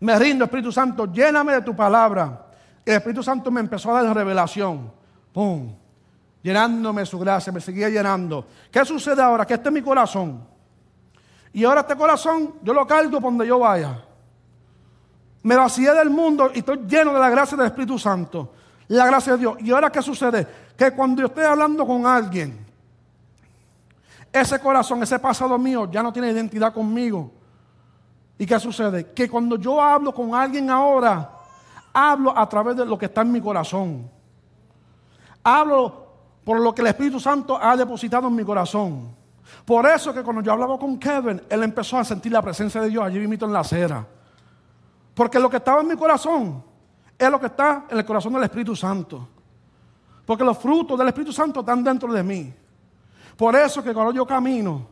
Me 0.01 0.19
rindo, 0.19 0.45
Espíritu 0.45 0.71
Santo, 0.71 1.13
lléname 1.13 1.55
de 1.55 1.63
tu 1.63 1.75
palabra. 1.75 2.47
El 2.85 2.95
Espíritu 2.95 3.23
Santo 3.23 3.51
me 3.51 3.61
empezó 3.61 3.95
a 3.95 4.03
dar 4.03 4.15
revelación. 4.15 4.93
¡Pum! 5.33 5.75
Llenándome 6.43 7.05
su 7.05 7.19
gracia, 7.19 7.53
me 7.53 7.61
seguía 7.61 7.89
llenando. 7.89 8.47
¿Qué 8.71 8.85
sucede 8.85 9.21
ahora? 9.21 9.45
Que 9.45 9.55
este 9.55 9.69
es 9.69 9.73
mi 9.73 9.83
corazón. 9.83 10.47
Y 11.53 11.65
ahora 11.65 11.81
este 11.81 11.97
corazón 11.97 12.55
yo 12.63 12.73
lo 12.73 12.87
cargo 12.87 13.21
por 13.21 13.31
donde 13.31 13.47
yo 13.47 13.59
vaya. 13.59 14.05
Me 15.43 15.57
vacié 15.57 15.93
del 15.93 16.11
mundo 16.11 16.51
y 16.55 16.59
estoy 16.59 16.79
lleno 16.87 17.13
de 17.13 17.21
la 17.21 17.31
gracia 17.31 17.57
del 17.57 17.67
Espíritu 17.67 17.99
Santo. 17.99 18.53
La 18.89 19.07
gracia 19.07 19.33
de 19.33 19.39
Dios. 19.41 19.57
¿Y 19.61 19.71
ahora 19.71 19.91
qué 19.91 20.01
sucede? 20.01 20.47
Que 20.77 20.93
cuando 20.93 21.21
yo 21.21 21.27
estoy 21.27 21.45
hablando 21.45 21.87
con 21.87 22.07
alguien, 22.07 22.67
ese 24.33 24.59
corazón, 24.61 25.03
ese 25.03 25.19
pasado 25.19 25.59
mío 25.59 25.91
ya 25.91 26.03
no 26.03 26.13
tiene 26.13 26.31
identidad 26.31 26.73
conmigo. 26.73 27.33
¿Y 28.38 28.46
qué 28.46 28.59
sucede? 28.61 29.12
Que 29.12 29.29
cuando 29.29 29.57
yo 29.57 29.83
hablo 29.83 30.14
con 30.14 30.35
alguien 30.35 30.70
ahora, 30.70 31.31
hablo 31.92 32.37
a 32.37 32.48
través 32.48 32.77
de 32.77 32.87
lo 32.87 32.96
que 32.96 33.07
está 33.07 33.22
en 33.22 33.33
mi 33.33 33.40
corazón. 33.40 34.09
Hablo 35.42 36.07
por 36.44 36.61
lo 36.61 36.74
que 36.74 36.83
el 36.83 36.88
Espíritu 36.88 37.18
Santo 37.18 37.59
ha 37.61 37.77
depositado 37.77 38.29
en 38.29 38.35
mi 38.37 38.44
corazón. 38.44 39.16
Por 39.64 39.87
eso 39.87 40.14
que 40.14 40.22
cuando 40.22 40.42
yo 40.42 40.53
hablaba 40.53 40.79
con 40.79 40.98
Kevin, 40.98 41.42
él 41.48 41.62
empezó 41.62 41.98
a 41.98 42.05
sentir 42.05 42.33
la 42.33 42.42
presencia 42.42 42.81
de 42.81 42.90
Dios 42.90 43.05
allí 43.05 43.18
mismo 43.18 43.46
en 43.46 43.53
la 43.53 43.61
acera. 43.61 44.07
Porque 45.14 45.38
lo 45.38 45.51
que 45.51 45.57
estaba 45.57 45.81
en 45.81 45.88
mi 45.88 45.96
corazón 45.96 46.62
es 47.18 47.31
lo 47.31 47.40
que 47.40 47.46
está 47.46 47.87
en 47.90 47.98
el 47.98 48.05
corazón 48.05 48.33
del 48.35 48.44
Espíritu 48.44 48.77
Santo. 48.77 49.29
Porque 50.24 50.44
los 50.44 50.59
frutos 50.59 50.96
del 50.96 51.09
Espíritu 51.09 51.33
Santo 51.33 51.61
están 51.61 51.83
dentro 51.83 52.12
de 52.12 52.22
mí. 52.22 52.55
Por 53.37 53.57
eso 53.57 53.83
que 53.83 53.92
cuando 53.92 54.12
yo 54.12 54.27
camino 54.27 54.87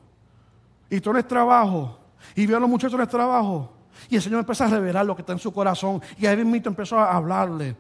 y 0.90 1.00
tú 1.00 1.10
en 1.10 1.16
el 1.18 1.24
trabajo 1.26 1.98
y 2.34 2.46
veo 2.46 2.56
a 2.56 2.60
los 2.60 2.68
muchachos 2.68 2.94
en 2.94 3.00
el 3.00 3.08
trabajo, 3.08 3.72
Y 4.08 4.16
el 4.16 4.22
Señor 4.22 4.40
empezó 4.40 4.64
a 4.64 4.68
revelar 4.68 5.06
lo 5.06 5.14
que 5.14 5.22
está 5.22 5.32
en 5.32 5.38
su 5.38 5.52
corazón. 5.52 6.02
Y 6.18 6.26
ahí 6.26 6.36
mismo 6.36 6.68
empezó 6.68 6.98
a 6.98 7.16
hablarle, 7.16 7.76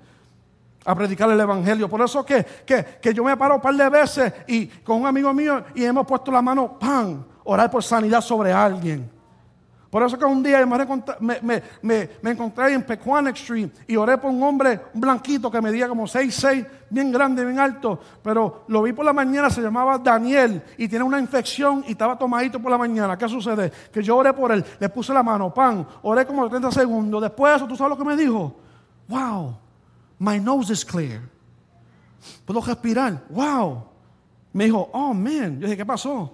a 0.84 0.94
predicarle 0.94 1.34
el 1.34 1.40
Evangelio. 1.40 1.88
Por 1.88 2.00
eso 2.00 2.24
que, 2.24 2.44
que, 2.64 3.14
yo 3.14 3.24
me 3.24 3.32
he 3.32 3.36
parado 3.36 3.56
un 3.56 3.62
par 3.62 3.74
de 3.74 3.88
veces 3.88 4.32
y 4.46 4.66
con 4.66 5.00
un 5.00 5.06
amigo 5.06 5.32
mío 5.34 5.64
y 5.74 5.84
hemos 5.84 6.06
puesto 6.06 6.30
la 6.30 6.40
mano, 6.40 6.78
pan, 6.78 7.24
orar 7.44 7.70
por 7.70 7.82
sanidad 7.82 8.20
sobre 8.20 8.52
alguien. 8.52 9.10
Por 9.90 10.02
eso 10.02 10.18
que 10.18 10.24
un 10.24 10.42
día 10.42 10.66
me, 10.66 11.62
me, 11.80 12.30
encontré 12.30 12.74
en 12.74 12.82
Pequannock 12.82 13.36
Street 13.36 13.70
y 13.86 13.96
oré 13.96 14.18
por 14.18 14.30
un 14.30 14.42
hombre 14.42 14.80
blanquito 14.92 15.50
que 15.50 15.60
medía 15.60 15.88
como 15.88 16.04
6'6, 16.04 16.66
bien 16.90 17.12
grande, 17.12 17.44
bien 17.44 17.58
alto. 17.58 17.98
Pero 18.22 18.64
lo 18.68 18.82
vi 18.82 18.92
por 18.92 19.04
la 19.04 19.12
mañana, 19.12 19.50
se 19.50 19.60
llamaba 19.60 19.98
Daniel 19.98 20.62
y 20.78 20.88
tiene 20.88 21.04
una 21.04 21.18
infección 21.18 21.84
y 21.86 21.92
estaba 21.92 22.18
tomadito 22.18 22.60
por 22.60 22.70
la 22.70 22.78
mañana. 22.78 23.16
¿Qué 23.16 23.28
sucede? 23.28 23.72
Que 23.92 24.02
yo 24.02 24.16
oré 24.16 24.32
por 24.32 24.52
él, 24.52 24.64
le 24.78 24.88
puse 24.88 25.12
la 25.12 25.22
mano, 25.22 25.52
pan, 25.52 25.86
oré 26.02 26.26
como 26.26 26.48
30 26.48 26.70
segundos. 26.70 27.22
Después 27.22 27.52
de 27.52 27.56
eso, 27.56 27.66
¿tú 27.66 27.76
sabes 27.76 27.90
lo 27.90 27.98
que 27.98 28.04
me 28.04 28.16
dijo? 28.16 28.54
Wow, 29.08 29.56
my 30.18 30.38
nose 30.40 30.72
is 30.72 30.84
clear. 30.84 31.20
Puedo 32.44 32.60
respirar. 32.60 33.22
Wow. 33.30 33.84
Me 34.52 34.64
dijo, 34.64 34.88
oh 34.92 35.12
man. 35.12 35.60
Yo 35.60 35.66
dije, 35.66 35.76
¿qué 35.76 35.86
pasó? 35.86 36.32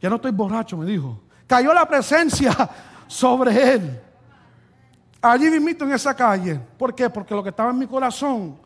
Ya 0.00 0.10
no 0.10 0.16
estoy 0.16 0.32
borracho, 0.32 0.76
me 0.76 0.84
dijo 0.84 1.20
cayó 1.52 1.74
la 1.74 1.86
presencia 1.86 2.70
sobre 3.06 3.74
él. 3.74 4.00
Allí 5.20 5.50
mismo 5.50 5.84
en 5.84 5.92
esa 5.92 6.16
calle. 6.16 6.58
¿Por 6.78 6.94
qué? 6.94 7.10
Porque 7.10 7.34
lo 7.34 7.42
que 7.42 7.50
estaba 7.50 7.70
en 7.70 7.78
mi 7.78 7.86
corazón, 7.86 8.56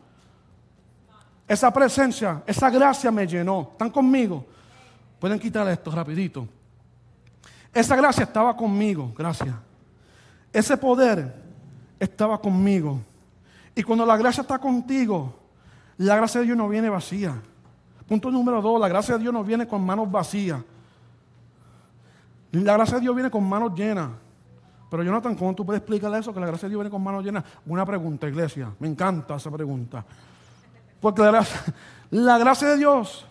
esa 1.47 1.71
presencia, 1.71 2.43
esa 2.45 2.69
gracia 2.69 3.09
me 3.11 3.25
llenó. 3.25 3.69
¿Están 3.71 3.89
conmigo? 3.89 4.45
Pueden 5.19 5.39
quitar 5.39 5.67
esto 5.69 5.91
rapidito. 5.91 6.47
Esa 7.73 7.95
gracia 7.95 8.23
estaba 8.23 8.55
conmigo, 8.55 9.13
gracias. 9.15 9.55
Ese 10.51 10.77
poder 10.77 11.33
estaba 11.99 12.39
conmigo. 12.39 12.99
Y 13.75 13.83
cuando 13.83 14.05
la 14.05 14.17
gracia 14.17 14.41
está 14.41 14.57
contigo, 14.59 15.33
la 15.97 16.15
gracia 16.15 16.39
de 16.39 16.47
Dios 16.47 16.57
no 16.57 16.67
viene 16.67 16.89
vacía. 16.89 17.39
Punto 18.07 18.31
número 18.31 18.61
dos, 18.61 18.79
la 18.79 18.87
gracia 18.87 19.15
de 19.15 19.21
Dios 19.21 19.33
no 19.33 19.43
viene 19.43 19.67
con 19.67 19.85
manos 19.85 20.09
vacías. 20.09 20.61
La 22.51 22.73
gracia 22.73 22.95
de 22.95 23.01
Dios 23.01 23.15
viene 23.15 23.29
con 23.29 23.47
manos 23.47 23.73
llenas. 23.75 24.09
Pero 24.89 25.03
Jonathan, 25.03 25.35
¿cómo 25.35 25.53
tú 25.53 25.65
puedes 25.65 25.81
explicarle 25.81 26.19
eso? 26.19 26.33
Que 26.33 26.39
la 26.39 26.47
gracia 26.47 26.67
de 26.67 26.71
Dios 26.71 26.79
viene 26.79 26.89
con 26.89 27.03
manos 27.03 27.23
llenas. 27.23 27.43
Una 27.65 27.85
pregunta, 27.85 28.27
iglesia. 28.27 28.71
Me 28.79 28.87
encanta 28.87 29.35
esa 29.35 29.51
pregunta. 29.51 30.05
Porque 30.99 31.21
la 31.21 32.37
gracia, 32.37 32.67
la 32.67 32.71
de 32.71 32.77
Dios 32.77 33.25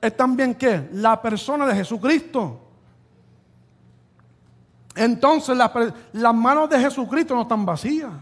es 0.00 0.16
también 0.16 0.54
que 0.54 0.88
la 0.92 1.20
persona 1.20 1.66
de 1.66 1.74
Jesucristo. 1.74 2.60
Entonces 4.94 5.56
las 5.56 6.34
manos 6.34 6.70
de 6.70 6.78
Jesucristo 6.78 7.34
no 7.34 7.42
están 7.42 7.66
vacías. 7.66 8.12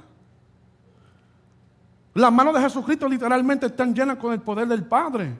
Las 2.14 2.32
manos 2.32 2.54
de 2.54 2.60
Jesucristo 2.60 3.08
literalmente 3.08 3.66
están 3.66 3.94
llenas 3.94 4.16
con 4.16 4.32
el 4.32 4.40
poder 4.40 4.68
del 4.68 4.84
Padre. 4.84 5.36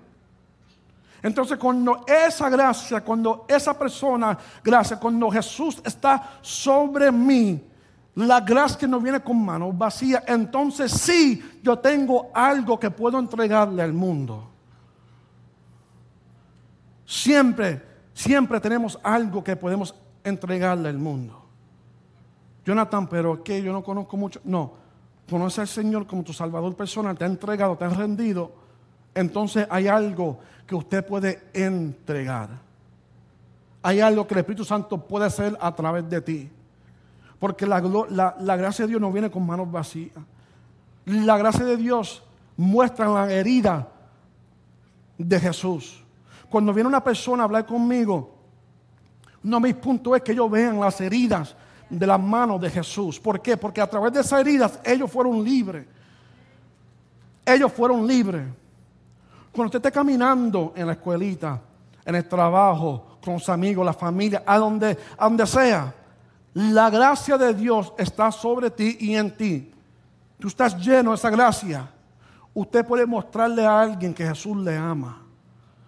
Entonces 1.23 1.57
cuando 1.59 2.05
esa 2.07 2.49
gracia, 2.49 3.03
cuando 3.03 3.47
esa 3.49 3.79
persona, 3.79 4.37
gracia, 4.62 4.99
cuando 4.99 5.31
Jesús 5.31 5.81
está 5.85 6.38
sobre 6.42 7.12
mí, 7.12 7.62
la 8.14 8.40
gracia 8.40 8.79
que 8.79 8.87
no 8.87 9.01
viene 9.01 9.20
con 9.20 9.42
manos 9.42 9.77
vacías, 9.77 10.22
entonces 10.27 10.92
sí 10.92 11.42
yo 11.62 11.79
tengo 11.79 12.31
algo 12.35 12.79
que 12.79 12.90
puedo 12.90 13.18
entregarle 13.18 13.83
al 13.83 13.92
mundo. 13.92 14.51
Siempre, 17.07 17.83
siempre 18.12 18.61
tenemos 18.61 18.98
algo 19.03 19.42
que 19.42 19.57
podemos 19.57 19.94
entregarle 20.25 20.88
al 20.88 20.98
mundo. 20.98 21.42
Jonathan, 22.64 23.09
pero 23.09 23.42
que 23.42 23.62
yo 23.62 23.72
no 23.72 23.83
conozco 23.83 24.16
mucho. 24.16 24.40
No, 24.44 24.72
conoce 25.29 25.62
al 25.62 25.68
Señor 25.68 26.07
como 26.07 26.22
tu 26.22 26.33
Salvador 26.33 26.77
personal, 26.77 27.16
te 27.16 27.25
ha 27.25 27.29
entregado, 27.29 27.77
te 27.77 27.85
ha 27.85 27.88
rendido. 27.88 28.53
Entonces 29.14 29.66
hay 29.70 29.88
algo 29.88 30.38
que 30.66 30.75
usted 30.75 31.05
puede 31.05 31.42
entregar. 31.53 32.51
Hay 33.83 34.01
algo 34.01 34.27
que 34.27 34.35
el 34.35 34.40
Espíritu 34.40 34.64
Santo 34.64 34.98
puede 34.98 35.27
hacer 35.27 35.57
a 35.61 35.75
través 35.75 36.09
de 36.09 36.20
ti. 36.20 36.51
Porque 37.42 37.66
la, 37.66 37.81
gracia 38.57 38.85
de 38.85 38.90
Dios 38.90 39.00
no 39.00 39.11
viene 39.11 39.28
con 39.28 39.44
manos 39.44 39.68
vacías. 39.68 40.14
La 41.07 41.37
gracia 41.37 41.64
de 41.64 41.76
Dios 41.76 42.22
muestra 42.57 43.09
la 43.09 43.33
herida 43.33 43.88
de 45.18 45.40
Jesús. 45.40 46.05
Cuando 46.48 46.72
viene 46.72 46.87
una 46.87 47.02
persona 47.02 47.42
a 47.42 47.46
hablar 47.46 47.66
conmigo, 47.66 48.33
uno 49.42 49.57
de 49.57 49.61
mis 49.61 49.74
puntos 49.74 50.14
es 50.14 50.22
que 50.22 50.31
ellos 50.31 50.48
vean 50.48 50.78
las 50.78 51.00
heridas 51.00 51.57
de 51.90 52.07
las 52.07 52.20
manos 52.20 52.61
de 52.61 52.70
Jesús. 52.70 53.18
¿Por 53.18 53.42
qué? 53.42 53.57
Porque 53.57 53.81
a 53.81 53.90
través 53.90 54.12
de 54.12 54.20
esas 54.20 54.38
heridas 54.38 54.78
ellos 54.85 55.11
fueron 55.11 55.42
libres. 55.42 55.85
Ellos 57.44 57.72
fueron 57.72 58.07
libres. 58.07 58.46
Cuando 59.50 59.66
usted 59.66 59.78
esté 59.81 59.90
caminando 59.90 60.74
en 60.76 60.87
la 60.87 60.92
escuelita, 60.92 61.61
en 62.05 62.14
el 62.14 62.28
trabajo, 62.28 63.18
con 63.20 63.40
sus 63.40 63.48
amigos, 63.48 63.85
la 63.85 63.94
familia, 63.94 64.44
a 64.46 64.59
donde, 64.59 64.96
a 65.18 65.24
donde 65.24 65.44
sea, 65.44 65.92
la 66.55 66.91
gracia 66.91 67.38
de 67.38 67.55
Dios 67.55 67.93
está 67.97 68.31
sobre 68.31 68.71
ti 68.71 68.97
y 69.01 69.15
en 69.15 69.37
ti. 69.37 69.73
Tú 70.38 70.49
estás 70.49 70.77
lleno 70.77 71.11
de 71.11 71.17
esa 71.17 71.31
gracia. 71.31 71.88
Usted 72.55 72.85
puede 72.85 73.07
mostrarle 73.07 73.65
a 73.65 73.81
alguien 73.81 74.12
que 74.12 74.27
Jesús 74.27 74.57
le 74.59 74.77
ama. 74.77 75.23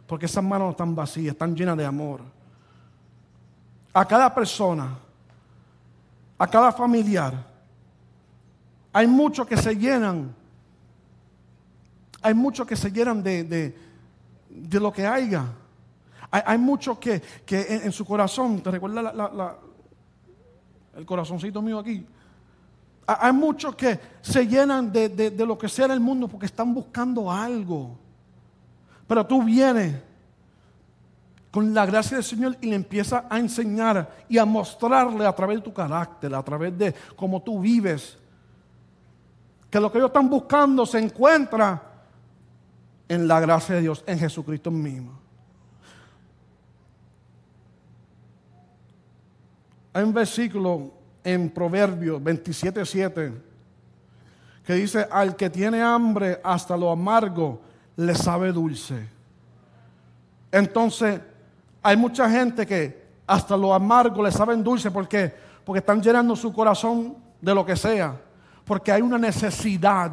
Porque 0.07 0.27
esas 0.27 0.45
manos 0.45 0.67
no 0.67 0.71
están 0.71 0.95
vacías, 0.95 1.33
están 1.33 1.55
llenas 1.55 1.77
de 1.77 1.85
amor. 1.85 2.21
A 3.93 4.05
cada 4.05 4.35
persona, 4.35 4.97
a 6.39 6.47
cada 6.47 6.73
familiar, 6.73 7.35
hay 8.93 9.07
muchos 9.07 9.47
que 9.47 9.57
se 9.57 9.75
llenan 9.75 10.35
hay 12.25 12.33
muchos 12.33 12.67
que 12.67 12.75
se 12.75 12.91
llenan 12.91 13.23
de, 13.23 13.75
lo 14.49 14.91
que 14.91 15.07
haya. 15.07 15.45
Hay, 16.31 16.57
muchos 16.57 16.99
que, 16.99 17.21
en, 17.47 17.93
su 17.93 18.07
corazón, 18.07 18.63
¿te 18.63 18.71
recuerdas 18.71 19.15
el 20.97 21.07
corazoncito 21.07 21.61
mío 21.63 21.79
aquí? 21.79 22.07
Hay 23.07 23.33
muchos 23.33 23.75
que 23.75 24.01
se 24.23 24.47
llenan 24.47 24.91
de, 24.91 25.09
de, 25.09 25.47
lo 25.47 25.59
que 25.59 25.69
sea 25.69 25.87
en 25.87 25.93
el 25.93 26.01
mundo 26.01 26.27
porque 26.27 26.47
están 26.47 26.73
buscando 26.73 27.31
algo. 27.31 27.99
Pero 29.07 29.27
tú 29.27 29.43
vienes 29.43 29.95
con 31.51 31.75
la 31.75 31.85
gracia 31.85 32.17
del 32.17 32.25
Señor 32.25 32.57
y 32.61 32.67
le 32.67 32.77
empiezas 32.77 33.25
a 33.29 33.39
enseñar 33.39 34.11
y 34.29 34.39
a 34.39 34.45
mostrarle 34.45 35.27
a 35.27 35.33
través 35.35 35.59
de 35.59 35.63
tu 35.63 35.73
carácter, 35.73 36.35
a 36.35 36.43
través 36.43 36.77
de 36.77 36.95
cómo 37.15 37.43
tú 37.43 37.61
vives, 37.61 38.19
que 39.69 39.79
lo 39.79 39.93
que 39.93 39.99
ellos 39.99 40.09
están 40.09 40.31
buscando 40.31 40.87
se 40.87 40.99
encuentra 40.99 41.83
en 43.07 43.29
la 43.29 43.39
gracia 43.41 43.75
de 43.75 43.83
Dios, 43.83 44.03
en 44.07 44.19
Jesucristo 44.19 44.71
mismo. 44.71 45.24
Hay 49.95 50.05
un 50.05 50.13
versículo 50.13 50.93
en 51.25 51.49
Proverbios 51.49 52.21
27:7 52.23 53.33
que 54.67 54.75
dice, 54.75 55.09
al 55.11 55.35
que 55.37 55.49
tiene 55.49 55.81
hambre 55.81 56.39
hasta 56.45 56.77
lo 56.77 56.91
amargo, 56.91 57.61
le 57.97 58.15
sabe 58.15 58.53
dulce. 58.53 59.09
Entonces, 60.53 61.21
hay 61.83 61.97
mucha 61.97 62.29
gente 62.29 62.67
que 62.67 63.05
hasta 63.27 63.57
lo 63.57 63.73
amargo 63.73 64.23
le 64.23 64.31
saben 64.31 64.63
dulce 64.63 64.91
porque 64.91 65.45
porque 65.65 65.79
están 65.79 66.01
llenando 66.01 66.37
su 66.37 66.53
corazón 66.53 67.17
de 67.41 67.55
lo 67.55 67.65
que 67.65 67.75
sea, 67.75 68.21
porque 68.65 68.93
hay 68.93 69.03
una 69.03 69.19
necesidad. 69.19 70.13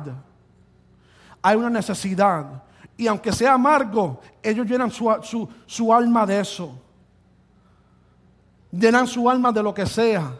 Hay 1.41 1.57
una 1.57 1.69
necesidad. 1.69 2.63
Y 2.95 3.07
aunque 3.07 3.31
sea 3.31 3.53
amargo, 3.53 4.21
ellos 4.41 4.65
llenan 4.65 4.91
su, 4.91 5.93
alma 5.93 6.25
de 6.25 6.39
eso. 6.39 6.79
Llenan 8.71 9.07
su 9.07 9.29
alma 9.29 9.51
de 9.51 9.63
lo 9.63 9.73
que 9.73 9.85
sea. 9.85 10.33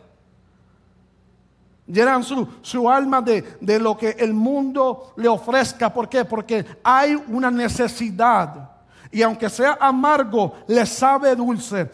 Llenan 1.86 2.24
su, 2.24 2.48
su 2.62 2.90
alma 2.90 3.22
de, 3.22 3.58
de, 3.60 3.80
lo 3.80 3.98
que 3.98 4.12
el 4.12 4.34
mundo 4.34 5.14
le 5.18 5.28
ofrezca. 5.28 5.92
¿Por 5.92 6.08
qué? 6.08 6.24
Porque 6.24 6.66
hay 6.84 7.16
una 7.28 7.52
necesidad. 7.52 8.72
Y 9.12 9.22
aunque 9.22 9.50
sea 9.50 9.78
amargo, 9.80 10.56
le 10.68 10.86
sabe 10.86 11.36
dulce. 11.36 11.90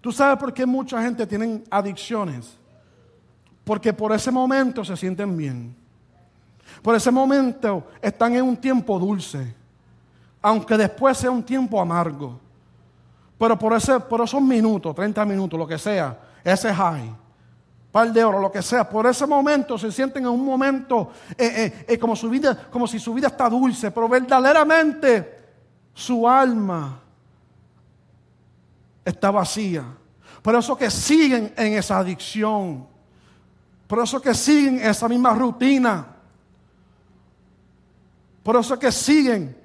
¿Tú 0.00 0.10
sabes 0.10 0.38
por 0.38 0.52
qué 0.52 0.66
mucha 0.66 1.00
gente 1.02 1.26
tiene 1.26 1.62
adicciones? 1.70 2.56
Porque 3.64 3.92
por 3.92 4.12
ese 4.12 4.30
momento 4.30 4.84
se 4.84 4.96
sienten 4.96 5.36
bien. 5.36 5.74
Por 6.82 6.94
ese 6.94 7.10
momento 7.10 7.88
están 8.00 8.34
en 8.34 8.44
un 8.44 8.56
tiempo 8.56 8.98
dulce, 8.98 9.54
aunque 10.42 10.76
después 10.76 11.18
sea 11.18 11.30
un 11.30 11.42
tiempo 11.42 11.80
amargo. 11.80 12.40
Pero 13.38 13.58
por, 13.58 13.74
ese, 13.74 14.00
por 14.00 14.22
esos 14.22 14.40
minutos, 14.40 14.94
30 14.94 15.24
minutos, 15.24 15.58
lo 15.58 15.66
que 15.66 15.78
sea, 15.78 16.18
ese 16.42 16.72
high, 16.72 17.14
par 17.92 18.12
de 18.12 18.24
oro, 18.24 18.40
lo 18.40 18.50
que 18.50 18.62
sea, 18.62 18.88
por 18.88 19.06
ese 19.06 19.26
momento 19.26 19.76
se 19.76 19.90
sienten 19.92 20.22
en 20.22 20.30
un 20.30 20.44
momento 20.44 21.10
eh, 21.36 21.52
eh, 21.56 21.84
eh, 21.88 21.98
como, 21.98 22.16
su 22.16 22.28
vida, 22.30 22.68
como 22.70 22.86
si 22.86 22.98
su 22.98 23.12
vida 23.12 23.28
está 23.28 23.48
dulce, 23.48 23.90
pero 23.90 24.08
verdaderamente 24.08 25.38
su 25.92 26.28
alma 26.28 27.00
está 29.04 29.30
vacía. 29.30 29.84
Por 30.42 30.54
eso 30.54 30.76
que 30.76 30.90
siguen 30.90 31.52
en 31.56 31.74
esa 31.74 31.98
adicción. 31.98 32.86
Por 33.86 34.02
eso 34.02 34.20
que 34.20 34.34
siguen 34.34 34.80
esa 34.80 35.08
misma 35.08 35.32
rutina. 35.32 36.06
Por 38.42 38.56
eso 38.56 38.78
que 38.78 38.92
siguen 38.92 39.56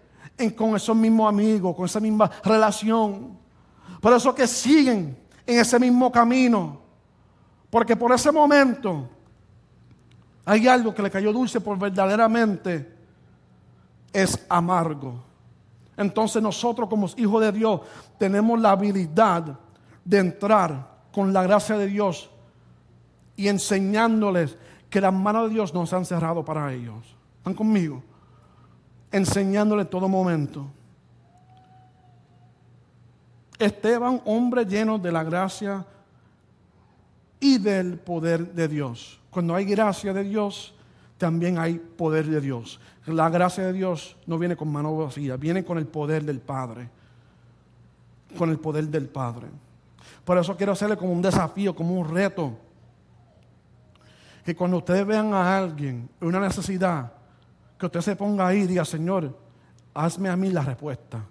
con 0.55 0.75
esos 0.75 0.95
mismos 0.95 1.29
amigos, 1.29 1.75
con 1.75 1.85
esa 1.85 1.99
misma 1.99 2.31
relación. 2.43 3.40
Por 4.01 4.13
eso 4.13 4.35
que 4.35 4.47
siguen 4.47 5.15
en 5.45 5.59
ese 5.59 5.79
mismo 5.79 6.11
camino. 6.11 6.81
Porque 7.69 7.95
por 7.95 8.11
ese 8.11 8.31
momento 8.31 9.07
hay 10.43 10.67
algo 10.67 10.93
que 10.93 11.03
le 11.03 11.11
cayó 11.11 11.31
dulce 11.31 11.61
por 11.61 11.77
verdaderamente 11.77 12.93
es 14.11 14.45
amargo. 14.49 15.23
Entonces 15.95 16.41
nosotros 16.41 16.89
como 16.89 17.07
hijos 17.15 17.41
de 17.41 17.51
Dios 17.51 17.81
tenemos 18.17 18.59
la 18.59 18.71
habilidad 18.71 19.57
de 20.03 20.17
entrar 20.17 21.03
con 21.13 21.31
la 21.31 21.43
gracia 21.43 21.77
de 21.77 21.87
Dios 21.87 22.29
y 23.35 23.47
enseñándoles 23.47 24.57
que 24.89 24.99
las 24.99 25.13
manos 25.13 25.47
de 25.47 25.53
Dios 25.53 25.73
no 25.73 25.85
se 25.85 25.95
han 25.95 26.05
cerrado 26.05 26.43
para 26.43 26.73
ellos. 26.73 27.15
¿Están 27.37 27.53
conmigo? 27.53 28.03
Enseñándoles 29.11 29.89
todo 29.89 30.09
momento. 30.09 30.67
Esteban, 33.61 34.21
hombre 34.25 34.65
lleno 34.65 34.97
de 34.97 35.11
la 35.11 35.23
gracia 35.23 35.85
y 37.39 37.57
del 37.57 37.97
poder 37.97 38.53
de 38.53 38.67
Dios. 38.67 39.19
Cuando 39.29 39.55
hay 39.55 39.65
gracia 39.65 40.13
de 40.13 40.23
Dios, 40.23 40.73
también 41.17 41.57
hay 41.57 41.75
poder 41.77 42.25
de 42.25 42.41
Dios. 42.41 42.79
La 43.05 43.29
gracia 43.29 43.65
de 43.67 43.73
Dios 43.73 44.17
no 44.25 44.37
viene 44.37 44.55
con 44.55 44.71
mano 44.71 44.97
vacía, 44.97 45.37
viene 45.37 45.63
con 45.63 45.77
el 45.77 45.87
poder 45.87 46.23
del 46.23 46.39
Padre. 46.39 46.89
Con 48.37 48.49
el 48.49 48.59
poder 48.59 48.87
del 48.87 49.07
Padre. 49.07 49.47
Por 50.25 50.37
eso 50.37 50.55
quiero 50.55 50.71
hacerle 50.71 50.97
como 50.97 51.13
un 51.13 51.21
desafío, 51.21 51.75
como 51.75 51.99
un 51.99 52.09
reto. 52.09 52.57
Que 54.43 54.55
cuando 54.55 54.77
ustedes 54.77 55.05
vean 55.05 55.33
a 55.33 55.57
alguien 55.57 56.09
una 56.19 56.39
necesidad, 56.39 57.11
que 57.77 57.85
usted 57.85 58.01
se 58.01 58.15
ponga 58.15 58.47
ahí 58.47 58.61
y 58.61 58.67
diga, 58.67 58.85
Señor, 58.85 59.37
hazme 59.93 60.29
a 60.29 60.35
mí 60.35 60.49
la 60.49 60.61
respuesta. 60.61 61.23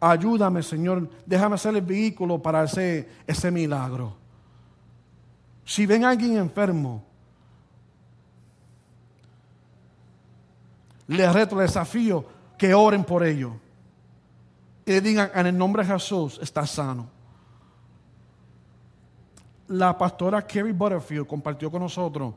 Ayúdame, 0.00 0.62
Señor, 0.62 1.08
déjame 1.26 1.58
ser 1.58 1.76
el 1.76 1.82
vehículo 1.82 2.40
para 2.40 2.64
ese, 2.64 3.06
ese 3.26 3.50
milagro. 3.50 4.16
Si 5.64 5.84
ven 5.84 6.04
a 6.04 6.08
alguien 6.10 6.38
enfermo, 6.38 7.04
les 11.06 11.32
reto, 11.32 11.54
les 11.56 11.68
desafío 11.68 12.24
que 12.56 12.72
oren 12.72 13.04
por 13.04 13.24
ello. 13.24 13.52
Y 14.86 14.92
le 14.92 15.00
digan, 15.02 15.30
en 15.34 15.46
el 15.46 15.58
nombre 15.58 15.84
de 15.84 15.92
Jesús, 15.92 16.38
está 16.42 16.66
sano. 16.66 17.08
La 19.68 19.96
pastora 19.96 20.46
Kevin 20.46 20.76
Butterfield 20.76 21.26
compartió 21.26 21.70
con 21.70 21.82
nosotros, 21.82 22.34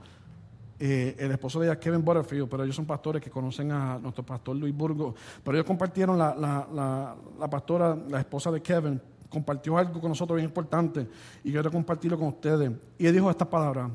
eh, 0.80 1.16
el 1.18 1.32
esposo 1.32 1.60
de 1.60 1.68
ella, 1.68 1.80
Kevin 1.80 2.04
Butterfield, 2.04 2.50
pero 2.50 2.64
ellos 2.64 2.76
son 2.76 2.86
pastores 2.86 3.22
que 3.22 3.30
conocen 3.30 3.72
a 3.72 3.98
nuestro 4.00 4.26
pastor 4.26 4.56
Luis 4.56 4.76
Burgo, 4.76 5.16
pero 5.44 5.58
ellos 5.58 5.68
compartieron, 5.68 6.18
la, 6.18 6.36
la 6.36 7.50
pastora, 7.50 7.96
la 8.10 8.20
esposa 8.20 8.52
de 8.52 8.62
Kevin, 8.62 9.00
compartió 9.34 9.78
algo 9.78 10.00
con 10.00 10.10
nosotros 10.10 10.36
bien 10.38 10.48
importante 10.48 11.10
y 11.44 11.52
quiero 11.52 11.72
compartirlo 11.72 12.18
con 12.18 12.28
ustedes. 12.28 12.72
Y 13.00 13.08
él 13.08 13.14
dijo 13.14 13.30
esta 13.30 13.50
palabra, 13.50 13.90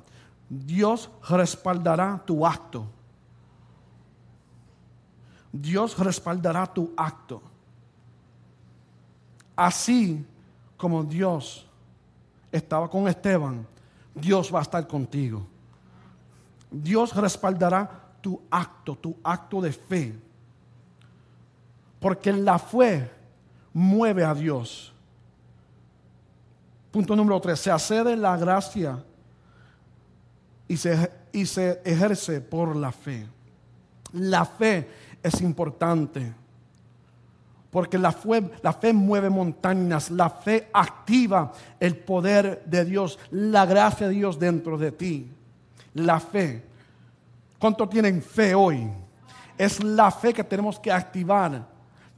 Dios 0.49 1.11
respaldará 1.29 2.21
tu 2.25 2.45
acto. 2.45 2.87
Dios 5.53 5.97
respaldará 5.99 6.67
tu 6.67 6.93
acto. 6.97 7.41
Así 9.55 10.25
como 10.77 11.05
Dios 11.05 11.67
estaba 12.51 12.91
con 12.91 13.09
Esteban, 13.09 13.67
Dios 14.15 14.53
va 14.53 14.61
a 14.61 14.63
estar 14.63 14.87
contigo. 14.87 15.47
Dios 16.71 17.15
respaldará 17.15 18.09
tu 18.21 18.41
acto, 18.51 18.97
tu 18.97 19.17
acto 19.23 19.61
de 19.61 19.73
fe. 19.73 20.15
Porque 22.01 22.33
la 22.33 22.59
fe 22.59 23.11
mueve 23.73 24.25
a 24.25 24.35
Dios. 24.35 24.93
Punto 26.91 27.15
número 27.15 27.41
tres, 27.41 27.61
se 27.61 27.71
accede 27.71 28.17
la 28.17 28.37
gracia 28.37 29.03
y 30.67 30.77
se, 30.77 31.81
ejerce 31.85 32.41
por 32.41 32.77
la 32.77 32.93
fe. 32.93 33.27
La 34.13 34.45
fe 34.45 34.89
es 35.23 35.41
importante. 35.41 36.35
Porque 37.71 37.99
la 37.99 38.13
fe 38.13 38.93
mueve 38.93 39.29
montañas, 39.29 40.11
la 40.11 40.31
fe 40.31 40.71
activa 40.73 41.53
el 41.79 41.97
poder 41.97 42.65
de 42.65 42.85
Dios, 42.85 43.19
la 43.31 43.67
gracia 43.67 44.09
de 44.09 44.15
Dios 44.15 44.39
dentro 44.39 44.79
de 44.79 44.93
ti. 44.93 45.31
La 45.95 46.21
fe. 46.21 46.65
¿Cuánto 47.59 47.89
tienen 47.89 48.23
fe 48.23 48.55
hoy? 48.55 48.89
Es 49.57 49.83
la 49.83 50.11
fe 50.11 50.33
que 50.33 50.45
tenemos 50.45 50.79
que 50.79 50.93
activar. 50.93 51.67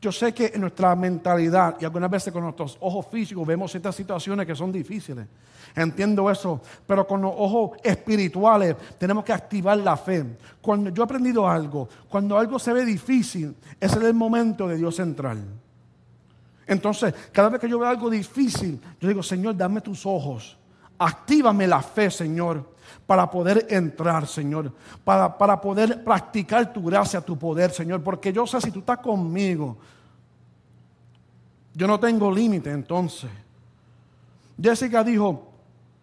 Yo 0.01 0.11
sé 0.11 0.33
que 0.33 0.53
en 0.55 0.63
nuestra 0.63 0.97
mentalidad 0.97 1.77
y 1.79 1.85
algunas 1.85 2.11
veces 2.11 2.33
con 2.33 2.43
nuestros 2.43 2.77
ojos 2.81 3.07
físicos 3.11 3.47
vemos 3.47 3.71
ciertas 3.71 3.95
situaciones 3.95 4.47
que 4.47 4.55
son 4.55 4.73
difíciles. 4.73 5.27
Entiendo 5.75 6.31
eso, 6.31 6.61
pero 6.87 7.07
con 7.07 7.21
los 7.21 7.33
ojos 7.37 7.79
espirituales 7.83 8.77
tenemos 8.99 9.25
que 9.25 9.33
activar 9.33 9.79
la 9.79 9.97
fe. 9.97 10.25
Cuando 10.61 10.91
yo 10.91 11.03
he 11.03 11.05
aprendido 11.05 11.49
algo, 11.49 11.89
cuando 12.09 12.39
algo 12.39 12.59
se 12.59 12.73
ve 12.73 12.85
difícil, 12.85 13.55
ese 13.79 13.99
es 13.99 14.05
el 14.05 14.15
momento 14.15 14.67
de 14.67 14.77
Dios 14.77 14.97
central. 14.97 15.39
Entonces, 16.67 17.13
cada 17.33 17.51
vez 17.51 17.61
que 17.61 17.69
yo 17.69 17.79
veo 17.79 17.89
algo 17.89 18.09
difícil, 18.09 18.81
yo 19.01 19.09
digo, 19.09 19.23
Señor, 19.23 19.57
dame 19.57 19.81
tus 19.81 20.07
ojos. 20.07 20.57
Actívame 21.03 21.67
la 21.67 21.81
fe, 21.81 22.11
Señor, 22.11 22.63
para 23.07 23.31
poder 23.31 23.67
entrar, 23.71 24.27
Señor. 24.27 24.71
Para, 25.03 25.37
para 25.37 25.59
poder 25.59 26.05
practicar 26.05 26.71
tu 26.71 26.85
gracia, 26.85 27.23
tu 27.23 27.39
poder, 27.39 27.71
Señor. 27.71 28.03
Porque 28.03 28.31
yo 28.35 28.47
sé 28.47 28.61
si 28.61 28.71
tú 28.71 28.81
estás 28.81 28.99
conmigo, 28.99 29.79
yo 31.73 31.87
no 31.87 31.99
tengo 31.99 32.31
límite 32.31 32.71
entonces. 32.71 33.31
Jessica 34.61 35.03
dijo, 35.03 35.49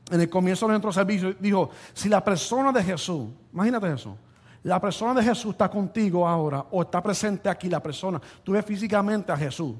en 0.09 0.19
el 0.19 0.29
comienzo 0.29 0.65
de 0.65 0.71
nuestro 0.71 0.91
servicio, 0.91 1.35
dijo, 1.39 1.69
si 1.93 2.09
la 2.09 2.23
persona 2.23 2.71
de 2.71 2.83
Jesús, 2.83 3.27
imagínate 3.53 3.93
eso, 3.93 4.17
la 4.63 4.81
persona 4.81 5.13
de 5.13 5.21
Jesús 5.21 5.51
está 5.51 5.69
contigo 5.69 6.27
ahora 6.27 6.65
o 6.71 6.81
está 6.81 7.03
presente 7.03 7.49
aquí 7.49 7.69
la 7.69 7.83
persona, 7.83 8.19
tú 8.43 8.53
ves 8.53 8.65
físicamente 8.65 9.31
a 9.31 9.37
Jesús, 9.37 9.75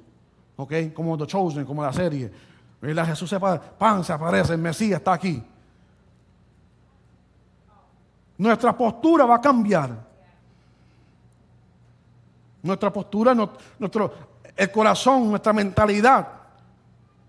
¿ok? 0.56 0.94
Como 0.94 1.18
The 1.18 1.26
Chosen, 1.26 1.66
como 1.66 1.82
la 1.82 1.92
serie. 1.92 2.32
Jesús 2.82 3.30
se, 3.30 3.40
pan, 3.40 4.04
se 4.04 4.14
aparece, 4.14 4.54
el 4.54 4.60
Mesías 4.60 5.00
está 5.00 5.14
aquí. 5.14 5.44
Nuestra 8.38 8.78
postura 8.78 9.26
va 9.26 9.36
a 9.36 9.42
cambiar. 9.42 10.06
Nuestra 12.62 12.94
postura, 12.94 13.34
nuestro, 13.34 14.14
el 14.56 14.72
corazón, 14.72 15.30
nuestra 15.30 15.54
mentalidad. 15.54 16.28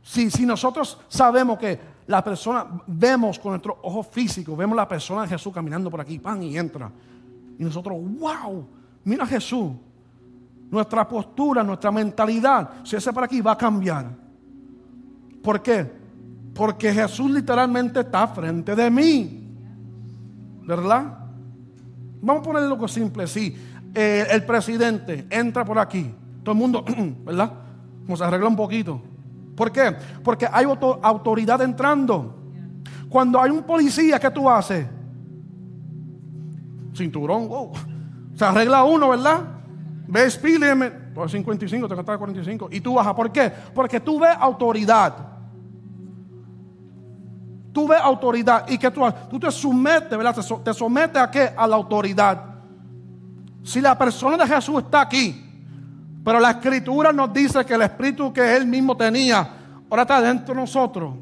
Si, 0.03 0.31
si 0.31 0.45
nosotros 0.45 0.99
sabemos 1.09 1.59
que 1.59 1.81
la 2.07 2.23
persona, 2.23 2.67
vemos 2.87 3.39
con 3.39 3.53
nuestro 3.53 3.79
ojo 3.83 4.03
físico, 4.03 4.57
vemos 4.57 4.77
la 4.77 4.89
persona 4.89 5.23
de 5.23 5.29
Jesús 5.29 5.53
caminando 5.53 5.91
por 5.91 6.01
aquí, 6.01 6.19
pan, 6.19 6.43
y 6.43 6.57
entra. 6.59 6.91
Y 7.59 7.65
nosotros, 7.65 7.97
wow, 8.19 8.67
mira 9.05 9.27
Jesús. 9.27 9.73
Nuestra 10.71 11.09
postura, 11.09 11.63
nuestra 11.63 11.91
mentalidad, 11.91 12.85
si 12.85 12.97
ese 12.97 13.13
por 13.13 13.25
aquí 13.25 13.41
va 13.41 13.53
a 13.53 13.59
cambiar. 13.59 14.28
¿Por 15.43 15.63
qué? 15.63 15.91
Porque 16.55 16.93
Jesús 16.93 17.31
literalmente 17.31 18.01
está 18.01 18.27
frente 18.29 18.75
de 18.75 18.91
mí. 18.91 19.49
¿Verdad? 20.67 21.19
Vamos 22.21 22.43
a 22.43 22.45
ponerle 22.45 22.69
algo 22.69 22.89
simple, 22.89 23.27
sí. 23.27 23.57
Eh, 23.95 24.27
el 24.31 24.45
presidente 24.45 25.27
entra 25.31 25.65
por 25.65 25.79
aquí. 25.79 26.15
Todo 26.43 26.53
el 26.53 26.59
mundo, 26.59 26.85
¿verdad? 27.25 27.53
Se 28.15 28.25
arregla 28.25 28.49
un 28.49 28.57
poquito. 28.57 29.01
¿Por 29.55 29.73
qué? 29.73 29.97
Porque 30.23 30.47
hay 30.51 30.67
autoridad 30.67 31.61
entrando. 31.63 32.37
Cuando 33.09 33.41
hay 33.41 33.51
un 33.51 33.63
policía, 33.63 34.19
¿qué 34.19 34.31
tú 34.31 34.49
haces? 34.49 34.87
Cinturón, 36.95 37.49
wow. 37.49 37.73
Se 38.35 38.45
arregla 38.45 38.85
uno, 38.85 39.11
¿verdad? 39.11 39.58
Ves, 40.11 40.39
píleme, 40.39 40.91
por 40.91 41.31
55, 41.31 41.87
te 41.87 41.95
costaba 41.95 42.17
45. 42.17 42.71
Y 42.73 42.81
tú 42.81 42.95
bajas. 42.95 43.13
¿Por 43.13 43.31
qué? 43.31 43.53
Porque 43.75 44.01
tú 44.01 44.19
ves 44.19 44.35
autoridad. 44.41 45.15
Tú 47.75 47.87
ves 47.87 48.01
autoridad. 48.01 48.65
¿Y 48.71 48.79
que 48.79 48.91
tú 48.91 49.03
Tú 49.29 49.39
te 49.39 49.51
sometes, 49.51 50.17
¿verdad? 50.17 50.35
Te 50.65 50.73
sometes 50.73 51.23
a 51.23 51.31
qué? 51.31 51.53
A 51.55 51.67
la 51.67 51.77
autoridad. 51.77 52.43
Si 53.63 53.83
la 53.83 53.99
persona 53.99 54.39
de 54.39 54.47
Jesús 54.47 54.83
está 54.83 55.03
aquí, 55.03 55.45
pero 56.25 56.41
la 56.41 56.53
escritura 56.53 57.13
nos 57.13 57.31
dice 57.31 57.63
que 57.67 57.75
el 57.75 57.83
espíritu 57.83 58.33
que 58.33 58.57
él 58.57 58.67
mismo 58.67 58.97
tenía, 58.97 59.47
ahora 59.91 60.03
está 60.03 60.23
dentro 60.23 60.55
de 60.55 60.61
nosotros. 60.63 61.15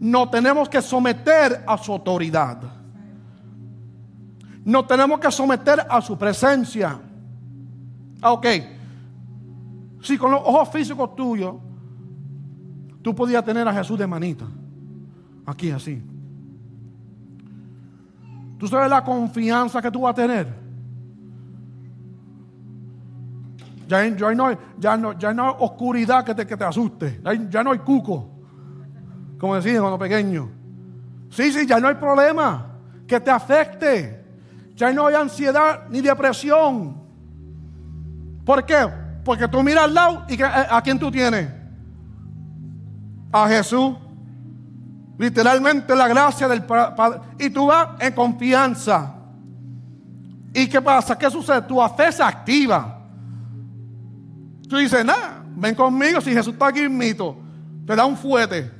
No 0.00 0.30
tenemos 0.30 0.66
que 0.70 0.80
someter 0.80 1.62
a 1.66 1.76
su 1.76 1.92
autoridad. 1.92 2.58
No 4.64 4.86
tenemos 4.86 5.20
que 5.20 5.30
someter 5.30 5.86
a 5.90 6.00
su 6.00 6.16
presencia. 6.16 7.00
Ah, 8.20 8.32
ok. 8.32 8.46
Si 10.02 10.16
con 10.16 10.30
los 10.30 10.40
ojos 10.40 10.68
físicos 10.70 11.14
tuyos, 11.14 11.54
tú 13.02 13.14
podías 13.14 13.44
tener 13.44 13.66
a 13.66 13.72
Jesús 13.72 13.98
de 13.98 14.06
manita. 14.06 14.46
Aquí 15.46 15.70
así. 15.70 16.02
¿Tú 18.58 18.66
sabes 18.66 18.90
la 18.90 19.04
confianza 19.04 19.80
que 19.80 19.90
tú 19.90 20.02
vas 20.02 20.12
a 20.12 20.14
tener? 20.14 20.68
Ya, 23.88 24.10
no, 24.34 24.46
hay, 24.46 24.58
ya, 24.78 24.96
no, 24.96 25.18
ya 25.18 25.32
no 25.32 25.48
hay 25.48 25.54
oscuridad 25.60 26.22
que 26.24 26.34
te, 26.34 26.46
que 26.46 26.56
te 26.56 26.64
asuste. 26.64 27.22
Ya, 27.48 27.64
no 27.64 27.72
hay 27.72 27.78
cuco. 27.78 28.28
Como 29.38 29.54
decían 29.54 29.78
cuando 29.78 29.98
pequeño. 29.98 30.50
Sí, 31.30 31.50
sí, 31.52 31.66
ya 31.66 31.80
no 31.80 31.88
hay 31.88 31.94
problema 31.94 32.66
que 33.06 33.18
te 33.18 33.30
afecte. 33.30 34.24
Ya 34.74 34.92
no 34.92 35.06
hay 35.06 35.14
ansiedad 35.14 35.88
ni 35.88 36.02
depresión. 36.02 36.97
¿Por 38.48 38.64
qué? 38.64 38.88
Porque 39.26 39.46
tú 39.46 39.62
miras 39.62 39.84
al 39.84 39.92
lado 39.92 40.24
y 40.26 40.42
eh, 40.42 40.46
¿a 40.46 40.80
quién 40.80 40.98
tú 40.98 41.10
tienes? 41.10 41.50
A 43.30 43.46
Jesús. 43.46 43.94
Literalmente 45.18 45.94
la 45.94 46.08
gracia 46.08 46.48
del 46.48 46.64
Padre. 46.64 47.20
Y 47.38 47.50
tú 47.50 47.66
vas 47.66 47.88
en 48.00 48.14
confianza. 48.14 49.16
¿Y 50.54 50.66
qué 50.66 50.80
pasa? 50.80 51.18
¿Qué 51.18 51.30
sucede? 51.30 51.60
Tu 51.60 51.78
fe 51.94 52.10
se 52.10 52.22
activa. 52.22 53.02
Tú 54.66 54.78
dices, 54.78 55.04
nada, 55.04 55.44
ven 55.54 55.74
conmigo 55.74 56.22
si 56.22 56.32
Jesús 56.32 56.54
está 56.54 56.68
aquí 56.68 56.88
mito. 56.88 57.36
Te 57.86 57.94
da 57.94 58.06
un 58.06 58.16
fuete. 58.16 58.72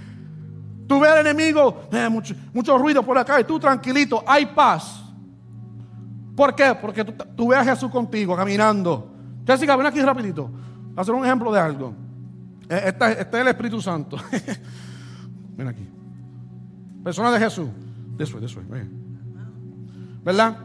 Tú 0.88 0.98
ves 0.98 1.10
al 1.10 1.26
enemigo, 1.26 1.88
eh, 1.92 2.08
mucho, 2.08 2.78
ruido 2.78 3.02
por 3.02 3.18
acá 3.18 3.38
y 3.38 3.44
tú 3.44 3.60
tranquilito, 3.60 4.24
hay 4.26 4.46
paz. 4.46 5.03
¿Por 6.36 6.54
qué? 6.54 6.74
Porque 6.80 7.04
tú, 7.04 7.48
ves 7.48 7.58
a 7.58 7.64
Jesús 7.64 7.90
contigo 7.90 8.36
caminando. 8.36 9.10
Jessica, 9.46 9.76
ven 9.76 9.86
aquí 9.86 10.00
rapidito. 10.00 10.50
hacer 10.96 11.14
un 11.14 11.24
ejemplo 11.24 11.52
de 11.52 11.60
algo. 11.60 11.94
Eh, 12.68 12.82
este, 12.86 13.20
es 13.20 13.34
el 13.34 13.48
Espíritu 13.48 13.80
Santo. 13.80 14.16
Ven 15.56 15.68
aquí. 15.68 15.88
Persona 17.04 17.30
de 17.30 17.38
Jesús. 17.38 17.68
De 18.16 18.24
eso, 18.24 18.40
de 18.40 18.46
eso. 18.46 18.60
¿Verdad? 20.24 20.56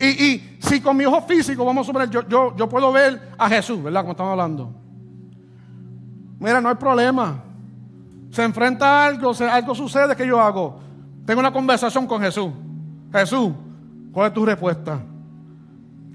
Y, 0.00 0.56
si 0.60 0.80
con 0.80 0.96
mi 0.96 1.04
ojo 1.04 1.22
físico, 1.22 1.64
vamos 1.64 1.84
a 1.84 1.86
suponer, 1.86 2.08
yo, 2.08 2.68
puedo 2.68 2.90
ver 2.92 3.32
a 3.36 3.48
Jesús, 3.48 3.82
¿verdad? 3.82 4.00
Como 4.00 4.12
estamos 4.12 4.32
hablando. 4.32 4.74
Mira, 6.38 6.60
no 6.60 6.70
hay 6.70 6.76
problema. 6.76 7.42
Se 8.30 8.42
enfrenta 8.42 8.86
a 8.86 9.06
algo, 9.06 9.32
algo 9.50 9.74
sucede, 9.74 10.16
¿qué 10.16 10.26
yo 10.26 10.40
hago? 10.40 10.80
Tengo 11.26 11.40
una 11.40 11.52
conversación 11.52 12.06
con 12.06 12.22
Jesús. 12.22 12.50
Jesús, 13.12 13.52
¿cuál 14.12 14.28
es 14.28 14.34
tu 14.34 14.44
respuesta? 14.44 15.00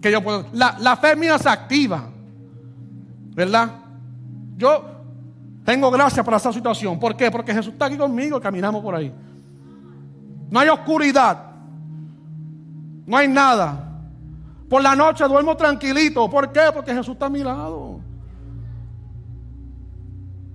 Que 0.02 0.12
yo 0.12 0.22
puedo. 0.22 0.46
La, 0.54 0.78
la 0.80 0.96
fe 0.98 1.16
mía 1.16 1.38
se 1.38 1.50
activa. 1.50 2.10
¿Verdad? 3.34 3.70
Yo, 4.58 4.96
tengo 5.66 5.90
gracia 5.90 6.24
para 6.24 6.38
esa 6.38 6.54
situación. 6.54 7.00
¿Por 7.00 7.18
qué? 7.18 7.32
Porque 7.32 7.54
Jesús 7.54 7.74
está 7.74 7.86
aquí 7.86 7.98
conmigo 7.98 8.40
caminamos 8.40 8.84
por 8.84 8.96
ahí. 8.96 9.12
No 10.50 10.60
hay 10.60 10.70
oscuridad. 10.70 11.52
No 13.08 13.18
hay 13.18 13.28
nada. 13.28 13.92
Por 14.70 14.84
la 14.84 14.96
noche 14.96 15.26
duermo 15.26 15.58
tranquilito. 15.58 16.30
¿Por 16.30 16.52
qué? 16.52 16.70
Porque 16.74 16.94
Jesús 16.94 17.14
está 17.14 17.26
a 17.26 17.30
mi 17.30 17.44
lado. 17.44 18.00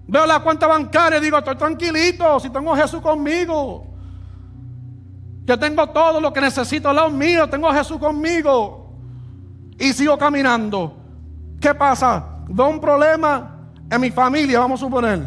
Veo 0.07 0.27
la 0.27 0.41
cuenta 0.41 0.67
bancaria 0.67 1.19
y 1.19 1.23
digo, 1.23 1.39
estoy 1.39 1.57
tranquilito 1.57 2.41
si 2.41 2.51
tengo 2.51 2.73
a 2.73 2.77
Jesús 2.77 3.01
conmigo. 3.01 3.87
Yo 5.51 5.59
tengo 5.59 5.85
todo 5.89 6.21
lo 6.21 6.33
que 6.33 6.41
necesito 6.41 6.89
al 6.91 6.95
lado 6.95 7.11
mío, 7.11 7.51
tengo 7.51 7.69
a 7.69 7.75
Jesús 7.75 7.99
conmigo. 7.99 8.95
Y 9.81 9.93
sigo 9.93 10.17
caminando. 10.17 10.95
¿Qué 11.61 11.75
pasa? 11.75 12.25
Veo 12.49 12.69
un 12.69 12.81
problema 12.81 13.59
en 13.91 14.01
mi 14.01 14.13
familia, 14.13 14.61
vamos 14.61 14.81
a 14.81 14.85
suponer, 14.85 15.21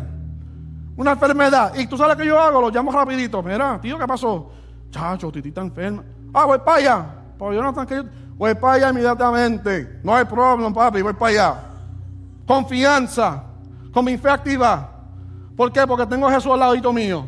una 0.96 1.12
enfermedad, 1.12 1.76
y 1.76 1.88
tú 1.88 1.98
sabes 1.98 2.16
que 2.16 2.26
yo 2.26 2.40
hago, 2.40 2.62
lo 2.62 2.70
llamo 2.70 2.90
rapidito, 2.90 3.44
mira, 3.44 3.82
tío, 3.82 4.00
¿qué 4.00 4.08
pasó? 4.08 4.50
Chacho, 4.92 5.30
Titi 5.30 5.50
está 5.50 5.60
enferma. 5.60 6.06
Ah, 6.34 6.46
voy 6.46 6.60
para 6.60 6.78
allá. 6.78 7.06
Pues 7.38 7.58
yo 7.58 7.62
no 7.62 7.74
tranquilo. 7.74 8.06
Voy 8.38 8.56
para 8.56 8.76
allá 8.76 8.90
inmediatamente. 8.92 10.00
No 10.06 10.16
hay 10.16 10.24
problema, 10.24 10.74
papi, 10.74 11.02
voy 11.02 11.14
para 11.16 11.32
allá. 11.32 11.56
Confianza, 12.48 13.44
con 13.92 14.06
mi 14.06 14.18
fe 14.18 14.30
activa. 14.30 14.90
¿Por 15.58 15.70
qué? 15.70 15.86
Porque 15.86 16.06
tengo 16.06 16.30
a 16.30 16.32
Jesús 16.32 16.54
al 16.54 16.62
ladito 16.62 16.94
mío. 16.94 17.26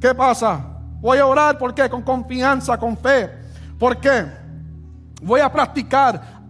¿Qué 0.00 0.14
pasa? 0.14 0.69
Voy 1.00 1.18
a 1.18 1.26
orar, 1.26 1.58
¿por 1.58 1.74
qué? 1.74 1.88
Con 1.88 2.02
confianza, 2.02 2.78
con 2.78 2.96
fe. 2.96 3.30
¿Por 3.78 3.98
qué? 3.98 4.26
Voy 5.22 5.40
a 5.40 5.50
practicar 5.50 6.40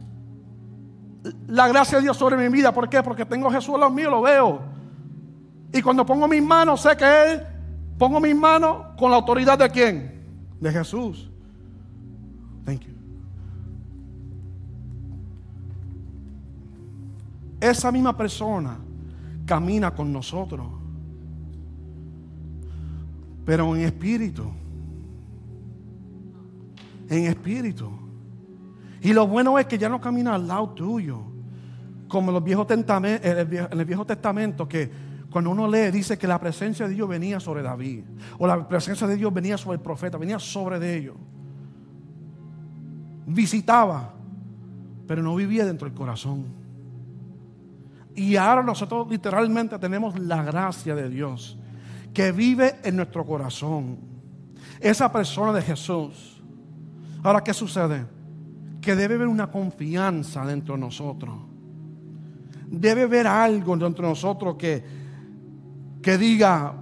la 1.46 1.68
gracia 1.68 1.98
de 1.98 2.04
Dios 2.04 2.16
sobre 2.16 2.36
mi 2.36 2.48
vida. 2.48 2.72
¿Por 2.72 2.88
qué? 2.88 3.02
Porque 3.02 3.24
tengo 3.24 3.48
a 3.48 3.52
Jesús 3.52 3.74
en 3.74 3.80
los 3.80 3.92
míos, 3.92 4.10
lo 4.10 4.22
veo. 4.22 4.60
Y 5.72 5.82
cuando 5.82 6.04
pongo 6.04 6.26
mis 6.26 6.42
manos, 6.42 6.80
sé 6.80 6.96
que 6.96 7.32
Él, 7.32 7.42
pongo 7.98 8.20
mis 8.20 8.34
manos 8.34 8.86
con 8.98 9.10
la 9.10 9.18
autoridad 9.18 9.58
de 9.58 9.70
quién? 9.70 10.24
De 10.60 10.72
Jesús. 10.72 11.30
Thank 12.64 12.82
you. 12.82 12.94
Esa 17.60 17.92
misma 17.92 18.16
persona 18.16 18.78
camina 19.46 19.94
con 19.94 20.12
nosotros. 20.12 20.79
Pero 23.44 23.74
en 23.74 23.82
espíritu. 23.82 24.44
En 27.08 27.24
espíritu. 27.26 27.90
Y 29.02 29.12
lo 29.12 29.26
bueno 29.26 29.58
es 29.58 29.66
que 29.66 29.78
ya 29.78 29.88
no 29.88 30.00
camina 30.00 30.34
al 30.34 30.46
lado 30.46 30.70
tuyo. 30.70 31.22
Como 32.08 32.30
en, 32.30 32.34
los 32.34 32.44
viejos 32.44 32.66
en 32.70 33.78
el 33.78 33.84
Viejo 33.84 34.04
Testamento, 34.04 34.68
que 34.68 34.90
cuando 35.30 35.50
uno 35.50 35.68
lee, 35.68 35.90
dice 35.92 36.18
que 36.18 36.26
la 36.26 36.40
presencia 36.40 36.88
de 36.88 36.94
Dios 36.94 37.08
venía 37.08 37.38
sobre 37.38 37.62
David. 37.62 38.02
O 38.38 38.46
la 38.46 38.66
presencia 38.66 39.06
de 39.06 39.16
Dios 39.16 39.32
venía 39.32 39.56
sobre 39.56 39.76
el 39.76 39.82
profeta, 39.82 40.18
venía 40.18 40.38
sobre 40.38 40.80
de 40.80 40.96
ellos. 40.96 41.16
Visitaba, 43.26 44.12
pero 45.06 45.22
no 45.22 45.36
vivía 45.36 45.64
dentro 45.64 45.88
del 45.88 45.96
corazón. 45.96 46.46
Y 48.16 48.34
ahora 48.34 48.64
nosotros 48.64 49.08
literalmente 49.08 49.78
tenemos 49.78 50.18
la 50.18 50.42
gracia 50.42 50.96
de 50.96 51.08
Dios 51.08 51.59
que 52.12 52.32
vive 52.32 52.76
en 52.82 52.96
nuestro 52.96 53.24
corazón. 53.24 53.98
Esa 54.80 55.12
persona 55.12 55.52
de 55.52 55.62
Jesús. 55.62 56.42
Ahora, 57.22 57.42
¿qué 57.42 57.52
sucede? 57.52 58.06
que 58.80 58.96
debe 58.96 59.16
haber 59.16 59.28
una 59.28 59.50
confianza 59.50 60.44
dentro 60.44 60.74
de 60.74 60.80
nosotros. 60.80 61.36
Debe 62.66 63.02
haber 63.02 63.26
algo 63.26 63.76
dentro 63.76 64.04
de 64.04 64.10
nosotros 64.10 64.56
que, 64.56 64.82
que 66.02 66.18
diga, 66.18 66.74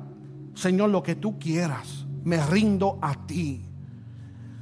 Señor, 0.54 0.90
lo 0.90 1.02
que 1.02 1.16
tú 1.16 1.38
quieras, 1.38 2.06
me 2.24 2.44
rindo 2.46 2.98
a 3.02 3.26
ti. 3.26 3.64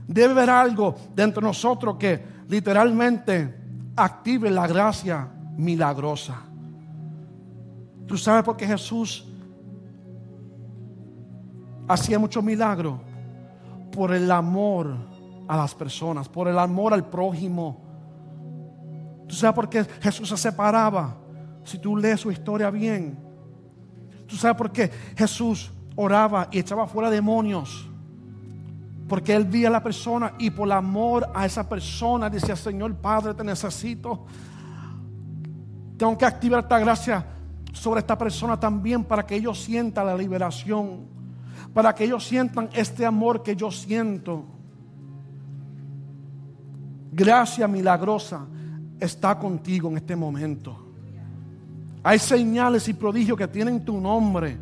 Debe 0.07 0.33
haber 0.33 0.51
algo 0.51 0.95
dentro 1.15 1.41
de 1.41 1.49
nosotros 1.49 1.97
que 1.99 2.25
literalmente 2.49 3.55
active 3.97 4.51
la 4.51 4.67
gracia 4.67 5.29
milagrosa. 5.57 6.43
¿Tú 8.07 8.17
sabes 8.17 8.45
por 8.45 8.57
qué 8.57 8.67
Jesús 8.67 9.27
hacía 11.89 12.19
muchos 12.19 12.43
milagros? 12.43 13.01
Por 13.93 14.13
el 14.13 14.31
amor 14.31 14.95
a 15.49 15.57
las 15.57 15.75
personas, 15.75 16.29
por 16.29 16.49
el 16.49 16.59
amor 16.59 16.93
al 16.93 17.09
prójimo. 17.09 17.81
¿Tú 19.27 19.35
sabes 19.35 19.55
por 19.55 19.69
qué 19.69 19.85
Jesús 20.01 20.29
se 20.29 20.37
separaba? 20.37 21.17
Si 21.65 21.79
tú 21.79 21.97
lees 21.97 22.21
su 22.21 22.31
historia 22.31 22.71
bien. 22.71 23.19
¿Tú 24.27 24.37
sabes 24.37 24.57
por 24.57 24.71
qué 24.71 24.91
Jesús 25.17 25.73
oraba 25.95 26.49
y 26.51 26.59
echaba 26.59 26.87
fuera 26.87 27.11
demonios? 27.11 27.89
Porque 29.09 29.35
él 29.35 29.45
vía 29.45 29.69
a 29.69 29.71
la 29.71 29.83
persona 29.83 30.33
y 30.39 30.51
por 30.51 30.67
el 30.67 30.73
amor 30.73 31.29
a 31.33 31.47
esa 31.47 31.69
persona 31.69 32.29
decía, 32.29 32.57
Señor 32.57 32.95
Padre, 32.97 33.35
te 33.35 33.45
necesito. 33.45 34.27
Tengo 35.97 36.19
que 36.19 36.25
activar 36.25 36.65
esta 36.65 36.79
gracia 36.79 37.25
sobre 37.73 38.01
esta 38.01 38.19
persona 38.19 38.59
también 38.59 39.05
para 39.05 39.25
que 39.25 39.37
ellos 39.37 39.63
sientan 39.63 40.07
la 40.07 40.17
liberación. 40.17 41.16
Para 41.77 41.95
que 41.95 42.05
ellos 42.05 42.27
sientan 42.27 42.71
este 42.73 43.05
amor 43.05 43.43
que 43.43 43.55
yo 43.55 43.71
siento 43.71 44.47
gracia 47.13 47.69
milagrosa 47.69 48.47
está 48.99 49.39
contigo 49.39 49.91
en 49.91 49.99
este 49.99 50.17
momento. 50.17 50.75
Hay 52.03 52.19
señales 52.19 52.89
y 52.89 52.95
prodigios 52.95 53.37
que 53.37 53.47
tienen 53.47 53.85
tu 53.85 54.01
nombre. 54.01 54.57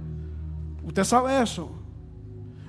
¿Usted 0.85 1.05
sabe 1.05 1.41
eso? 1.41 1.71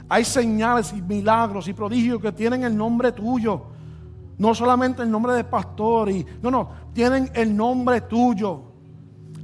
Hay 0.07 0.23
señales 0.23 0.93
y 0.93 1.01
milagros 1.01 1.67
y 1.67 1.73
prodigios 1.73 2.21
que 2.21 2.31
tienen 2.31 2.65
el 2.65 2.77
nombre 2.77 3.13
tuyo. 3.13 3.63
No 4.37 4.53
solamente 4.53 5.01
el 5.01 5.09
nombre 5.09 5.33
de 5.33 5.43
pastor. 5.43 6.11
Y, 6.11 6.23
no, 6.43 6.51
no, 6.51 6.69
tienen 6.93 7.31
el 7.33 7.57
nombre 7.57 8.01
tuyo. 8.01 8.74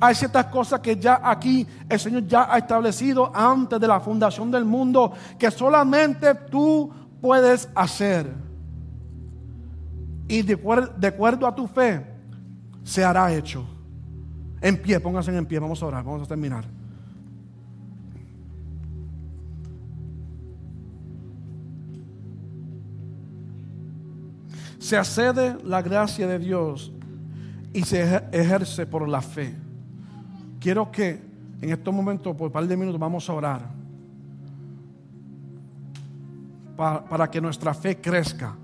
Hay 0.04 0.16
ciertas 0.16 0.48
cosas 0.48 0.80
que 0.80 0.98
ya 0.98 1.22
aquí 1.24 1.66
el 1.88 2.00
Señor 2.00 2.26
ya 2.26 2.52
ha 2.52 2.58
establecido 2.58 3.32
antes 3.36 3.80
de 3.80 3.88
la 3.88 4.00
fundación 4.00 4.50
del 4.50 4.66
mundo 4.66 5.14
que 5.38 5.52
solamente 5.52 6.34
tú 6.34 6.92
puedes 7.22 7.70
hacer. 7.76 8.34
Y 10.28 10.42
de, 10.42 11.08
acuerdo 11.08 11.46
a 11.46 11.54
tu 11.54 11.68
fe, 11.68 12.04
se 12.84 13.04
hará 13.04 13.32
hecho. 13.32 13.64
En 14.60 14.82
pie, 14.82 15.00
pónganse 15.00 15.38
en 15.38 15.46
pie, 15.46 15.60
vamos 15.60 15.84
a 15.84 15.86
orar, 15.86 16.04
vamos 16.04 16.24
a 16.24 16.26
terminar. 16.26 16.66
Se 24.80 24.98
accede 24.98 25.58
la 25.64 25.84
gracia 25.84 26.26
de 26.26 26.40
Dios 26.40 26.92
y 27.72 27.84
se 27.84 28.24
ejerce 28.32 28.88
por 28.88 29.08
la 29.08 29.22
fe. 29.22 29.56
Quiero 30.62 30.92
que 30.92 31.20
en 31.60 31.72
estos 31.72 31.92
momentos, 31.92 32.36
por 32.36 32.48
un 32.48 32.54
par 32.54 32.68
de 32.68 32.78
minutos, 32.78 33.00
vamos 33.00 33.28
a 33.28 33.34
orar 33.34 33.62
para, 36.78 37.04
para 37.04 37.32
que 37.32 37.42
nuestra 37.42 37.74
fe 37.74 38.00
crezca, 38.00 38.56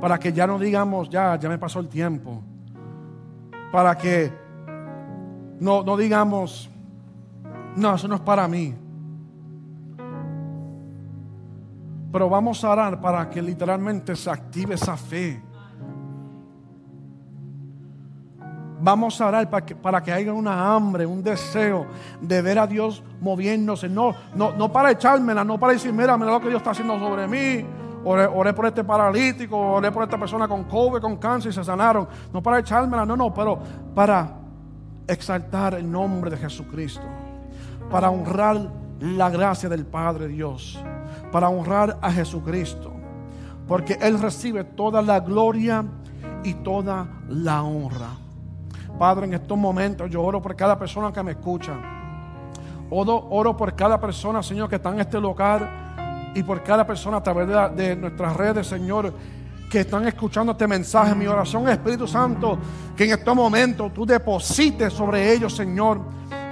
para 0.00 0.18
que 0.18 0.32
ya 0.32 0.44
no 0.44 0.58
digamos, 0.58 1.08
ya, 1.08 1.36
ya 1.36 1.48
me 1.48 1.56
pasó 1.56 1.78
el 1.78 1.88
tiempo, 1.88 2.42
para 3.70 3.96
que 3.96 4.32
no, 5.60 5.84
no 5.84 5.96
digamos, 5.96 6.68
no, 7.76 7.94
eso 7.94 8.08
no 8.08 8.16
es 8.16 8.20
para 8.22 8.48
mí. 8.48 8.74
Pero 12.10 12.28
vamos 12.28 12.64
a 12.64 12.70
orar 12.70 13.00
para 13.00 13.30
que 13.30 13.40
literalmente 13.40 14.16
se 14.16 14.30
active 14.30 14.74
esa 14.74 14.96
fe. 14.96 15.40
Vamos 18.88 19.20
a 19.20 19.26
orar 19.26 19.50
para 19.50 19.66
que, 19.66 19.76
para 19.76 20.02
que 20.02 20.10
haya 20.10 20.32
una 20.32 20.74
hambre, 20.74 21.04
un 21.04 21.22
deseo 21.22 21.84
de 22.22 22.40
ver 22.40 22.58
a 22.58 22.66
Dios 22.66 23.02
moviéndose. 23.20 23.86
No, 23.86 24.14
no, 24.34 24.52
no 24.52 24.72
para 24.72 24.92
echármela, 24.92 25.44
no 25.44 25.60
para 25.60 25.74
decir, 25.74 25.92
mira, 25.92 26.16
mira 26.16 26.32
lo 26.32 26.40
que 26.40 26.48
Dios 26.48 26.60
está 26.60 26.70
haciendo 26.70 26.98
sobre 26.98 27.28
mí. 27.28 27.66
Oré, 28.02 28.54
por 28.54 28.64
este 28.64 28.84
paralítico, 28.84 29.58
oré 29.58 29.92
por 29.92 30.04
esta 30.04 30.16
persona 30.16 30.48
con 30.48 30.64
COVID, 30.64 31.02
con 31.02 31.18
cáncer 31.18 31.50
y 31.50 31.54
se 31.54 31.62
sanaron. 31.62 32.08
No 32.32 32.42
para 32.42 32.60
echármela, 32.60 33.04
no, 33.04 33.14
no, 33.14 33.34
pero 33.34 33.58
para 33.94 34.38
exaltar 35.06 35.74
el 35.74 35.92
nombre 35.92 36.30
de 36.30 36.38
Jesucristo. 36.38 37.04
Para 37.90 38.08
honrar 38.08 38.72
la 39.00 39.28
gracia 39.28 39.68
del 39.68 39.84
Padre 39.84 40.28
Dios. 40.28 40.82
Para 41.30 41.50
honrar 41.50 41.98
a 42.00 42.10
Jesucristo. 42.10 42.90
Porque 43.66 43.98
Él 44.00 44.18
recibe 44.18 44.64
toda 44.64 45.02
la 45.02 45.20
gloria 45.20 45.84
y 46.42 46.54
toda 46.54 47.06
la 47.28 47.62
honra. 47.62 48.17
Padre, 48.98 49.26
en 49.26 49.34
estos 49.34 49.56
momentos 49.56 50.10
yo 50.10 50.22
oro 50.22 50.42
por 50.42 50.56
cada 50.56 50.78
persona 50.78 51.12
que 51.12 51.22
me 51.22 51.32
escucha. 51.32 51.72
Oro, 52.90 53.28
oro 53.30 53.56
por 53.56 53.74
cada 53.74 54.00
persona, 54.00 54.42
Señor, 54.42 54.68
que 54.68 54.76
está 54.76 54.90
en 54.90 55.00
este 55.00 55.20
lugar 55.20 56.32
y 56.34 56.42
por 56.42 56.62
cada 56.62 56.86
persona 56.86 57.18
a 57.18 57.22
través 57.22 57.48
de, 57.76 57.96
nuestras 57.96 58.36
redes, 58.36 58.66
Señor, 58.66 59.12
que 59.70 59.80
están 59.80 60.06
escuchando 60.08 60.52
este 60.52 60.66
mensaje. 60.66 61.14
Mi 61.14 61.26
oración, 61.26 61.68
Espíritu 61.68 62.08
Santo, 62.08 62.58
que 62.96 63.04
en 63.04 63.12
estos 63.12 63.36
momentos 63.36 63.92
tú 63.94 64.04
deposites 64.04 64.92
sobre 64.92 65.32
ellos, 65.32 65.54
Señor. 65.54 66.00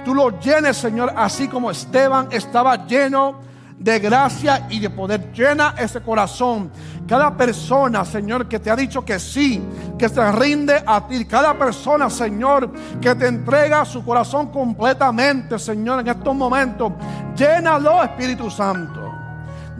Tú 0.05 0.13
los 0.13 0.39
llenes, 0.39 0.77
Señor, 0.77 1.11
así 1.15 1.47
como 1.47 1.69
Esteban 1.69 2.29
estaba 2.31 2.85
lleno 2.85 3.41
de 3.77 3.99
gracia 3.99 4.67
y 4.69 4.79
de 4.79 4.89
poder. 4.89 5.31
Llena 5.33 5.75
ese 5.77 6.01
corazón. 6.01 6.71
Cada 7.07 7.35
persona, 7.37 8.03
Señor, 8.03 8.47
que 8.47 8.59
te 8.59 8.69
ha 8.69 8.75
dicho 8.75 9.05
que 9.05 9.17
sí, 9.17 9.63
que 9.97 10.09
se 10.09 10.31
rinde 10.33 10.83
a 10.85 11.07
ti. 11.07 11.23
Cada 11.23 11.57
persona, 11.57 12.09
Señor, 12.09 12.69
que 12.99 13.15
te 13.15 13.27
entrega 13.27 13.85
su 13.85 14.03
corazón 14.03 14.47
completamente, 14.51 15.57
Señor, 15.57 16.01
en 16.01 16.09
estos 16.09 16.35
momentos. 16.35 16.91
Llénalo, 17.33 18.03
Espíritu 18.03 18.51
Santo. 18.51 19.07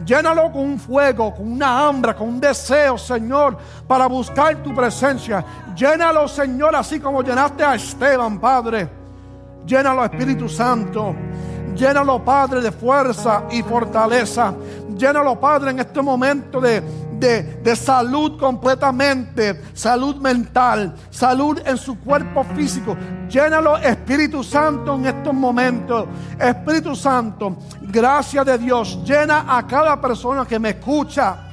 Llénalo 0.06 0.54
con 0.54 0.62
un 0.62 0.80
fuego, 0.80 1.36
con 1.36 1.52
una 1.52 1.86
hambre, 1.86 2.16
con 2.16 2.30
un 2.30 2.40
deseo, 2.40 2.98
Señor, 2.98 3.58
para 3.86 4.08
buscar 4.08 4.64
tu 4.64 4.74
presencia. 4.74 5.44
Llénalo, 5.76 6.30
Señor, 6.30 6.78
así 6.78 7.02
como 7.02 7.22
llenaste 7.22 7.62
a 7.62 7.76
Esteban, 7.76 8.40
Padre. 8.40 8.88
Llénalo, 9.66 10.06
Espíritu 10.06 10.48
Santo. 10.48 11.14
Llénalo, 11.78 12.26
Padre, 12.26 12.62
de 12.62 12.72
fuerza 12.72 13.44
y 13.52 13.62
fortaleza. 13.62 14.54
Llénalo, 14.98 15.40
Padre, 15.40 15.72
en 15.72 15.80
este 15.80 16.02
momento 16.02 16.60
de, 16.60 16.82
de, 17.20 17.76
salud 17.76 18.40
completamente, 18.40 19.62
salud 19.74 20.16
mental, 20.16 20.96
salud 21.12 21.62
en 21.64 21.78
su 21.78 22.00
cuerpo 22.00 22.44
físico. 22.44 22.98
Llénalo, 23.30 23.78
Espíritu 23.78 24.44
Santo, 24.44 24.96
en 24.96 25.06
estos 25.06 25.36
momentos. 25.36 26.08
Espíritu 26.40 26.96
Santo, 26.96 27.58
gracias 27.82 28.44
de 28.44 28.58
Dios, 28.58 29.00
llena 29.04 29.46
a 29.48 29.68
cada 29.68 30.02
persona 30.02 30.46
que 30.46 30.58
me 30.58 30.70
escucha. 30.70 31.44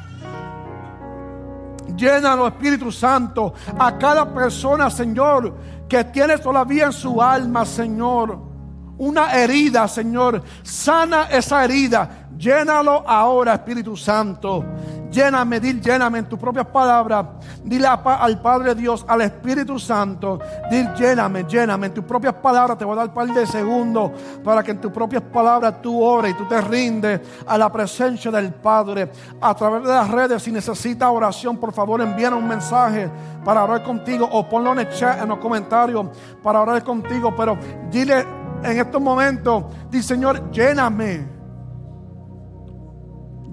Llénalo, 1.95 2.49
Espíritu 2.49 2.91
Santo, 2.91 3.53
a 3.79 3.99
cada 3.99 4.33
persona, 4.33 4.89
Señor, 4.89 5.55
que 5.87 6.03
tiene 6.05 6.39
todavía 6.39 6.87
en 6.87 6.93
su 6.93 7.21
alma, 7.21 7.67
Señor 7.67 8.54
una 8.99 9.35
herida, 9.35 9.89
Señor. 9.89 10.43
Sana 10.63 11.25
esa 11.31 11.65
herida. 11.65 12.29
Llénalo 12.37 13.05
ahora, 13.07 13.55
Espíritu 13.55 13.97
Santo. 13.97 14.65
Lléname, 15.11 15.61
dile, 15.61 15.81
lléname 15.81 16.19
en 16.19 16.29
tus 16.29 16.39
propias 16.39 16.67
palabras. 16.67 17.27
Dile 17.63 17.87
al 17.87 18.41
Padre 18.43 18.75
Dios, 18.75 19.05
al 19.07 19.21
Espíritu 19.21 19.79
Santo. 19.79 20.41
Dile, 20.69 20.91
lléname, 20.99 21.45
lléname 21.45 21.87
en 21.87 21.95
tus 21.95 22.05
propias 22.05 22.35
palabras. 22.35 22.77
Te 22.77 22.85
voy 22.85 22.95
a 22.95 22.97
dar 22.97 23.09
un 23.09 23.15
par 23.15 23.29
de 23.29 23.47
segundos 23.47 24.11
para 24.43 24.65
que 24.65 24.73
en 24.73 24.81
tus 24.81 24.91
propias 24.91 25.23
palabras 25.23 25.81
tú 25.81 26.03
ores 26.03 26.33
y 26.33 26.35
tú 26.35 26.47
te 26.47 26.61
rindes 26.61 27.21
a 27.47 27.57
la 27.57 27.71
presencia 27.71 28.33
del 28.33 28.53
Padre. 28.53 29.13
A 29.41 29.55
través 29.55 29.85
de 29.85 29.91
las 29.91 30.11
redes, 30.11 30.43
si 30.43 30.51
necesitas 30.51 31.09
oración, 31.09 31.59
por 31.59 31.73
favor, 31.73 32.01
envíanos 32.01 32.41
un 32.41 32.49
mensaje 32.49 33.09
para 33.45 33.63
orar 33.63 33.85
contigo 33.85 34.29
o 34.33 34.49
ponlo 34.49 34.73
en 34.73 34.81
el 34.81 34.89
chat, 34.91 35.23
en 35.23 35.29
los 35.29 35.39
comentarios 35.39 36.07
para 36.43 36.61
orar 36.61 36.83
contigo. 36.83 37.33
Pero 37.37 37.57
dile 37.89 38.44
en 38.65 38.79
estos 38.79 39.01
momentos, 39.01 39.65
dice 39.91 40.09
Señor, 40.15 40.51
lléname. 40.51 41.29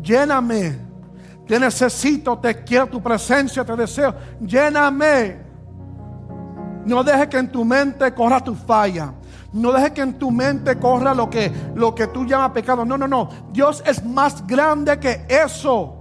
Lléname. 0.02 0.76
Te 1.46 1.60
necesito, 1.60 2.38
te 2.40 2.64
quiero 2.64 2.88
tu 2.88 3.02
presencia, 3.02 3.66
te 3.66 3.76
deseo. 3.76 4.16
Lléname. 4.40 5.40
No 6.86 7.04
dejes 7.04 7.28
que 7.28 7.38
en 7.38 7.52
tu 7.52 7.66
mente 7.66 8.14
corra 8.14 8.40
tu 8.40 8.56
falla. 8.56 9.14
No 9.54 9.72
dejes 9.72 9.92
que 9.92 10.02
en 10.02 10.18
tu 10.18 10.32
mente 10.32 10.80
corra 10.80 11.14
lo 11.14 11.30
que, 11.30 11.52
lo 11.76 11.94
que 11.94 12.08
tú 12.08 12.26
llamas 12.26 12.52
pecado. 12.52 12.86
No, 12.86 12.98
no, 12.98 13.08
no. 13.08 13.30
Dios 13.52 13.84
es 13.86 14.04
más 14.04 14.48
grande 14.48 14.98
que 14.98 15.26
eso. 15.28 15.98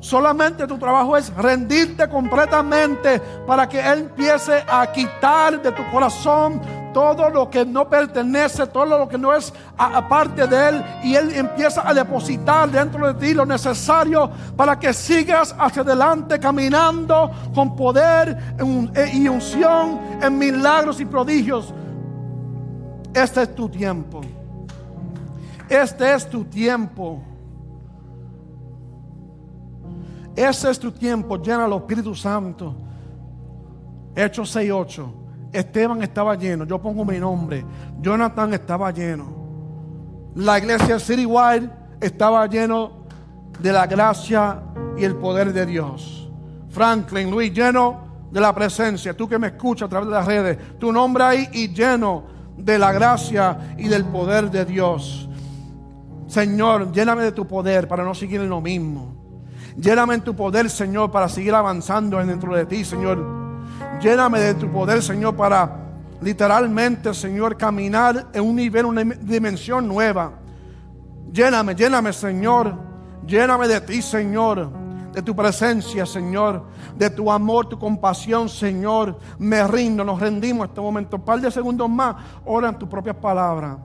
Solamente 0.00 0.66
tu 0.66 0.78
trabajo 0.78 1.16
es 1.16 1.32
rendirte 1.36 2.08
completamente 2.08 3.20
para 3.46 3.68
que 3.68 3.80
Él 3.80 4.00
empiece 4.00 4.64
a 4.68 4.90
quitar 4.92 5.62
de 5.62 5.70
tu 5.72 5.88
corazón 5.90 6.60
todo 6.92 7.30
lo 7.30 7.48
que 7.50 7.64
no 7.64 7.88
pertenece, 7.88 8.66
todo 8.66 8.86
lo 8.86 9.08
que 9.08 9.18
no 9.18 9.34
es 9.34 9.52
aparte 9.76 10.46
de 10.46 10.68
Él. 10.68 10.84
Y 11.02 11.14
Él 11.14 11.32
empieza 11.34 11.88
a 11.88 11.94
depositar 11.94 12.70
dentro 12.70 13.12
de 13.12 13.14
ti 13.14 13.34
lo 13.34 13.46
necesario 13.46 14.30
para 14.56 14.78
que 14.78 14.92
sigas 14.92 15.54
hacia 15.58 15.82
adelante 15.82 16.38
caminando 16.38 17.30
con 17.54 17.74
poder 17.74 18.36
e, 18.94 19.10
y 19.16 19.28
unción 19.28 20.00
en 20.20 20.38
milagros 20.38 21.00
y 21.00 21.04
prodigios. 21.04 21.72
Este 23.14 23.42
es 23.42 23.54
tu 23.54 23.68
tiempo. 23.68 24.20
Este 25.68 26.14
es 26.14 26.28
tu 26.28 26.44
tiempo. 26.44 27.22
Ese 30.34 30.70
es 30.70 30.78
tu 30.78 30.90
tiempo, 30.92 31.36
llena 31.36 31.66
el 31.66 31.72
Espíritu 31.74 32.14
Santo. 32.14 32.74
Hechos 34.14 34.54
6:8. 34.56 35.21
Esteban 35.52 36.02
estaba 36.02 36.34
lleno. 36.34 36.64
Yo 36.64 36.80
pongo 36.80 37.04
mi 37.04 37.18
nombre. 37.18 37.64
Jonathan 38.00 38.54
estaba 38.54 38.90
lleno. 38.90 39.42
La 40.34 40.58
iglesia 40.58 40.98
Citywide 40.98 41.68
estaba 42.00 42.46
lleno 42.46 43.04
de 43.60 43.72
la 43.72 43.86
gracia 43.86 44.62
y 44.96 45.04
el 45.04 45.14
poder 45.16 45.52
de 45.52 45.66
Dios. 45.66 46.30
Franklin, 46.70 47.30
Luis, 47.30 47.52
lleno 47.52 48.28
de 48.30 48.40
la 48.40 48.54
presencia. 48.54 49.14
Tú 49.14 49.28
que 49.28 49.38
me 49.38 49.48
escuchas 49.48 49.86
a 49.86 49.90
través 49.90 50.08
de 50.08 50.14
las 50.14 50.26
redes, 50.26 50.78
tu 50.78 50.90
nombre 50.90 51.22
ahí 51.22 51.48
y 51.52 51.68
lleno 51.68 52.24
de 52.56 52.78
la 52.78 52.92
gracia 52.92 53.74
y 53.76 53.88
del 53.88 54.06
poder 54.06 54.50
de 54.50 54.64
Dios. 54.64 55.28
Señor, 56.26 56.92
lléname 56.92 57.24
de 57.24 57.32
tu 57.32 57.46
poder 57.46 57.86
para 57.86 58.04
no 58.04 58.14
seguir 58.14 58.40
en 58.40 58.48
lo 58.48 58.62
mismo. 58.62 59.12
Lléname 59.76 60.14
en 60.14 60.22
tu 60.22 60.34
poder, 60.34 60.70
Señor, 60.70 61.10
para 61.10 61.28
seguir 61.28 61.54
avanzando 61.54 62.18
dentro 62.24 62.54
de 62.54 62.64
ti, 62.64 62.84
Señor. 62.84 63.41
Lléname 64.02 64.40
de 64.40 64.54
tu 64.54 64.68
poder, 64.68 65.00
Señor, 65.00 65.36
para 65.36 65.76
literalmente, 66.20 67.14
Señor, 67.14 67.56
caminar 67.56 68.26
en 68.32 68.42
un 68.42 68.56
nivel, 68.56 68.86
una 68.86 69.02
dimensión 69.02 69.86
nueva. 69.86 70.32
Lléname, 71.32 71.76
lléname, 71.76 72.12
Señor. 72.12 72.74
Lléname 73.24 73.68
de 73.68 73.80
ti, 73.80 74.02
Señor. 74.02 74.70
De 75.12 75.22
tu 75.22 75.36
presencia, 75.36 76.04
Señor. 76.04 76.64
De 76.96 77.10
tu 77.10 77.30
amor, 77.30 77.68
tu 77.68 77.78
compasión, 77.78 78.48
Señor. 78.48 79.20
Me 79.38 79.64
rindo, 79.68 80.02
nos 80.02 80.18
rendimos 80.18 80.64
en 80.64 80.70
este 80.70 80.80
momento. 80.80 81.16
Un 81.18 81.22
par 81.22 81.40
de 81.40 81.50
segundos 81.52 81.88
más. 81.88 82.16
Ora 82.44 82.70
en 82.70 82.78
tus 82.80 82.88
propias 82.88 83.14
palabras. 83.14 83.78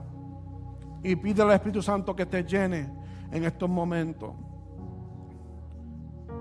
Y 1.04 1.14
pide 1.14 1.42
al 1.42 1.52
Espíritu 1.52 1.80
Santo 1.80 2.16
que 2.16 2.26
te 2.26 2.42
llene 2.42 2.90
en 3.30 3.44
estos 3.44 3.70
momentos. 3.70 4.30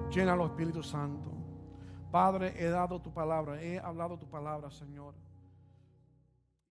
Llénalo, 0.10 0.48
Espíritu 0.48 0.82
Santo. 0.82 1.37
Padre, 2.18 2.52
he 2.58 2.66
dado 2.66 3.00
tu 3.00 3.12
palabra, 3.12 3.62
he 3.62 3.78
hablado 3.78 4.18
tu 4.18 4.28
palabra, 4.28 4.72
Señor. 4.72 5.14